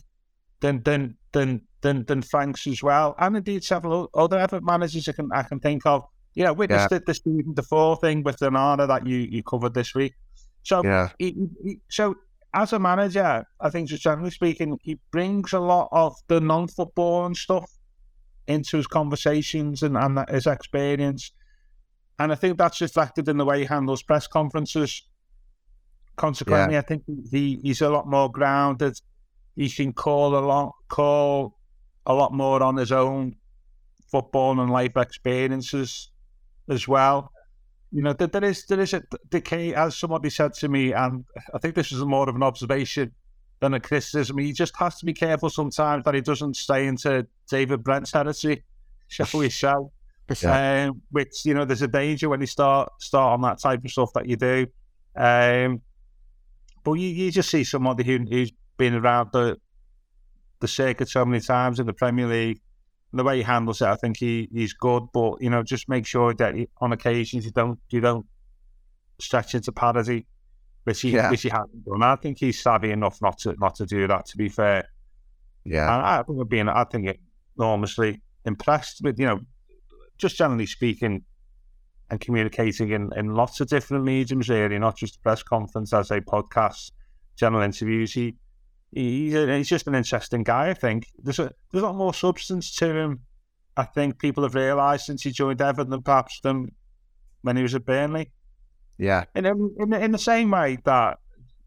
than 0.61 0.83
than 0.83 1.17
than 1.31 1.61
than 1.81 2.05
than 2.05 2.21
Frank's 2.21 2.67
as 2.67 2.83
well, 2.83 3.15
and 3.17 3.37
indeed 3.37 3.63
several 3.63 4.09
other 4.13 4.37
other 4.39 4.61
managers 4.61 5.07
I 5.09 5.13
can 5.13 5.29
I 5.33 5.43
can 5.43 5.59
think 5.59 5.85
of. 5.85 6.03
You 6.35 6.43
know, 6.43 6.53
witness 6.53 6.83
Yeah. 6.83 6.87
the, 6.89 6.99
the 6.99 7.13
Steven 7.13 7.53
Defour 7.55 7.95
thing 7.97 8.21
with 8.23 8.37
Onana 8.39 8.87
that 8.87 9.07
you 9.07 9.17
you 9.17 9.41
covered 9.41 9.73
this 9.73 9.95
week. 9.95 10.13
So 10.65 10.83
Yeah. 10.83 11.11
he, 11.19 11.47
he- 11.63 11.81
so 11.89 12.15
as 12.53 12.73
a 12.73 12.79
manager, 12.79 13.45
I 13.61 13.69
think 13.69 13.89
just 13.89 14.03
generally 14.03 14.31
speaking, 14.31 14.79
he 14.83 14.99
brings 15.11 15.53
a 15.53 15.59
lot 15.59 15.89
of 15.93 16.15
the 16.27 16.41
non-football 16.41 17.25
and 17.27 17.37
stuff 17.37 17.71
into 18.47 18.77
his 18.77 18.87
conversations 18.87 19.83
and, 19.83 19.97
and 19.97 20.27
his 20.29 20.47
experience. 20.47 21.31
And 22.19 22.31
I 22.31 22.35
think 22.35 22.57
that's 22.57 22.81
reflected 22.81 23.27
in 23.29 23.37
the 23.37 23.45
way 23.45 23.61
he 23.61 23.65
handles 23.65 24.03
press 24.03 24.27
conferences. 24.27 25.03
Consequently, 26.17 26.77
I 26.77 26.81
think 26.81 27.03
he, 27.29 27.59
he's 27.61 27.81
a 27.81 27.89
lot 27.89 28.07
more 28.07 28.31
grounded. 28.31 28.99
He 29.55 29.69
can 29.69 29.93
call 29.93 30.37
a 30.37 30.39
lot 30.45 30.73
call 30.89 31.57
a 32.05 32.13
lot 32.13 32.33
more 32.33 32.63
on 32.63 32.77
his 32.77 32.91
own 32.91 33.35
football 34.11 34.59
and 34.61 34.71
life 34.71 34.97
experiences 34.97 36.11
as 36.69 36.87
well. 36.87 37.31
You 37.91 38.01
know, 38.01 38.13
there, 38.13 38.27
there 38.27 38.43
is 38.43 38.65
there 38.65 38.79
is 38.79 38.93
a 38.93 39.03
decay, 39.29 39.73
as 39.73 39.95
somebody 39.95 40.29
said 40.29 40.53
to 40.55 40.67
me, 40.67 40.91
and 40.91 41.23
I 41.53 41.59
think 41.59 41.75
this 41.75 41.91
is 41.91 42.03
more 42.03 42.27
of 42.27 42.35
an 42.35 42.43
observation 42.43 43.11
than 43.59 43.73
a 43.73 43.79
criticism. 43.79 44.37
He 44.37 44.51
just 44.51 44.75
has 44.77 44.97
to 44.99 45.05
be 45.05 45.13
careful 45.13 45.49
sometimes 45.49 46.03
that 46.03 46.13
he 46.13 46.21
doesn't 46.21 46.57
stay 46.57 46.87
into 46.87 47.25
David 47.49 47.83
Brent's 47.83 48.11
territory, 48.11 48.63
shall 49.07 49.27
we 49.33 49.49
say? 49.49 49.73
Yeah. 50.41 50.87
Um, 50.87 51.01
which 51.11 51.45
you 51.45 51.53
know, 51.53 51.65
there's 51.65 51.83
a 51.83 51.87
danger 51.87 52.29
when 52.29 52.41
you 52.41 52.47
start 52.47 52.89
start 52.99 53.33
on 53.33 53.41
that 53.41 53.59
type 53.59 53.85
of 53.85 53.91
stuff 53.91 54.11
that 54.13 54.27
you 54.27 54.35
do. 54.35 54.67
Um, 55.15 55.81
but 56.83 56.93
you, 56.93 57.07
you 57.07 57.31
just 57.31 57.49
see 57.49 57.63
somebody 57.63 58.03
who, 58.03 58.19
who's 58.29 58.51
been 58.77 58.95
around 58.95 59.29
the 59.31 59.57
the 60.59 60.67
circuit 60.67 61.09
so 61.09 61.23
many 61.25 61.41
times 61.41 61.79
in 61.79 61.85
the 61.85 61.93
Premier 61.93 62.27
League. 62.27 62.61
The 63.15 63.23
way 63.23 63.37
he 63.37 63.43
handles 63.43 63.81
it, 63.81 63.87
I 63.87 63.95
think 63.95 64.17
he, 64.17 64.49
he's 64.51 64.73
good. 64.73 65.03
But 65.13 65.41
you 65.41 65.49
know, 65.49 65.63
just 65.63 65.87
make 65.89 66.05
sure 66.05 66.33
that 66.35 66.55
he, 66.55 66.67
on 66.79 66.91
occasions 66.91 67.45
you 67.45 67.51
don't 67.51 67.79
you 67.89 68.01
don't 68.01 68.25
stretch 69.19 69.55
into 69.55 69.71
parody, 69.71 70.25
which 70.83 71.01
he 71.01 71.11
Yeah. 71.11 71.31
which 71.31 71.41
he 71.43 71.49
hasn't 71.49 71.85
done. 71.85 72.03
I 72.03 72.15
think 72.17 72.37
he's 72.39 72.61
savvy 72.61 72.91
enough 72.91 73.21
not 73.21 73.37
to 73.39 73.55
not 73.59 73.75
to 73.75 73.85
do 73.85 74.07
that. 74.07 74.25
To 74.27 74.37
be 74.37 74.49
fair, 74.49 74.87
Yeah. 75.63 75.83
and 75.95 76.05
I 76.05 76.23
think 76.23 76.37
we're 76.37 76.43
being 76.45 76.67
I 76.69 76.83
think 76.83 77.17
enormously 77.57 78.21
impressed 78.45 79.01
with 79.03 79.19
you 79.19 79.25
know 79.27 79.39
just 80.17 80.37
generally 80.37 80.65
speaking 80.65 81.23
and 82.11 82.19
communicating 82.21 82.91
in, 82.91 83.09
in 83.17 83.33
lots 83.33 83.59
of 83.61 83.67
different 83.67 84.03
mediums 84.03 84.47
really, 84.47 84.77
not 84.77 84.95
just 84.95 85.21
press 85.23 85.41
conference 85.41 85.91
as 85.91 86.11
a 86.11 86.21
podcast, 86.21 86.91
general 87.35 87.63
interviews. 87.63 88.13
He 88.13 88.35
he's, 88.95 89.35
a, 89.35 89.57
he's 89.57 89.69
just 89.69 89.87
an 89.87 89.95
interesting 89.95 90.43
guy. 90.43 90.69
I 90.69 90.73
think 90.73 91.07
there's 91.17 91.39
a 91.39 91.51
there's 91.71 91.83
a 91.83 91.87
lot 91.87 91.95
more 91.95 92.13
substance 92.13 92.73
to 92.77 92.95
him. 92.95 93.19
I 93.77 93.83
think 93.83 94.19
people 94.19 94.43
have 94.43 94.55
realised 94.55 95.05
since 95.05 95.21
he 95.21 95.31
joined 95.31 95.61
Everton 95.61 95.91
than 95.91 96.01
perhaps 96.01 96.39
than 96.41 96.71
when 97.41 97.57
he 97.57 97.63
was 97.63 97.75
at 97.75 97.85
Burnley. 97.85 98.31
Yeah. 98.97 99.25
In 99.35 99.45
in, 99.45 99.93
in 99.93 100.11
the 100.11 100.17
same 100.17 100.51
way 100.51 100.77
that 100.85 101.19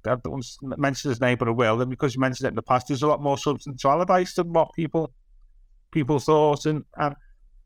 I 0.06 0.16
don't 0.16 0.44
mention 0.62 1.10
his 1.10 1.20
name, 1.20 1.36
but 1.38 1.48
I 1.48 1.52
will, 1.52 1.80
and 1.80 1.90
because 1.90 2.14
you 2.14 2.20
mentioned 2.20 2.46
it 2.46 2.50
in 2.50 2.56
the 2.56 2.62
past, 2.62 2.88
there's 2.88 3.02
a 3.02 3.06
lot 3.08 3.22
more 3.22 3.36
substance 3.36 3.82
to 3.82 3.88
Allardyce 3.88 4.34
than 4.34 4.52
what 4.52 4.72
people 4.74 5.12
people 5.90 6.18
thought, 6.18 6.66
and, 6.66 6.84
and 6.96 7.14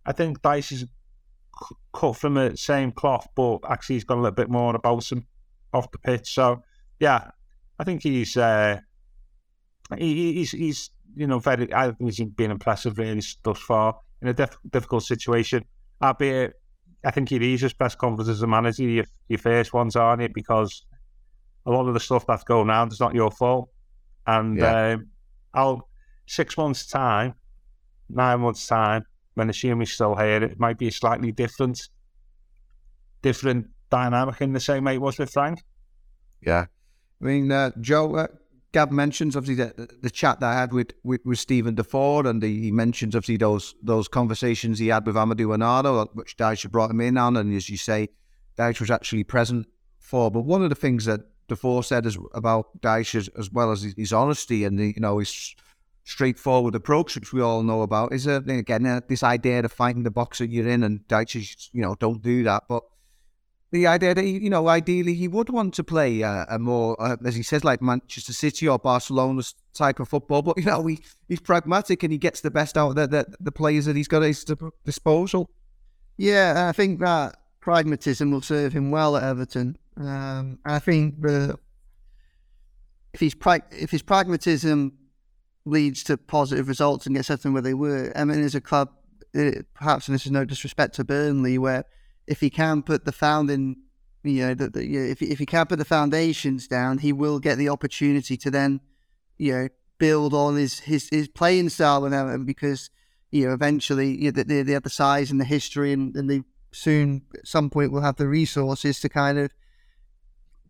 I 0.07 0.13
think 0.13 0.41
Dyche 0.43 0.73
is 0.73 0.81
c- 0.81 1.77
cut 1.93 2.17
from 2.17 2.35
the 2.35 2.57
same 2.57 2.91
cloth, 2.91 3.29
but 3.37 3.61
actually 3.69 3.97
he's 3.97 4.05
got 4.05 4.19
a 4.19 4.23
little 4.23 4.35
bit 4.35 4.51
more 4.51 4.75
about 4.75 5.11
him 5.11 5.27
off 5.73 5.91
the 5.93 5.99
pitch. 5.99 6.35
So 6.35 6.63
yeah, 6.99 7.31
I 7.79 7.85
think 7.85 8.03
he's 8.03 8.37
uh, 8.37 8.81
he, 9.99 10.15
he- 10.15 10.33
he's 10.35 10.51
he's 10.53 10.91
you 11.15 11.27
know 11.27 11.39
very. 11.39 11.73
I 11.75 11.93
think 11.93 12.13
he's 12.15 12.25
been 12.31 12.51
impressive 12.51 12.99
really 12.99 13.23
thus 13.43 13.59
far 13.61 13.99
in 14.21 14.29
a 14.29 14.33
diff- 14.35 14.57
difficult 14.71 15.03
situation. 15.05 15.65
Albeit, 16.03 16.55
I 17.05 17.11
think 17.11 17.29
he 17.29 17.39
needs 17.39 17.63
his 17.63 17.73
press 17.73 17.95
conference 17.95 18.29
as 18.29 18.43
a 18.43 18.47
manager. 18.47 18.83
Your, 18.85 19.05
your 19.29 19.39
first 19.39 19.73
ones 19.73 19.95
aren't 19.97 20.23
it 20.23 20.35
because 20.35 20.85
a 21.67 21.71
lot 21.71 21.87
of 21.87 21.95
the 21.95 22.01
stuff 22.01 22.27
that's 22.27 22.45
going 22.45 22.71
on 22.71 22.89
is 22.89 22.99
not 23.01 23.15
your 23.15 23.31
fault. 23.31 23.69
And 24.27 24.59
Yeah. 24.59 24.93
um, 24.95 25.09
I'll 25.55 25.89
six 26.27 26.57
months 26.57 26.87
time, 26.87 27.35
nine 28.09 28.41
months 28.41 28.67
time, 28.67 29.05
when 29.35 29.47
the 29.47 29.53
assuming 29.53 29.81
he's 29.81 29.93
still 29.93 30.17
here, 30.17 30.43
it 30.43 30.59
might 30.59 30.79
be 30.79 30.89
a 30.89 30.93
slightly 30.93 31.31
different, 31.31 31.89
different 33.23 33.69
dynamic 33.91 34.41
in 34.41 34.53
the 34.53 34.61
same 34.61 34.85
way 34.85 34.95
it 34.95 35.01
was 35.01 35.19
with 35.19 35.31
Frank. 35.31 35.63
Yeah. 36.41 36.67
I 37.21 37.25
mean, 37.25 37.53
uh, 37.53 37.71
Joe, 37.81 38.17
uh, 38.17 38.27
Gav 38.73 38.91
mentions 38.91 39.37
obviously 39.37 39.65
the, 39.65 39.89
the 40.01 40.11
chat 40.11 40.41
that 40.41 40.47
I 40.51 40.55
had 40.55 40.73
with, 40.73 40.93
with, 41.05 41.21
with 41.25 41.39
Steven 41.39 41.75
Defour, 41.75 42.27
and 42.27 42.43
he 42.43 42.73
mentions 42.73 43.15
obviously 43.15 43.37
those 43.37 43.75
those 43.83 44.09
conversations 44.09 44.79
he 44.79 44.89
had 44.89 45.07
with 45.07 45.15
Amadou 45.15 45.57
Onana, 45.57 46.09
which 46.15 46.37
Dyche 46.39 46.71
brought 46.71 46.91
him 46.91 47.01
in 47.01 47.19
on, 47.19 47.37
and 47.37 47.55
as 47.55 47.69
you 47.69 47.77
say, 47.77 48.09
Dyche 48.57 48.81
was 48.81 48.91
actually 48.91 49.25
present 49.25 49.67
for. 49.99 50.31
But 50.31 50.43
one 50.43 50.63
of 50.63 50.71
the 50.71 50.75
things 50.75 51.05
that 51.05 51.21
Defour 51.49 51.83
said 51.83 52.07
is 52.07 52.17
about 52.33 52.81
Dyche, 52.81 53.29
as, 53.39 53.51
well 53.51 53.73
as 53.73 53.83
his, 53.83 53.95
his 53.95 54.13
honesty 54.13 54.65
and 54.65 54.79
the, 54.79 54.87
you 54.97 55.01
know 55.01 55.19
his 55.19 55.55
straightforward 56.05 56.75
approach, 56.75 57.15
which 57.15 57.33
we 57.33 57.43
all 57.43 57.63
know 57.63 57.83
about, 57.83 58.15
is 58.15 58.27
uh, 58.27 58.41
again 58.49 58.87
uh, 58.87 59.03
this 59.07 59.23
idea 59.23 59.61
of 59.61 59.71
fighting 59.71 60.03
the 60.03 60.11
box 60.11 60.39
that 60.39 60.49
you're 60.49 60.69
in, 60.69 60.83
and 60.83 61.07
Dyche 61.09 61.37
is 61.37 61.69
you 61.75 61.83
know 61.83 61.95
don't 61.97 62.23
do 62.23 62.43
that, 62.45 62.65
but 62.71 62.85
the 63.73 63.87
idea 63.87 64.15
that 64.15 64.25
you 64.25 64.51
know, 64.51 64.69
ideally 64.69 65.15
he 65.15 65.27
would 65.27 65.49
want 65.49 65.73
to 65.75 65.83
play 65.83 66.23
uh, 66.23 66.45
a 66.49 66.59
more, 66.59 66.95
uh, 67.01 67.17
as 67.25 67.35
he 67.35 67.43
says, 67.43 67.65
like 67.65 67.81
Manchester 67.81 68.35
City 68.35 68.69
or 68.69 68.79
Barcelona 68.79 69.43
type 69.73 69.99
of 69.99 70.09
football. 70.09 70.43
But 70.43 70.59
you 70.59 70.65
know, 70.65 70.87
he, 70.87 71.01
he's 71.27 71.41
pragmatic 71.41 72.03
and 72.03 72.13
he 72.13 72.19
gets 72.19 72.43
the 72.43 72.51
best 72.51 72.77
out 72.77 72.91
of 72.91 72.97
the, 72.97 73.07
the, 73.07 73.35
the 73.41 73.51
players 73.51 73.87
that 73.87 73.97
he's 73.97 74.09
got 74.09 74.23
at 74.23 74.29
his 74.29 74.45
disposal. 74.85 75.51
Yeah, 76.19 76.69
I 76.69 76.73
think 76.73 77.01
that 77.01 77.37
pragmatism 77.61 78.31
will 78.31 78.43
serve 78.43 78.75
him 78.75 78.91
well 78.91 79.17
at 79.17 79.23
Everton. 79.23 79.79
Um, 79.97 80.59
I 80.67 80.79
think 80.79 81.23
the 81.23 81.59
if 83.15 83.21
he's 83.21 83.35
pra- 83.35 83.63
if 83.71 83.91
his 83.91 84.03
pragmatism 84.03 84.93
leads 85.65 86.05
to 86.05 86.19
positive 86.19 86.69
results 86.69 87.07
and 87.07 87.17
gets 87.17 87.31
Everton 87.31 87.55
where 87.55 87.63
they 87.63 87.75
were, 87.75 88.13
I 88.15 88.25
mean, 88.25 88.39
is 88.39 88.55
a 88.55 88.61
club. 88.61 88.91
uh 89.35 89.63
perhaps, 89.73 90.09
and 90.09 90.15
this 90.15 90.27
is 90.27 90.33
no 90.33 90.45
disrespect 90.45 90.95
to 90.97 91.05
Burnley, 91.05 91.57
where 91.57 91.87
if 92.27 92.41
he 92.41 92.51
can 92.51 92.83
put 92.83 93.05
the 93.05 93.13
founding, 93.13 93.77
you 94.23 94.47
know, 94.47 94.55
the, 94.55 94.71
the, 94.71 94.87
you 94.87 95.01
know, 95.01 95.07
if 95.07 95.23
if 95.23 95.39
he 95.39 95.47
can 95.47 95.67
put 95.67 95.79
the 95.79 95.85
foundations 95.85 96.69
down, 96.69 96.99
he 96.99 97.13
will 97.13 97.39
get 97.39 97.59
the 97.59 97.69
opportunity 97.69 98.37
to 98.37 98.51
then, 98.51 98.81
you 99.39 99.53
know, 99.53 99.69
build 100.03 100.35
on 100.35 100.57
his 100.57 100.81
his, 100.81 101.09
his 101.11 101.29
playing 101.29 101.69
style 101.69 102.05
and 102.05 102.13
everything 102.13 102.45
because 102.45 102.91
you 103.31 103.47
know 103.47 103.55
eventually 103.55 104.11
you 104.11 104.33
know, 104.33 104.43
they, 104.43 104.63
they 104.63 104.73
have 104.73 104.83
the 104.83 104.91
size 104.91 105.31
and 105.31 105.41
the 105.41 105.45
history 105.45 105.93
and, 105.93 106.17
and 106.17 106.29
they 106.29 106.43
soon 106.73 107.23
at 107.39 107.47
some 107.47 107.71
point 107.71 107.93
will 107.93 108.01
have 108.01 108.17
the 108.17 108.27
resources 108.27 108.99
to 108.99 109.09
kind 109.09 109.39
of 109.39 109.53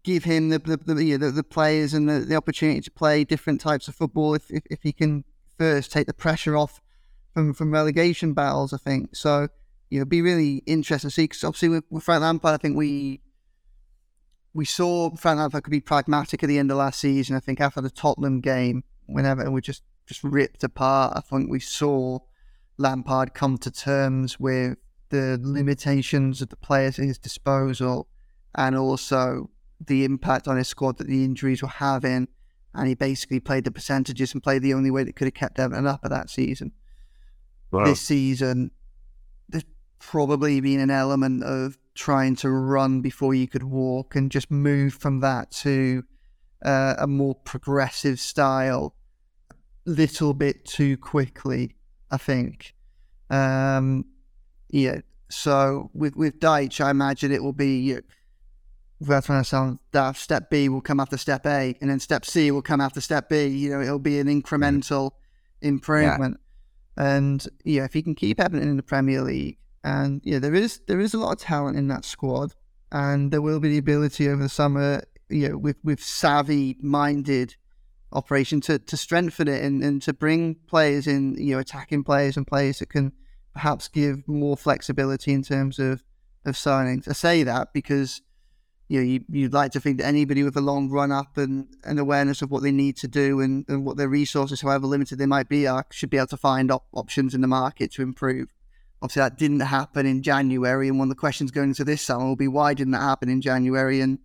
give 0.03 0.24
him 0.24 0.50
the 0.50 0.59
the, 0.59 0.76
the, 0.76 1.03
you 1.03 1.16
know, 1.16 1.26
the, 1.26 1.32
the 1.32 1.42
players 1.42 1.94
and 1.94 2.11
the, 2.11 2.18
the 2.20 2.36
opportunity 2.36 2.82
to 2.82 2.90
play 2.90 3.24
different 3.24 3.59
types 3.59 3.88
of 3.88 3.94
football 3.94 4.34
if, 4.34 4.50
if, 4.50 4.64
if 4.70 4.82
he 4.82 4.92
can 4.92 5.24
first 5.59 5.90
take 5.90 6.07
the 6.07 6.12
pressure 6.12 6.55
off 6.55 6.82
from 7.32 7.55
from 7.55 7.72
relegation 7.72 8.34
battles 8.34 8.74
I 8.74 8.76
think. 8.76 9.16
So 9.16 9.48
you 9.93 9.99
know 9.99 10.05
be 10.05 10.22
really 10.22 10.62
interesting 10.66 11.11
to 11.11 11.14
see 11.14 11.24
because 11.24 11.45
obviously 11.45 11.68
with, 11.68 11.84
with 11.90 12.03
Frank 12.03 12.22
Lampard 12.22 12.55
I 12.55 12.57
think 12.57 12.76
we 12.76 13.20
we 14.55 14.64
saw 14.64 15.14
Frank 15.16 15.38
Lampard 15.38 15.64
could 15.64 15.70
be 15.70 15.80
pragmatic 15.80 16.43
at 16.43 16.47
the 16.47 16.59
end 16.59 16.70
of 16.70 16.78
last 16.78 17.01
season 17.01 17.36
I 17.36 17.40
think 17.40 17.61
after 17.61 17.80
the 17.80 17.90
Tottenham 17.90 18.40
game 18.40 18.84
whenever 19.07 19.51
we 19.51 19.61
just 19.61 19.82
just 20.07 20.24
ripped 20.24 20.64
apart 20.64 21.12
I 21.16 21.20
think 21.20 21.51
we 21.51 21.61
saw 21.61 22.20
Lampard 22.78 23.34
come 23.34 23.59
to 23.59 23.70
terms 23.70 24.40
with 24.40 24.78
the 25.11 25.38
limitations 25.43 26.40
of 26.40 26.49
the 26.49 26.57
players 26.57 26.99
at 26.99 27.05
his 27.05 27.18
disposal 27.18 28.09
and 28.55 28.76
also 28.76 29.51
the 29.78 30.05
impact 30.05 30.49
on 30.49 30.57
his 30.57 30.68
squad 30.68 30.99
that 30.99 31.07
the 31.07 31.24
injuries 31.24 31.62
were 31.62 31.68
having. 31.68 32.28
And 32.74 32.88
he 32.88 32.95
basically 32.95 33.40
played 33.40 33.64
the 33.64 33.70
percentages 33.70 34.32
and 34.32 34.43
played 34.43 34.62
the 34.62 34.72
only 34.72 34.90
way 34.90 35.05
that 35.05 35.14
could 35.14 35.26
have 35.26 35.34
kept 35.34 35.59
Everton 35.59 35.86
up 35.86 36.01
at 36.03 36.11
that 36.11 36.30
season. 36.30 36.72
Wow. 37.70 37.84
This 37.84 38.01
season, 38.01 38.70
probably 40.03 40.61
been 40.61 40.80
an 40.80 40.90
element 40.90 41.44
of 41.44 41.78
trying 41.94 42.34
to 42.34 42.50
run 42.50 43.00
before 43.00 43.34
you 43.34 43.46
could 43.46 43.62
walk 43.62 44.16
and 44.16 44.30
just 44.30 44.50
move 44.50 44.92
from 44.92 45.20
that 45.20 45.50
to 45.50 46.03
uh, 46.64 46.94
a 46.98 47.07
more 47.07 47.34
progressive 47.34 48.18
style 48.18 48.94
little 49.86 50.34
bit 50.34 50.64
too 50.64 50.96
quickly, 50.96 51.76
I 52.11 52.16
think. 52.16 52.74
Um, 53.30 54.05
yeah. 54.68 55.00
So 55.30 55.90
with 55.94 56.16
with 56.16 56.40
Dyche, 56.40 56.84
I 56.84 56.90
imagine 56.90 57.32
it 57.32 57.42
will 57.42 57.53
be. 57.53 57.96
Without 59.00 59.24
trying 59.24 59.42
to 59.42 59.48
sound 59.48 59.78
daft, 59.90 60.20
step 60.20 60.48
B 60.48 60.68
will 60.68 60.80
come 60.80 61.00
after 61.00 61.16
step 61.16 61.44
A, 61.46 61.74
and 61.80 61.90
then 61.90 61.98
step 61.98 62.24
C 62.24 62.50
will 62.50 62.62
come 62.62 62.80
after 62.80 63.00
step 63.00 63.28
B. 63.28 63.46
You 63.46 63.70
know, 63.70 63.80
it'll 63.80 63.98
be 63.98 64.20
an 64.20 64.28
incremental 64.28 65.12
improvement. 65.61 66.38
Yeah. 66.96 67.16
And 67.16 67.48
yeah, 67.64 67.84
if 67.84 67.94
he 67.94 68.03
can 68.03 68.14
keep 68.14 68.38
happening 68.38 68.68
in 68.68 68.76
the 68.76 68.82
Premier 68.82 69.22
League, 69.22 69.59
and 69.85 70.20
yeah, 70.24 70.39
there 70.39 70.55
is 70.55 70.80
there 70.87 71.01
is 71.01 71.14
a 71.14 71.18
lot 71.18 71.33
of 71.33 71.39
talent 71.39 71.76
in 71.76 71.89
that 71.89 72.05
squad, 72.05 72.55
and 72.91 73.33
there 73.33 73.43
will 73.43 73.61
be 73.61 73.68
the 73.68 73.78
ability 73.78 74.28
over 74.28 74.43
the 74.43 74.49
summer, 74.49 75.03
you 75.28 75.49
know, 75.49 75.59
with 75.59 75.76
with 75.83 76.03
savvy 76.03 76.76
minded 76.80 77.57
operation 78.12 78.61
to 78.62 78.78
to 78.78 78.97
strengthen 78.97 79.49
it 79.49 79.64
and, 79.64 79.83
and 79.83 80.03
to 80.03 80.12
bring 80.12 80.57
players 80.68 81.07
in, 81.07 81.35
you 81.37 81.55
know, 81.55 81.61
attacking 81.61 82.05
players 82.05 82.37
and 82.37 82.47
players 82.47 82.78
that 82.78 82.91
can 82.91 83.12
perhaps 83.55 83.89
give 83.89 84.26
more 84.28 84.57
flexibility 84.57 85.33
in 85.33 85.43
terms 85.43 85.78
of 85.78 86.03
of 86.45 86.55
signings. 86.55 87.09
I 87.09 87.12
say 87.12 87.43
that 87.43 87.72
because 87.72 88.22
you 88.89 88.99
know, 88.99 89.07
you, 89.07 89.24
you'd 89.30 89.55
like 89.55 89.72
to 89.72 89.80
think 89.80 89.97
that 89.99 90.07
anybody 90.07 90.43
with 90.43 90.57
a 90.57 90.61
long 90.61 90.91
run 90.91 91.11
up 91.11 91.39
and 91.39 91.66
an 91.85 91.99
awareness 91.99 92.43
of 92.43 92.51
what 92.51 92.62
they 92.62 92.70
need 92.70 92.95
to 92.99 93.09
do 93.09 93.41
and, 93.41 93.64
and 93.66 93.87
what 93.87 93.97
their 93.97 94.09
resources, 94.09 94.61
however 94.61 94.87
limited 94.87 95.18
they 95.18 95.24
might 95.24 95.49
be, 95.49 95.66
are, 95.66 95.87
should 95.91 96.11
be 96.11 96.18
able 96.18 96.26
to 96.26 96.37
find 96.37 96.70
op- 96.70 96.89
options 96.93 97.35
in 97.35 97.41
the 97.41 97.47
market 97.47 97.91
to 97.93 98.03
improve. 98.03 98.49
Obviously, 99.03 99.20
that 99.20 99.36
didn't 99.36 99.61
happen 99.61 100.07
in 100.07 100.22
January, 100.22 100.88
and 100.88 100.98
one 100.98 101.07
of 101.07 101.14
the 101.14 101.20
questions 101.20 101.50
going 101.50 101.70
into 101.70 101.84
this 101.84 102.03
summer 102.03 102.24
will 102.24 102.36
be 102.36 102.48
why 102.48 102.72
didn't 102.72 102.92
that 102.92 103.00
happen 103.00 103.28
in 103.28 103.40
January? 103.40 104.00
And 104.00 104.18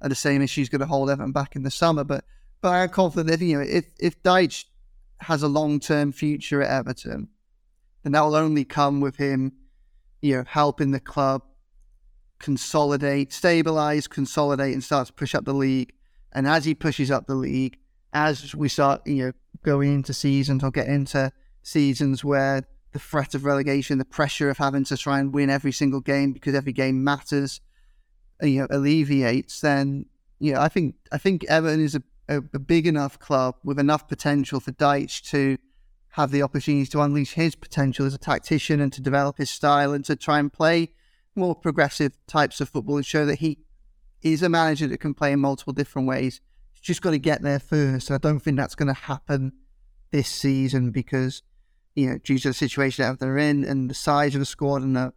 the 0.00 0.14
same 0.14 0.42
issues 0.42 0.68
going 0.68 0.80
to 0.80 0.86
hold 0.86 1.10
Everton 1.10 1.32
back 1.32 1.54
in 1.54 1.62
the 1.62 1.70
summer? 1.70 2.02
But 2.02 2.24
but 2.60 2.70
I'm 2.70 2.88
confident 2.88 3.28
that 3.28 3.44
you 3.44 3.58
know 3.58 3.64
if 3.64 3.86
if 4.00 4.22
Dyche 4.22 4.64
has 5.20 5.42
a 5.42 5.48
long 5.48 5.80
term 5.80 6.12
future 6.12 6.62
at 6.62 6.70
Everton, 6.70 7.28
then 8.02 8.12
that 8.12 8.22
will 8.22 8.34
only 8.34 8.64
come 8.64 9.00
with 9.00 9.16
him, 9.16 9.52
you 10.20 10.36
know, 10.36 10.44
helping 10.46 10.90
the 10.90 11.00
club 11.00 11.42
consolidate, 12.38 13.32
stabilize, 13.32 14.08
consolidate, 14.08 14.72
and 14.72 14.82
start 14.82 15.06
to 15.06 15.12
push 15.12 15.34
up 15.34 15.44
the 15.44 15.54
league. 15.54 15.92
And 16.32 16.46
as 16.46 16.64
he 16.64 16.74
pushes 16.74 17.10
up 17.10 17.26
the 17.26 17.34
league, 17.34 17.78
as 18.12 18.54
we 18.54 18.68
start, 18.68 19.06
you 19.06 19.26
know, 19.26 19.32
going 19.62 19.94
into 19.94 20.12
seasons 20.12 20.64
or 20.64 20.70
get 20.70 20.88
into 20.88 21.32
seasons 21.62 22.24
where 22.24 22.64
the 22.92 22.98
threat 22.98 23.34
of 23.34 23.44
relegation, 23.44 23.98
the 23.98 24.04
pressure 24.04 24.50
of 24.50 24.58
having 24.58 24.84
to 24.84 24.96
try 24.96 25.18
and 25.18 25.34
win 25.34 25.50
every 25.50 25.72
single 25.72 26.00
game 26.00 26.32
because 26.32 26.54
every 26.54 26.72
game 26.72 27.02
matters, 27.02 27.60
uh, 28.42 28.46
you 28.46 28.60
know, 28.60 28.66
alleviates, 28.70 29.60
then 29.60 30.06
you 30.38 30.52
know, 30.52 30.60
I 30.60 30.68
think 30.68 30.96
I 31.12 31.18
think 31.18 31.44
Everton 31.44 31.80
is 31.80 31.94
a, 31.94 32.02
a, 32.28 32.38
a 32.54 32.58
big 32.58 32.86
enough 32.86 33.18
club 33.18 33.56
with 33.62 33.78
enough 33.78 34.08
potential 34.08 34.60
for 34.60 34.72
Dyche 34.72 35.22
to 35.30 35.56
have 36.12 36.30
the 36.30 36.42
opportunities 36.42 36.90
to 36.90 37.00
unleash 37.00 37.32
his 37.32 37.54
potential 37.54 38.04
as 38.04 38.14
a 38.14 38.18
tactician 38.18 38.80
and 38.80 38.92
to 38.92 39.00
develop 39.00 39.38
his 39.38 39.50
style 39.50 39.92
and 39.92 40.04
to 40.04 40.14
try 40.14 40.38
and 40.38 40.52
play 40.52 40.92
more 41.34 41.54
progressive 41.54 42.12
types 42.26 42.60
of 42.60 42.68
football 42.68 42.96
and 42.96 43.06
show 43.06 43.24
that 43.24 43.38
he 43.38 43.58
is 44.20 44.42
a 44.42 44.48
manager 44.48 44.86
that 44.86 44.98
can 44.98 45.14
play 45.14 45.32
in 45.32 45.40
multiple 45.40 45.72
different 45.72 46.06
ways. 46.06 46.40
He's 46.72 46.82
just 46.82 47.02
got 47.02 47.12
to 47.12 47.18
get 47.18 47.42
there 47.42 47.58
first. 47.58 48.10
I 48.10 48.18
don't 48.18 48.40
think 48.40 48.56
that's 48.56 48.74
going 48.74 48.88
to 48.88 49.00
happen 49.00 49.52
this 50.10 50.28
season 50.28 50.90
because, 50.90 51.42
you 51.94 52.10
know, 52.10 52.18
due 52.18 52.38
to 52.38 52.48
the 52.48 52.54
situation 52.54 53.04
that 53.04 53.18
they're 53.20 53.38
in 53.38 53.64
and 53.64 53.90
the 53.90 53.94
size 53.94 54.34
of 54.34 54.40
the 54.40 54.46
squad 54.46 54.82
and 54.82 54.96
the 54.96 55.12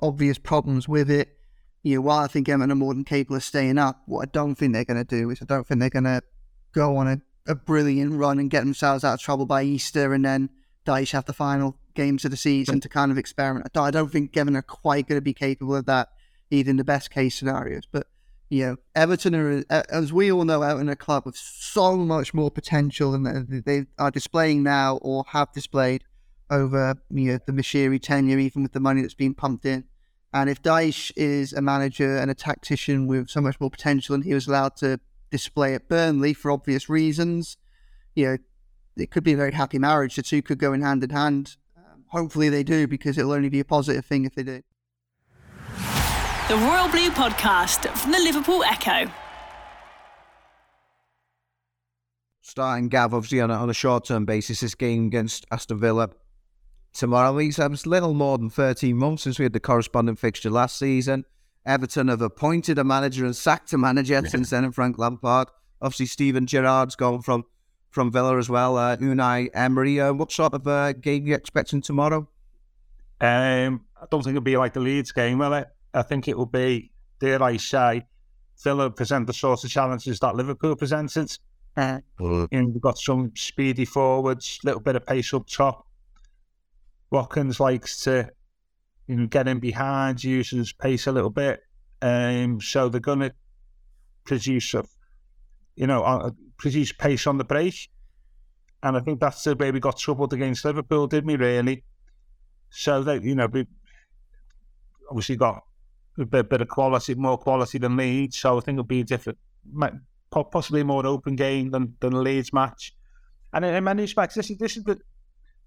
obvious 0.00 0.38
problems 0.38 0.88
with 0.88 1.10
it, 1.10 1.36
you 1.82 1.96
know, 1.96 2.00
while 2.00 2.24
I 2.24 2.26
think 2.28 2.48
Everton 2.48 2.72
are 2.72 2.76
more 2.76 2.94
than 2.94 3.04
capable 3.04 3.36
of 3.36 3.44
staying 3.44 3.78
up, 3.78 4.02
what 4.06 4.28
I 4.28 4.30
don't 4.32 4.54
think 4.54 4.72
they're 4.72 4.84
going 4.84 5.04
to 5.04 5.04
do 5.04 5.30
is 5.30 5.42
I 5.42 5.44
don't 5.44 5.66
think 5.66 5.80
they're 5.80 5.90
going 5.90 6.04
to 6.04 6.22
go 6.72 6.96
on 6.96 7.08
a 7.08 7.20
a 7.46 7.54
brilliant 7.54 8.14
run 8.14 8.38
and 8.38 8.50
get 8.50 8.60
themselves 8.60 9.04
out 9.04 9.14
of 9.14 9.20
trouble 9.20 9.46
by 9.46 9.62
Easter 9.62 10.12
and 10.14 10.24
then 10.24 10.50
Dyche 10.86 11.12
have 11.12 11.24
the 11.24 11.32
final 11.32 11.76
games 11.94 12.24
of 12.24 12.30
the 12.30 12.36
season 12.36 12.80
to 12.80 12.88
kind 12.88 13.10
of 13.10 13.18
experiment. 13.18 13.76
I 13.76 13.90
don't 13.90 14.10
think 14.10 14.32
Kevin 14.32 14.56
are 14.56 14.62
quite 14.62 15.08
going 15.08 15.18
to 15.18 15.22
be 15.22 15.34
capable 15.34 15.76
of 15.76 15.86
that, 15.86 16.08
even 16.50 16.72
in 16.72 16.76
the 16.76 16.84
best 16.84 17.10
case 17.10 17.36
scenarios. 17.36 17.84
But, 17.90 18.06
you 18.48 18.66
know, 18.66 18.76
Everton 18.94 19.34
are, 19.34 19.64
as 19.70 20.12
we 20.12 20.30
all 20.30 20.44
know, 20.44 20.62
out 20.62 20.80
in 20.80 20.88
a 20.88 20.96
club 20.96 21.24
with 21.24 21.36
so 21.36 21.96
much 21.96 22.34
more 22.34 22.50
potential 22.50 23.12
than 23.12 23.62
they 23.64 23.86
are 23.98 24.10
displaying 24.10 24.62
now 24.62 24.98
or 24.98 25.24
have 25.28 25.52
displayed 25.52 26.04
over 26.50 26.96
you 27.10 27.32
know, 27.32 27.38
the 27.46 27.52
Moshiri 27.52 28.00
tenure, 28.00 28.38
even 28.38 28.62
with 28.62 28.72
the 28.72 28.80
money 28.80 29.02
that's 29.02 29.14
been 29.14 29.34
pumped 29.34 29.64
in. 29.64 29.84
And 30.32 30.50
if 30.50 30.62
Dyche 30.62 31.12
is 31.16 31.52
a 31.52 31.62
manager 31.62 32.16
and 32.16 32.30
a 32.30 32.34
tactician 32.34 33.06
with 33.06 33.28
so 33.28 33.40
much 33.40 33.60
more 33.60 33.70
potential 33.70 34.14
and 34.14 34.24
he 34.24 34.34
was 34.34 34.48
allowed 34.48 34.76
to 34.76 34.98
display 35.34 35.74
at 35.74 35.88
Burnley 35.88 36.32
for 36.32 36.52
obvious 36.52 36.88
reasons. 36.88 37.56
You 38.14 38.24
know, 38.26 38.36
it 38.96 39.10
could 39.10 39.24
be 39.24 39.32
a 39.32 39.36
very 39.36 39.50
happy 39.50 39.80
marriage. 39.80 40.14
The 40.14 40.22
two 40.22 40.42
could 40.42 40.58
go 40.58 40.72
in 40.72 40.80
hand 40.80 41.02
in 41.02 41.10
hand. 41.10 41.56
Um, 41.76 42.04
hopefully 42.06 42.48
they 42.48 42.62
do 42.62 42.86
because 42.86 43.18
it'll 43.18 43.32
only 43.32 43.48
be 43.48 43.58
a 43.58 43.64
positive 43.64 44.04
thing 44.04 44.24
if 44.24 44.36
they 44.36 44.44
do. 44.44 44.62
The 46.48 46.56
Royal 46.56 46.88
Blue 46.88 47.10
Podcast 47.10 47.88
from 47.96 48.12
the 48.12 48.20
Liverpool 48.20 48.62
Echo. 48.62 49.10
Starting 52.42 52.88
Gav, 52.88 53.12
obviously, 53.12 53.40
on 53.40 53.50
a, 53.50 53.54
on 53.54 53.68
a 53.68 53.74
short 53.74 54.04
term 54.04 54.24
basis, 54.24 54.60
this 54.60 54.76
game 54.76 55.06
against 55.06 55.46
Aston 55.50 55.80
Villa 55.80 56.10
tomorrow. 56.94 57.36
It's 57.38 57.58
a 57.58 57.68
little 57.68 58.14
more 58.14 58.38
than 58.38 58.48
13 58.48 58.96
months 58.96 59.24
since 59.24 59.38
we 59.38 59.42
had 59.42 59.52
the 59.52 59.60
corresponding 59.60 60.16
fixture 60.16 60.50
last 60.50 60.78
season. 60.78 61.24
Everton 61.66 62.08
have 62.08 62.22
appointed 62.22 62.78
a 62.78 62.84
manager 62.84 63.24
and 63.24 63.34
sacked 63.34 63.72
a 63.72 63.78
manager 63.78 64.14
yeah. 64.14 64.28
since 64.28 64.50
then, 64.50 64.64
and 64.64 64.74
Frank 64.74 64.98
Lampard. 64.98 65.48
Obviously, 65.82 66.06
Steven 66.06 66.46
Gerrard's 66.46 66.96
gone 66.96 67.20
from 67.22 67.44
from 67.90 68.10
Villa 68.10 68.38
as 68.38 68.48
well. 68.48 68.76
Uh, 68.76 68.96
Unai 68.96 69.50
Emery. 69.54 70.00
Uh, 70.00 70.12
what 70.12 70.32
sort 70.32 70.54
of 70.54 70.66
uh, 70.66 70.92
game 70.92 71.24
are 71.24 71.28
you 71.28 71.34
expecting 71.34 71.80
tomorrow? 71.80 72.28
Um, 73.20 73.86
I 74.00 74.06
don't 74.10 74.22
think 74.22 74.34
it'll 74.36 74.42
be 74.42 74.56
like 74.56 74.72
the 74.72 74.80
Leeds 74.80 75.12
game, 75.12 75.38
will 75.38 75.54
it? 75.54 75.68
I 75.94 76.02
think 76.02 76.26
it 76.26 76.36
will 76.36 76.46
be, 76.46 76.90
dare 77.20 77.42
I 77.42 77.56
say, 77.56 78.04
Villa 78.62 78.90
present 78.90 79.26
the 79.26 79.32
sorts 79.32 79.62
of 79.64 79.70
challenges 79.70 80.18
that 80.20 80.34
Liverpool 80.34 80.74
presented. 80.74 81.38
Uh, 81.76 82.00
mm. 82.18 82.48
we've 82.50 82.80
got 82.80 82.98
some 82.98 83.32
speedy 83.36 83.84
forwards, 83.84 84.58
little 84.64 84.80
bit 84.80 84.96
of 84.96 85.06
pace 85.06 85.32
up 85.32 85.46
top. 85.46 85.86
Watkins 87.10 87.60
likes 87.60 88.02
to 88.02 88.30
you 89.06 89.16
know, 89.16 89.26
get 89.26 89.48
in 89.48 89.60
behind, 89.60 90.24
use 90.24 90.50
his 90.50 90.72
pace 90.72 91.06
a 91.06 91.12
little 91.12 91.30
bit. 91.30 91.60
Um, 92.00 92.60
so 92.60 92.88
they're 92.88 93.00
going 93.00 93.20
to 93.20 93.32
produce, 94.24 94.74
a, 94.74 94.84
you 95.76 95.86
know, 95.86 96.32
produce 96.56 96.92
pace 96.92 97.26
on 97.26 97.38
the 97.38 97.44
break. 97.44 97.90
And 98.82 98.96
I 98.96 99.00
think 99.00 99.20
that's 99.20 99.42
the 99.44 99.56
way 99.56 99.70
we 99.70 99.80
got 99.80 99.98
troubled 99.98 100.32
against 100.32 100.64
Liverpool, 100.64 101.06
didn't 101.06 101.26
we, 101.26 101.36
really? 101.36 101.84
So 102.70 103.02
that, 103.02 103.22
you 103.22 103.34
know, 103.34 103.46
we 103.46 103.66
obviously 105.08 105.36
got 105.36 105.62
a 106.18 106.24
bit, 106.24 106.50
bit 106.50 106.60
of 106.60 106.68
quality, 106.68 107.14
more 107.14 107.38
quality 107.38 107.78
than 107.78 107.96
Leeds. 107.96 108.38
So 108.38 108.58
I 108.58 108.60
think 108.60 108.76
it'll 108.76 108.84
be 108.84 109.00
a 109.00 109.04
different, 109.04 109.38
possibly 110.30 110.82
more 110.82 111.06
open 111.06 111.36
game 111.36 111.70
than, 111.70 111.94
than 112.00 112.22
Leeds 112.22 112.52
match. 112.52 112.94
And 113.52 113.64
in 113.64 113.84
many 113.84 114.02
respects, 114.02 114.34
this 114.34 114.50
is, 114.50 114.58
this 114.58 114.76
is 114.76 114.84
the, 114.84 114.98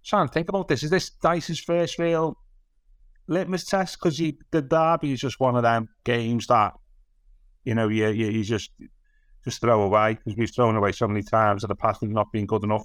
trying 0.08 0.28
to 0.28 0.34
think 0.34 0.50
about 0.50 0.68
this, 0.68 0.84
is 0.84 0.90
this 0.90 1.12
Dyche's 1.24 1.60
first 1.60 2.00
real 2.00 2.38
litmus 3.28 3.66
test 3.66 3.98
because 4.00 4.18
the 4.18 4.62
derby 4.62 5.12
is 5.12 5.20
just 5.20 5.40
one 5.40 5.58
of 5.58 5.64
them 5.64 5.90
games 6.06 6.48
that 6.48 6.72
you 7.66 7.76
know 7.76 7.90
you 7.90 8.08
you, 8.08 8.28
you 8.28 8.42
just 8.42 8.72
just 9.44 9.60
throw 9.60 9.82
away 9.82 10.14
because 10.14 10.38
we've 10.38 10.54
thrown 10.54 10.78
away 10.78 10.94
so 10.94 11.08
many 11.08 11.22
times 11.22 11.64
in 11.64 11.68
the 11.68 11.76
past 11.76 12.02
and 12.02 12.14
not 12.14 12.32
been 12.32 12.46
good 12.46 12.64
enough. 12.64 12.84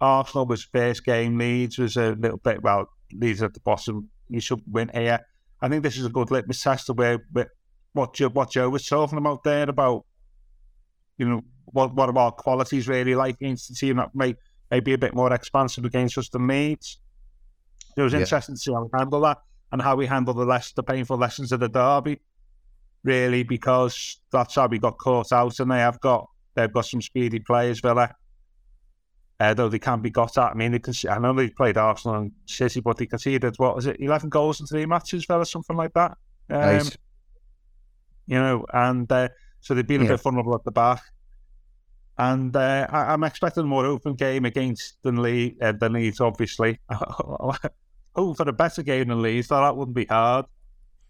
Arsenal 0.00 0.46
was 0.46 0.64
first 0.64 1.04
game. 1.04 1.36
Leeds 1.36 1.78
was 1.78 1.96
a 1.96 2.12
little 2.12 2.38
bit 2.38 2.62
well. 2.62 2.86
Leeds 3.12 3.42
at 3.42 3.52
the 3.52 3.60
bottom. 3.60 4.08
You 4.28 4.40
should 4.40 4.62
win 4.70 4.90
here. 4.94 5.20
I 5.60 5.68
think 5.68 5.82
this 5.82 5.98
is 5.98 6.06
a 6.06 6.10
good 6.10 6.30
litmus 6.30 6.62
test 6.62 6.88
of 6.88 6.96
where, 6.96 7.26
where 7.32 7.50
what 7.92 8.14
Joe, 8.14 8.30
what 8.30 8.50
Joe 8.50 8.70
was 8.70 8.86
talking 8.86 9.18
about 9.18 9.44
there 9.44 9.68
about 9.68 10.04
you 11.18 11.28
know 11.28 11.42
what 11.66 11.94
what 11.94 12.08
are 12.08 12.18
our 12.18 12.32
qualities 12.32 12.88
really 12.88 13.14
like 13.14 13.36
against 13.36 13.68
the 13.68 13.74
team 13.74 13.96
that 13.96 14.14
may 14.14 14.34
maybe 14.70 14.92
a 14.92 14.98
bit 14.98 15.14
more 15.14 15.32
expansive 15.32 15.84
against 15.84 16.18
us 16.18 16.28
than 16.28 16.46
Leeds. 16.46 16.98
It 17.96 18.02
was 18.02 18.12
yeah. 18.12 18.20
interesting 18.20 18.54
to 18.54 18.60
see 18.60 18.72
how 18.72 18.82
we 18.82 18.88
handle 18.96 19.20
that 19.22 19.38
and 19.72 19.82
how 19.82 19.96
we 19.96 20.06
handle 20.06 20.34
the 20.34 20.44
less 20.44 20.72
the 20.72 20.82
painful 20.82 21.16
lessons 21.16 21.52
of 21.52 21.60
the 21.60 21.68
derby. 21.68 22.20
Really, 23.02 23.44
because 23.44 24.20
that's 24.30 24.56
how 24.56 24.66
we 24.66 24.78
got 24.78 24.98
caught 24.98 25.32
out, 25.32 25.58
and 25.58 25.70
they 25.70 25.78
have 25.78 26.00
got 26.00 26.28
they've 26.54 26.72
got 26.72 26.84
some 26.84 27.00
speedy 27.00 27.38
players, 27.38 27.80
Villa. 27.80 28.14
Uh, 29.38 29.54
though 29.54 29.70
they 29.70 29.78
can't 29.78 30.02
be 30.02 30.10
got 30.10 30.36
at. 30.36 30.50
I 30.50 30.54
mean, 30.54 30.72
they 30.72 30.78
can. 30.78 30.92
I 31.08 31.18
know 31.18 31.32
they 31.32 31.48
played 31.48 31.78
Arsenal 31.78 32.18
and 32.18 32.32
City, 32.44 32.80
but 32.80 32.98
they 32.98 33.06
conceded 33.06 33.54
what 33.56 33.74
was 33.74 33.86
it, 33.86 33.96
eleven 33.98 34.28
goals 34.28 34.60
in 34.60 34.66
three 34.66 34.84
matches, 34.84 35.24
Villa, 35.24 35.46
something 35.46 35.76
like 35.76 35.94
that. 35.94 36.18
Um, 36.50 36.60
nice. 36.60 36.96
You 38.26 38.38
know, 38.38 38.66
and 38.74 39.10
uh, 39.10 39.28
so 39.60 39.72
they've 39.72 39.86
been 39.86 40.02
a 40.02 40.04
yeah. 40.04 40.10
bit 40.10 40.20
vulnerable 40.20 40.54
at 40.54 40.64
the 40.64 40.70
back. 40.70 41.02
And 42.20 42.54
uh, 42.54 42.86
I, 42.90 43.14
am 43.14 43.24
expecting 43.24 43.62
a 43.62 43.66
more 43.66 43.86
open 43.86 44.12
game 44.12 44.44
against 44.44 45.02
than, 45.02 45.22
Lee, 45.22 45.56
uh, 45.62 45.72
than 45.72 45.94
Leeds, 45.94 46.20
obviously. 46.20 46.78
Hope 46.90 47.56
for 48.36 48.46
a 48.46 48.52
better 48.52 48.82
game 48.82 49.08
than 49.08 49.22
Leeds, 49.22 49.48
so 49.48 49.56
that 49.56 49.74
wouldn't 49.74 49.96
be 49.96 50.04
hard. 50.04 50.44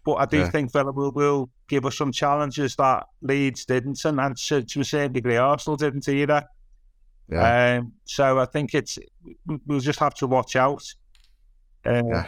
But 0.05 0.13
I 0.13 0.25
do 0.25 0.37
yeah. 0.37 0.49
think 0.49 0.71
Villa 0.71 0.93
will, 0.93 1.11
will 1.11 1.49
give 1.67 1.85
us 1.85 1.97
some 1.97 2.13
challenges 2.13 2.77
that 2.77 3.07
Leeds 3.21 3.65
didn't, 3.65 4.05
and, 4.05 4.21
and 4.21 4.37
to, 4.37 4.63
to 4.63 4.79
a 4.79 4.85
certain 4.85 5.11
degree, 5.11 5.35
Arsenal 5.35 5.75
didn't 5.75 6.07
either. 6.07 6.45
Yeah. 7.29 7.79
Um, 7.79 7.91
so 8.05 8.39
I 8.39 8.45
think 8.45 8.73
it's 8.73 8.97
we'll 9.67 9.81
just 9.81 9.99
have 9.99 10.13
to 10.15 10.27
watch 10.27 10.55
out 10.55 10.83
uh, 11.85 12.03
yeah. 12.07 12.27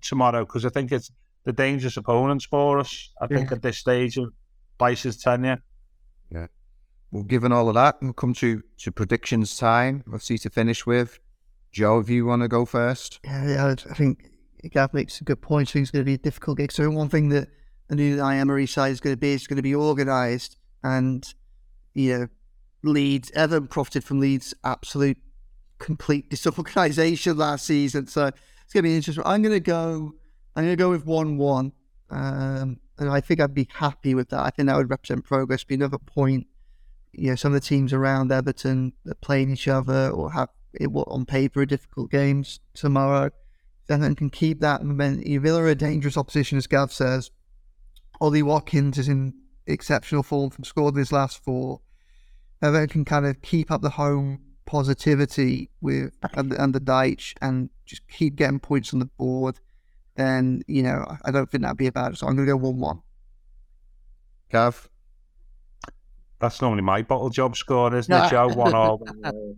tomorrow 0.00 0.44
because 0.44 0.64
I 0.64 0.70
think 0.70 0.90
it's 0.90 1.12
the 1.44 1.52
dangerous 1.52 1.96
opponents 1.96 2.46
for 2.46 2.80
us. 2.80 3.12
I 3.20 3.28
think 3.28 3.52
at 3.52 3.62
this 3.62 3.78
stage 3.78 4.16
of 4.16 4.32
Dyche's 4.80 5.18
tenure. 5.18 5.62
Yeah. 6.32 6.48
Well, 7.10 7.22
given 7.22 7.52
all 7.52 7.68
of 7.68 7.74
that, 7.74 7.96
we'll 8.02 8.12
come 8.12 8.34
to, 8.34 8.62
to 8.78 8.92
predictions 8.92 9.56
time. 9.56 10.04
Let's 10.06 10.26
see 10.26 10.38
to 10.38 10.50
finish 10.50 10.84
with. 10.84 11.18
Joe, 11.72 11.98
if 12.00 12.10
you 12.10 12.26
want 12.26 12.42
to 12.42 12.48
go 12.48 12.64
first. 12.64 13.20
Yeah, 13.24 13.74
I 13.90 13.94
think 13.94 14.30
Gav 14.70 14.92
makes 14.92 15.20
a 15.20 15.24
good 15.24 15.40
point. 15.40 15.68
So 15.68 15.78
it's 15.78 15.90
going 15.90 16.02
to 16.02 16.06
be 16.06 16.14
a 16.14 16.18
difficult 16.18 16.58
game. 16.58 16.68
So 16.70 16.88
one 16.90 17.08
thing 17.08 17.30
that 17.30 17.48
the 17.88 17.96
new 17.96 18.22
Emery 18.22 18.66
side 18.66 18.92
is 18.92 19.00
going 19.00 19.14
to 19.14 19.18
be 19.18 19.32
is 19.32 19.46
going 19.46 19.56
to 19.56 19.62
be 19.62 19.74
organised 19.74 20.58
and, 20.82 21.26
you 21.94 22.18
know, 22.18 22.28
Leeds, 22.84 23.32
Everton 23.34 23.66
profited 23.68 24.04
from 24.04 24.20
Leeds' 24.20 24.54
absolute 24.62 25.18
complete 25.78 26.30
disorganisation 26.30 27.36
last 27.36 27.64
season. 27.64 28.06
So 28.06 28.26
it's 28.26 28.72
going 28.72 28.82
to 28.84 28.88
be 28.88 28.96
interesting. 28.96 29.24
I'm 29.26 29.42
going 29.42 29.54
to 29.54 29.60
go, 29.60 30.12
I'm 30.54 30.64
going 30.64 30.76
to 30.76 30.76
go 30.76 30.90
with 30.90 31.06
1 31.06 31.38
1. 31.38 31.72
Um, 32.10 32.80
and 32.98 33.10
I 33.10 33.20
think 33.20 33.40
I'd 33.40 33.54
be 33.54 33.68
happy 33.72 34.14
with 34.14 34.30
that. 34.30 34.40
I 34.40 34.50
think 34.50 34.68
that 34.68 34.76
would 34.76 34.90
represent 34.90 35.24
progress, 35.24 35.64
be 35.64 35.74
another 35.74 35.98
point 35.98 36.46
you 37.12 37.30
know 37.30 37.34
some 37.34 37.54
of 37.54 37.60
the 37.60 37.66
teams 37.66 37.92
around 37.92 38.32
Everton 38.32 38.92
that 39.04 39.20
playing 39.20 39.50
each 39.50 39.68
other 39.68 40.10
or 40.10 40.32
have 40.32 40.50
it 40.74 40.88
on 40.88 41.24
paper 41.24 41.64
difficult 41.66 42.10
games 42.10 42.60
tomorrow. 42.74 43.30
Then 43.86 44.00
they 44.00 44.14
can 44.14 44.30
keep 44.30 44.60
that 44.60 44.84
momentum. 44.84 45.42
Villa 45.42 45.62
are 45.62 45.68
a 45.68 45.74
dangerous 45.74 46.16
opposition, 46.16 46.58
as 46.58 46.66
Gav 46.66 46.92
says. 46.92 47.30
Ollie 48.20 48.42
Watkins 48.42 48.98
is 48.98 49.08
in 49.08 49.34
exceptional 49.66 50.22
form 50.22 50.50
from 50.50 50.64
scored 50.64 50.96
his 50.96 51.12
last 51.12 51.42
four. 51.42 51.80
Everton 52.60 52.88
can 52.88 53.04
kind 53.04 53.26
of 53.26 53.40
keep 53.40 53.70
up 53.70 53.82
the 53.82 53.90
home 53.90 54.40
positivity 54.66 55.70
with 55.80 56.12
under, 56.34 56.60
under 56.60 56.78
Dyche 56.78 57.32
and 57.40 57.70
just 57.86 58.06
keep 58.08 58.36
getting 58.36 58.60
points 58.60 58.92
on 58.92 58.98
the 58.98 59.06
board. 59.06 59.60
Then 60.16 60.62
you 60.66 60.82
know 60.82 61.06
I 61.24 61.30
don't 61.30 61.50
think 61.50 61.62
that'd 61.62 61.78
be 61.78 61.86
a 61.86 61.92
bad. 61.92 62.18
So 62.18 62.26
I'm 62.26 62.36
going 62.36 62.46
to 62.46 62.52
go 62.52 62.56
one-one. 62.56 63.02
Gav. 64.50 64.88
That's 66.40 66.62
normally 66.62 66.82
my 66.82 67.02
bottle 67.02 67.30
job 67.30 67.56
score, 67.56 67.94
isn't 67.94 68.12
it, 68.12 68.30
Joe? 68.30 68.48
One 68.48 68.74
all. 68.74 69.02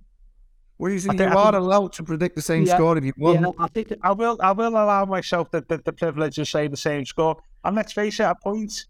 Well, 0.81 0.91
you, 0.91 0.99
you 0.99 1.25
are 1.25 1.55
allowed 1.55 1.93
to 1.93 2.03
predict 2.03 2.37
the 2.37 2.41
same 2.41 2.65
yeah, 2.65 2.75
score 2.75 2.97
if 2.97 3.05
you 3.05 3.13
want. 3.19 3.43
Yeah, 3.43 3.51
I 3.59 3.69
think 3.69 3.93
I 4.03 4.13
will. 4.13 4.39
I 4.41 4.53
will 4.53 4.71
allow 4.71 5.05
myself 5.05 5.51
the, 5.51 5.63
the, 5.69 5.77
the 5.77 5.93
privilege 5.93 6.39
of 6.39 6.49
saying 6.49 6.71
the 6.71 6.79
same 6.79 7.05
score. 7.05 7.37
And 7.65 7.77
let's 7.77 7.93
face 7.93 8.19
it, 8.19 8.23
a 8.23 8.35
point, 8.35 8.87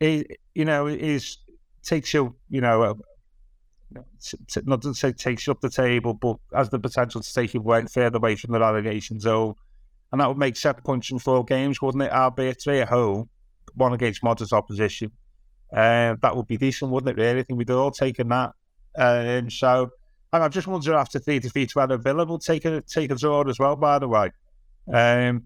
it, 0.00 0.38
you 0.54 0.66
know, 0.66 0.86
is 0.86 1.38
takes 1.82 2.12
you, 2.12 2.34
you 2.50 2.60
know, 2.60 2.82
uh, 2.82 2.94
not 4.66 4.82
to 4.82 4.92
say 4.92 5.12
takes 5.12 5.46
you 5.46 5.52
up 5.52 5.62
the 5.62 5.70
table, 5.70 6.12
but 6.12 6.36
has 6.54 6.68
the 6.68 6.78
potential 6.78 7.22
to 7.22 7.32
take 7.32 7.54
you 7.54 7.62
further 7.90 8.18
away 8.18 8.36
from 8.36 8.52
the 8.52 8.60
relegation 8.60 9.18
zone. 9.18 9.54
And 10.12 10.20
that 10.20 10.28
would 10.28 10.36
make 10.36 10.56
seven 10.56 10.82
points 10.82 11.10
in 11.10 11.18
four 11.18 11.42
games, 11.42 11.80
wouldn't 11.80 12.02
it? 12.02 12.12
Albeit 12.12 12.60
three 12.62 12.80
at 12.80 12.88
home, 12.90 13.30
one 13.74 13.94
against 13.94 14.22
modest 14.22 14.52
opposition. 14.52 15.10
Uh, 15.72 16.16
that 16.22 16.34
would 16.34 16.46
be 16.46 16.56
decent, 16.56 16.90
wouldn't 16.90 17.18
it? 17.18 17.20
Really, 17.20 17.40
I 17.40 17.42
think 17.42 17.58
we'd 17.58 17.70
all 17.70 17.90
taken 17.90 18.28
that. 18.28 18.52
Um, 18.96 19.50
so, 19.50 19.90
and 20.32 20.42
I 20.42 20.48
just 20.48 20.66
wonder 20.66 20.94
after 20.94 21.18
three 21.18 21.38
defeats 21.38 21.76
whether 21.76 21.96
Villa 21.98 22.24
will 22.24 22.38
take 22.38 22.64
a 22.64 22.80
take 22.80 23.10
a 23.10 23.14
draw 23.14 23.42
as 23.48 23.58
well. 23.58 23.76
By 23.76 23.98
the 23.98 24.08
way, 24.08 24.30
um, 24.92 25.44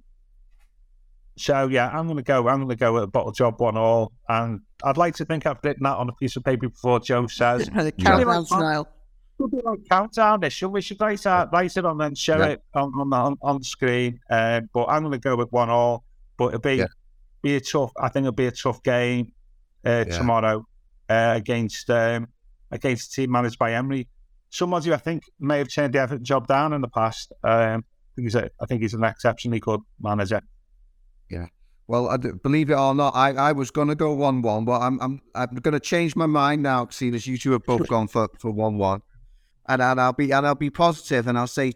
so 1.37 1.67
yeah, 1.69 1.89
I'm 1.89 2.07
going 2.07 2.19
to 2.19 2.23
go. 2.23 2.49
I'm 2.49 2.59
going 2.59 2.69
to 2.69 2.77
go 2.77 2.93
with 2.93 3.03
a 3.03 3.09
bottle 3.09 3.33
job 3.33 3.61
one 3.61 3.77
all, 3.77 4.13
and 4.29 4.61
I'd 4.85 4.97
like 4.97 5.17
to 5.17 5.25
think 5.25 5.45
I've 5.47 5.59
written 5.63 5.83
that 5.83 5.97
on 5.97 6.09
a 6.09 6.13
piece 6.13 6.37
of 6.37 6.45
paper 6.45 6.69
before 6.69 7.01
Joe 7.01 7.27
says. 7.27 7.67
the 7.75 7.93
countdown 7.93 8.47
style. 8.47 8.89
Should 9.41 9.51
be 9.51 9.61
like 9.65 9.81
countdown. 9.91 10.41
This 10.41 10.53
should 10.53 10.69
we 10.69 10.83
should 10.83 11.01
write, 11.01 11.27
uh, 11.27 11.49
write 11.53 11.77
it 11.77 11.85
on 11.85 12.01
and 12.01 12.17
show 12.17 12.39
yeah. 12.39 12.47
it 12.49 12.63
on 12.75 12.93
on, 12.95 13.13
on, 13.13 13.37
on 13.43 13.59
the 13.59 13.65
screen. 13.65 14.21
Uh, 14.31 14.61
but 14.73 14.85
I'm 14.85 15.03
going 15.03 15.13
to 15.13 15.19
go 15.19 15.35
with 15.35 15.51
one 15.51 15.69
all. 15.69 16.05
But 16.37 16.49
it'll 16.49 16.61
be 16.61 16.77
yeah. 16.77 16.87
be 17.43 17.57
a 17.57 17.61
tough. 17.61 17.93
I 18.01 18.09
think 18.09 18.25
it'll 18.25 18.33
be 18.33 18.47
a 18.47 18.53
tough 18.53 18.83
game 18.85 19.33
uh, 19.85 20.05
yeah. 20.07 20.19
tomorrow 20.19 20.67
uh, 21.09 21.33
against 21.37 21.91
um, 21.91 22.29
against 22.71 23.13
a 23.13 23.17
team 23.17 23.31
managed 23.31 23.59
by 23.59 23.73
Emery. 23.75 24.09
Someone 24.51 24.83
who 24.83 24.93
I 24.93 24.99
think 24.99 25.25
may 25.41 25.59
have 25.59 25.73
turned 25.73 25.95
the 25.95 26.01
Everton 26.01 26.25
job 26.25 26.47
down 26.47 26.73
in 26.73 26.81
the 26.81 26.89
past. 26.89 27.33
Um, 27.43 27.85
I 27.85 28.13
think 28.17 28.27
he's 28.27 28.35
a, 28.35 28.51
I 28.61 28.67
think 28.67 28.83
he's 28.83 28.95
an 28.95 29.05
exceptionally 29.05 29.61
good 29.61 29.81
manager. 30.01 30.43
Yeah. 31.31 31.47
Well, 31.87 32.09
I 32.09 32.17
believe 32.17 32.71
it 32.71 32.75
or 32.75 32.95
not, 32.95 33.15
I, 33.15 33.33
I 33.33 33.53
was 33.53 33.71
going 33.71 33.89
to 33.89 33.95
go 33.95 34.13
one 34.13 34.41
one, 34.43 34.65
but 34.65 34.81
I'm 34.81 35.01
I'm 35.01 35.21
I'm 35.35 35.55
going 35.57 35.73
to 35.73 35.81
change 35.81 36.15
my 36.15 36.27
mind 36.27 36.63
now, 36.63 36.87
seeing 36.91 37.15
as 37.15 37.27
you 37.27 37.37
two 37.37 37.53
have 37.53 37.65
both 37.65 37.89
gone 37.89 38.09
for 38.09 38.29
for 38.39 38.51
one 38.51 38.79
one, 38.79 39.03
and, 39.69 39.83
and 39.83 40.01
I'll 40.01 40.13
be 40.13 40.31
and 40.31 40.47
I'll 40.47 40.55
be 40.55 40.71
positive, 40.71 41.27
and 41.27 41.37
I'll 41.39 41.47
say 41.47 41.73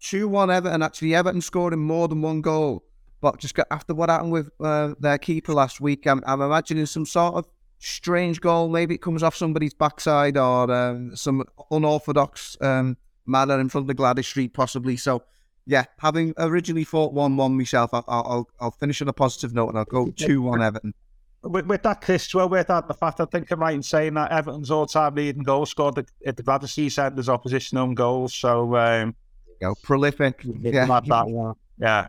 two 0.00 0.28
one 0.28 0.50
Everton. 0.50 0.82
Actually, 0.82 1.14
Everton 1.14 1.40
scored 1.40 1.72
in 1.72 1.80
more 1.80 2.06
than 2.06 2.22
one 2.22 2.42
goal. 2.42 2.84
But 3.20 3.38
just 3.38 3.58
after 3.70 3.94
what 3.94 4.10
happened 4.10 4.32
with 4.32 4.50
uh, 4.60 4.94
their 5.00 5.18
keeper 5.18 5.52
last 5.52 5.80
week, 5.80 6.06
I'm, 6.06 6.22
I'm, 6.26 6.40
imagining 6.40 6.86
some 6.86 7.06
sort 7.06 7.34
of 7.34 7.46
strange 7.78 8.40
goal. 8.40 8.68
Maybe 8.68 8.94
it 8.94 9.02
comes 9.02 9.22
off 9.22 9.34
somebody's 9.34 9.74
backside 9.74 10.36
or 10.36 10.70
um, 10.70 11.16
some 11.16 11.44
unorthodox 11.70 12.56
um, 12.60 12.96
manner 13.26 13.58
in 13.58 13.68
front 13.68 13.88
of 13.88 13.96
the 13.96 14.02
Gwladys 14.02 14.26
Street, 14.26 14.52
possibly. 14.52 14.96
So, 14.96 15.22
yeah, 15.66 15.84
having 15.98 16.34
originally 16.38 16.84
thought 16.84 17.12
1 17.12 17.36
1 17.36 17.56
myself, 17.56 17.90
I'll, 17.92 18.04
I'll, 18.06 18.48
I'll 18.60 18.70
finish 18.70 19.00
on 19.00 19.08
a 19.08 19.12
positive 19.12 19.54
note 19.54 19.70
and 19.70 19.78
I'll 19.78 19.84
go 19.84 20.10
2 20.10 20.42
1 20.42 20.62
Everton. 20.62 20.94
With, 21.42 21.66
with, 21.66 21.82
that, 21.84 22.00
Chris, 22.00 22.34
well, 22.34 22.48
with 22.48 22.66
that, 22.66 22.88
the 22.88 22.94
fact 22.94 23.20
I 23.20 23.24
think 23.24 23.50
I'm 23.50 23.60
right 23.60 23.74
in 23.74 23.82
saying 23.82 24.14
that 24.14 24.32
Everton's 24.32 24.70
all 24.70 24.86
time 24.86 25.14
leading 25.14 25.42
goal 25.42 25.64
scored 25.64 25.98
at, 25.98 26.06
at 26.26 26.36
the 26.36 26.42
Gwladys 26.42 26.92
Centre's 26.92 27.28
opposition 27.28 27.78
own 27.78 27.94
goals. 27.94 28.34
So, 28.34 28.76
um, 28.76 29.14
go 29.60 29.74
prolific. 29.82 30.42
Yeah. 30.44 30.86
That, 30.86 31.06
yeah. 31.06 31.52
yeah. 31.78 32.08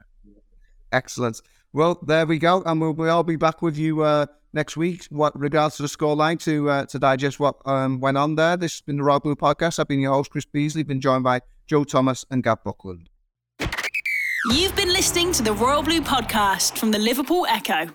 Excellent. 0.92 1.42
Well, 1.74 2.00
there 2.06 2.26
we 2.26 2.40
go, 2.40 2.64
and 2.66 2.80
we'll, 2.80 2.94
we'll 2.94 3.12
all 3.12 3.24
be 3.24 3.36
back 3.36 3.62
with 3.62 3.78
you 3.78 4.02
uh, 4.02 4.26
next 4.54 4.78
week. 4.78 5.06
What 5.10 5.38
regards 5.38 5.78
to 5.78 5.84
the 5.84 5.90
scoreline 5.90 6.40
to 6.44 6.70
uh, 6.70 6.86
to 6.86 7.00
digest 7.00 7.40
what 7.40 7.56
um, 7.66 8.00
went 8.00 8.18
on 8.18 8.36
there. 8.36 8.58
This 8.58 8.74
has 8.74 8.82
been 8.82 8.98
the 8.98 9.04
Royal 9.04 9.20
Blue 9.20 9.36
Podcast. 9.36 9.80
I've 9.80 9.88
been 9.88 10.00
your 10.00 10.14
host, 10.14 10.32
Chris 10.32 10.46
Beesley. 10.46 10.86
Been 10.86 11.02
joined 11.02 11.24
by 11.24 11.42
Joe 11.68 11.84
Thomas 11.84 12.26
and 12.32 12.44
Gav 12.44 12.64
Buckland. 12.64 13.10
You've 14.52 14.76
been 14.76 14.94
listening 14.94 15.34
to 15.34 15.44
the 15.44 15.54
Royal 15.54 15.84
Blue 15.84 16.02
Podcast 16.02 16.78
from 16.78 16.92
the 16.92 17.00
Liverpool 17.00 17.46
Echo. 17.50 17.90